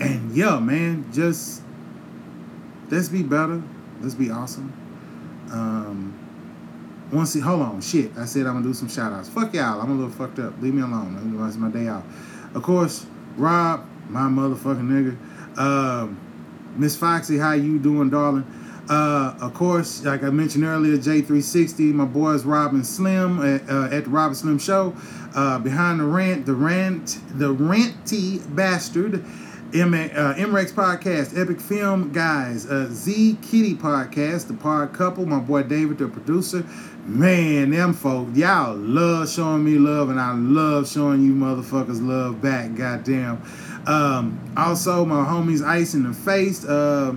and 0.00 0.34
yeah, 0.34 0.58
man, 0.58 1.04
just 1.12 1.60
let's 2.88 3.10
be 3.10 3.22
better. 3.22 3.62
Let's 4.00 4.14
be 4.14 4.30
awesome. 4.30 4.72
Um, 5.52 6.18
to 7.10 7.40
hold 7.40 7.62
on, 7.62 7.80
shit. 7.80 8.10
I 8.16 8.24
said 8.24 8.46
I'm 8.46 8.54
gonna 8.54 8.64
do 8.64 8.74
some 8.74 8.88
shout 8.88 9.12
outs. 9.12 9.28
Fuck 9.28 9.54
y'all, 9.54 9.80
I'm 9.80 9.90
a 9.90 9.94
little 9.94 10.10
fucked 10.10 10.38
up. 10.38 10.60
Leave 10.60 10.74
me 10.74 10.82
alone. 10.82 11.44
It's 11.46 11.56
my 11.56 11.68
day 11.68 11.88
off. 11.88 12.04
Of 12.54 12.62
course, 12.62 13.06
Rob, 13.36 13.86
my 14.08 14.22
motherfucking 14.22 15.16
nigga. 15.16 15.58
Um, 15.58 16.18
Miss 16.76 16.96
Foxy, 16.96 17.38
how 17.38 17.52
you 17.52 17.78
doing, 17.78 18.10
darling? 18.10 18.44
Uh, 18.88 19.36
of 19.40 19.54
course, 19.54 20.04
like 20.04 20.24
I 20.24 20.30
mentioned 20.30 20.64
earlier, 20.64 20.96
J360, 20.96 21.92
my 21.92 22.04
boys 22.04 22.44
Robin 22.44 22.82
Slim 22.82 23.38
at, 23.40 23.68
uh, 23.70 23.84
at 23.84 24.04
the 24.04 24.10
Robin 24.10 24.34
Slim 24.34 24.58
Show. 24.58 24.94
Uh, 25.34 25.58
behind 25.60 26.00
the 26.00 26.04
rant, 26.04 26.44
the 26.44 26.54
rant, 26.54 27.18
the 27.38 27.54
ranty 27.54 28.42
bastard. 28.54 29.24
M- 29.72 29.94
uh, 29.94 30.34
MREX 30.34 30.72
podcast, 30.72 31.40
Epic 31.40 31.60
Film 31.60 32.10
Guys, 32.10 32.66
uh, 32.66 32.88
Z 32.90 33.38
Kitty 33.40 33.76
podcast, 33.76 34.48
The 34.48 34.54
Pod 34.54 34.92
Couple, 34.92 35.24
my 35.26 35.38
boy 35.38 35.62
David, 35.62 35.98
the 35.98 36.08
producer. 36.08 36.66
Man, 37.06 37.70
them 37.70 37.94
folks, 37.94 38.36
y'all 38.36 38.76
love 38.76 39.28
showing 39.30 39.64
me 39.64 39.78
love, 39.78 40.10
and 40.10 40.20
I 40.20 40.32
love 40.34 40.88
showing 40.88 41.24
you 41.24 41.32
motherfuckers 41.32 42.06
love 42.06 42.42
back. 42.42 42.74
Goddamn. 42.74 43.42
Um, 43.86 44.38
also, 44.56 45.04
my 45.06 45.24
homies 45.24 45.66
Ice 45.66 45.94
in 45.94 46.02
the 46.02 46.12
Face, 46.12 46.64
uh, 46.64 47.16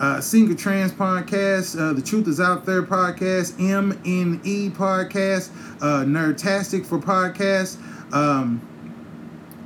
uh, 0.00 0.20
Singer 0.20 0.54
Trans 0.54 0.92
podcast, 0.92 1.78
uh, 1.78 1.92
The 1.92 2.00
Truth 2.00 2.28
Is 2.28 2.40
Out 2.40 2.64
There 2.64 2.84
podcast, 2.84 3.54
MNE 3.58 4.70
podcast, 4.76 5.50
uh, 5.82 6.04
Nerdtastic 6.04 6.86
for 6.86 6.98
podcast. 6.98 7.76
Um, 8.14 8.62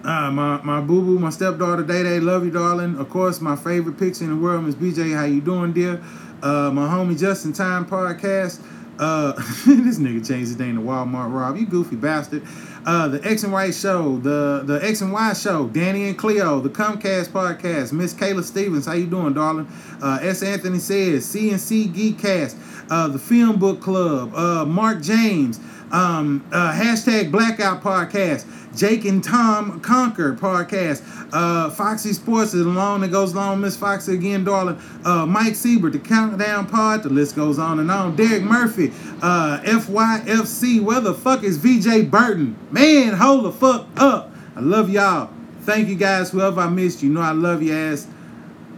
uh, 0.03 0.31
my 0.31 0.63
my 0.63 0.81
boo 0.81 1.03
boo, 1.03 1.19
my 1.19 1.31
stepdaughter 1.31 1.83
Day 1.83 2.03
Day, 2.03 2.21
love 2.21 2.45
you, 2.45 2.51
darling. 2.51 2.97
Of 2.97 3.11
course, 3.11 3.41
my 3.43 3.55
favorite 3.55 3.99
picture 3.99 4.25
in 4.25 4.31
the 4.31 4.37
world, 4.37 4.65
Miss 4.65 4.75
BJ. 4.75 5.15
How 5.15 5.25
you 5.25 5.43
doing, 5.43 5.75
dear? 5.75 6.03
Uh, 6.43 6.71
my 6.73 6.89
homie 6.89 7.19
Just 7.19 7.45
in 7.45 7.53
Time 7.53 7.85
podcast. 7.85 8.61
Uh, 8.99 9.33
this 9.67 9.99
nigga 9.99 10.27
changed 10.27 10.49
his 10.49 10.59
name 10.59 10.77
to 10.77 10.83
Walmart 10.83 11.33
Rob. 11.33 11.57
You 11.57 11.67
goofy 11.67 11.97
bastard. 11.97 12.43
Uh, 12.87 13.09
the 13.09 13.25
X 13.25 13.43
and 13.45 13.53
Y 13.53 13.71
show, 13.71 14.19
the 14.19 14.63
the 14.65 14.81
X 14.83 15.01
and 15.03 15.13
Y 15.13 15.33
show, 15.35 15.69
Danny 15.69 16.09
and 16.09 16.19
Cleo, 16.19 16.61
the 16.61 16.71
Comcast 16.71 17.29
podcast, 17.29 17.93
Miss 17.93 18.15
Kayla 18.15 18.43
Stevens. 18.43 18.87
How 18.87 18.95
you 18.95 19.07
doing, 19.07 19.35
darling? 19.35 19.69
Uh, 20.03 20.19
S. 20.23 20.43
Anthony 20.43 20.79
says 20.79 21.27
CNC 21.27 21.93
Geekcast, 21.93 22.57
uh, 22.91 23.09
the 23.09 23.19
Film 23.19 23.59
Book 23.59 23.81
Club, 23.81 24.35
uh, 24.35 24.65
Mark 24.65 25.03
James, 25.03 25.61
um, 25.91 26.45
uh, 26.53 26.73
hashtag 26.73 27.31
Blackout 27.31 27.83
Podcast. 27.83 28.47
Jake 28.79 29.05
and 29.05 29.23
Tom 29.25 29.81
Conquer 29.81 30.35
podcast. 30.35 31.03
Uh, 31.33 31.69
Foxy 31.69 32.13
Sports 32.13 32.55
is 32.55 32.65
along 32.65 33.01
that 33.01 33.09
goes 33.09 33.33
along. 33.33 33.61
Miss 33.61 33.77
Foxy 33.77 34.15
again, 34.15 34.45
darling. 34.45 34.81
Uh, 35.05 35.27
Mike 35.27 35.57
Siebert, 35.57 35.93
the 35.93 35.99
Countdown 35.99 36.67
Pod. 36.67 37.03
The 37.03 37.09
list 37.09 37.35
goes 37.35 37.59
on 37.59 37.81
and 37.81 37.91
on. 37.91 38.15
Derek 38.15 38.45
Murphy, 38.45 38.93
uh, 39.21 39.61
FYFC. 39.65 40.81
Where 40.81 41.01
the 41.01 41.13
fuck 41.13 41.43
is 41.43 41.57
VJ 41.57 42.09
Burton? 42.09 42.57
Man, 42.71 43.15
hold 43.15 43.47
the 43.47 43.53
fuck 43.53 43.89
up. 43.97 44.33
I 44.55 44.61
love 44.61 44.91
y'all. 44.91 45.31
Thank 45.63 45.89
you 45.89 45.97
guys. 45.97 46.31
Whoever 46.31 46.61
I 46.61 46.69
missed, 46.69 47.03
you 47.03 47.11
know 47.11 47.21
I 47.21 47.33
love 47.33 47.63
you 47.63 47.75
ass. 47.75 48.07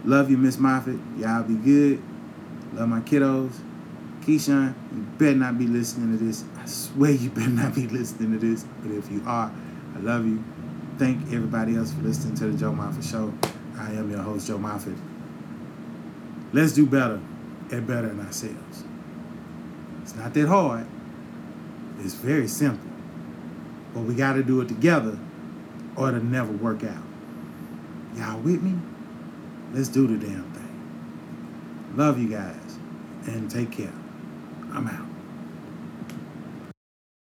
Love 0.03 0.31
you, 0.31 0.37
Miss 0.37 0.57
Moffett. 0.57 0.99
Y'all 1.19 1.43
be 1.43 1.53
good. 1.53 2.01
Love 2.73 2.89
my 2.89 3.01
kiddos. 3.01 3.53
Keyshawn, 4.21 4.73
you 4.95 5.01
better 5.17 5.35
not 5.35 5.59
be 5.59 5.67
listening 5.67 6.17
to 6.17 6.23
this. 6.23 6.43
I 6.57 6.65
swear 6.65 7.11
you 7.11 7.29
better 7.29 7.49
not 7.49 7.75
be 7.75 7.87
listening 7.87 8.31
to 8.31 8.39
this. 8.39 8.65
But 8.81 8.91
if 8.91 9.11
you 9.11 9.23
are, 9.27 9.51
I 10.01 10.03
love 10.03 10.25
you. 10.25 10.43
Thank 10.97 11.31
everybody 11.31 11.75
else 11.75 11.93
for 11.93 12.01
listening 12.01 12.35
to 12.37 12.47
the 12.47 12.57
Joe 12.57 12.71
Moffett 12.71 13.07
Show. 13.07 13.31
I 13.77 13.91
am 13.91 14.09
your 14.09 14.21
host, 14.21 14.47
Joe 14.47 14.57
Moffett. 14.57 14.97
Let's 16.53 16.73
do 16.73 16.87
better 16.87 17.19
and 17.71 17.85
better 17.85 18.09
in 18.09 18.19
ourselves. 18.19 18.83
It's 20.01 20.15
not 20.15 20.33
that 20.33 20.47
hard. 20.47 20.87
It's 21.99 22.15
very 22.15 22.47
simple. 22.47 22.89
But 23.93 24.01
we 24.01 24.15
got 24.15 24.33
to 24.33 24.43
do 24.43 24.59
it 24.61 24.69
together 24.69 25.19
or 25.95 26.09
it'll 26.09 26.23
never 26.23 26.51
work 26.51 26.83
out. 26.83 27.03
Y'all 28.15 28.39
with 28.39 28.63
me? 28.63 28.73
Let's 29.71 29.87
do 29.87 30.07
the 30.07 30.17
damn 30.17 30.51
thing. 30.51 31.93
Love 31.95 32.19
you 32.19 32.27
guys 32.27 32.77
and 33.27 33.51
take 33.51 33.71
care. 33.71 33.93
I'm 34.73 34.87
out. 34.87 35.10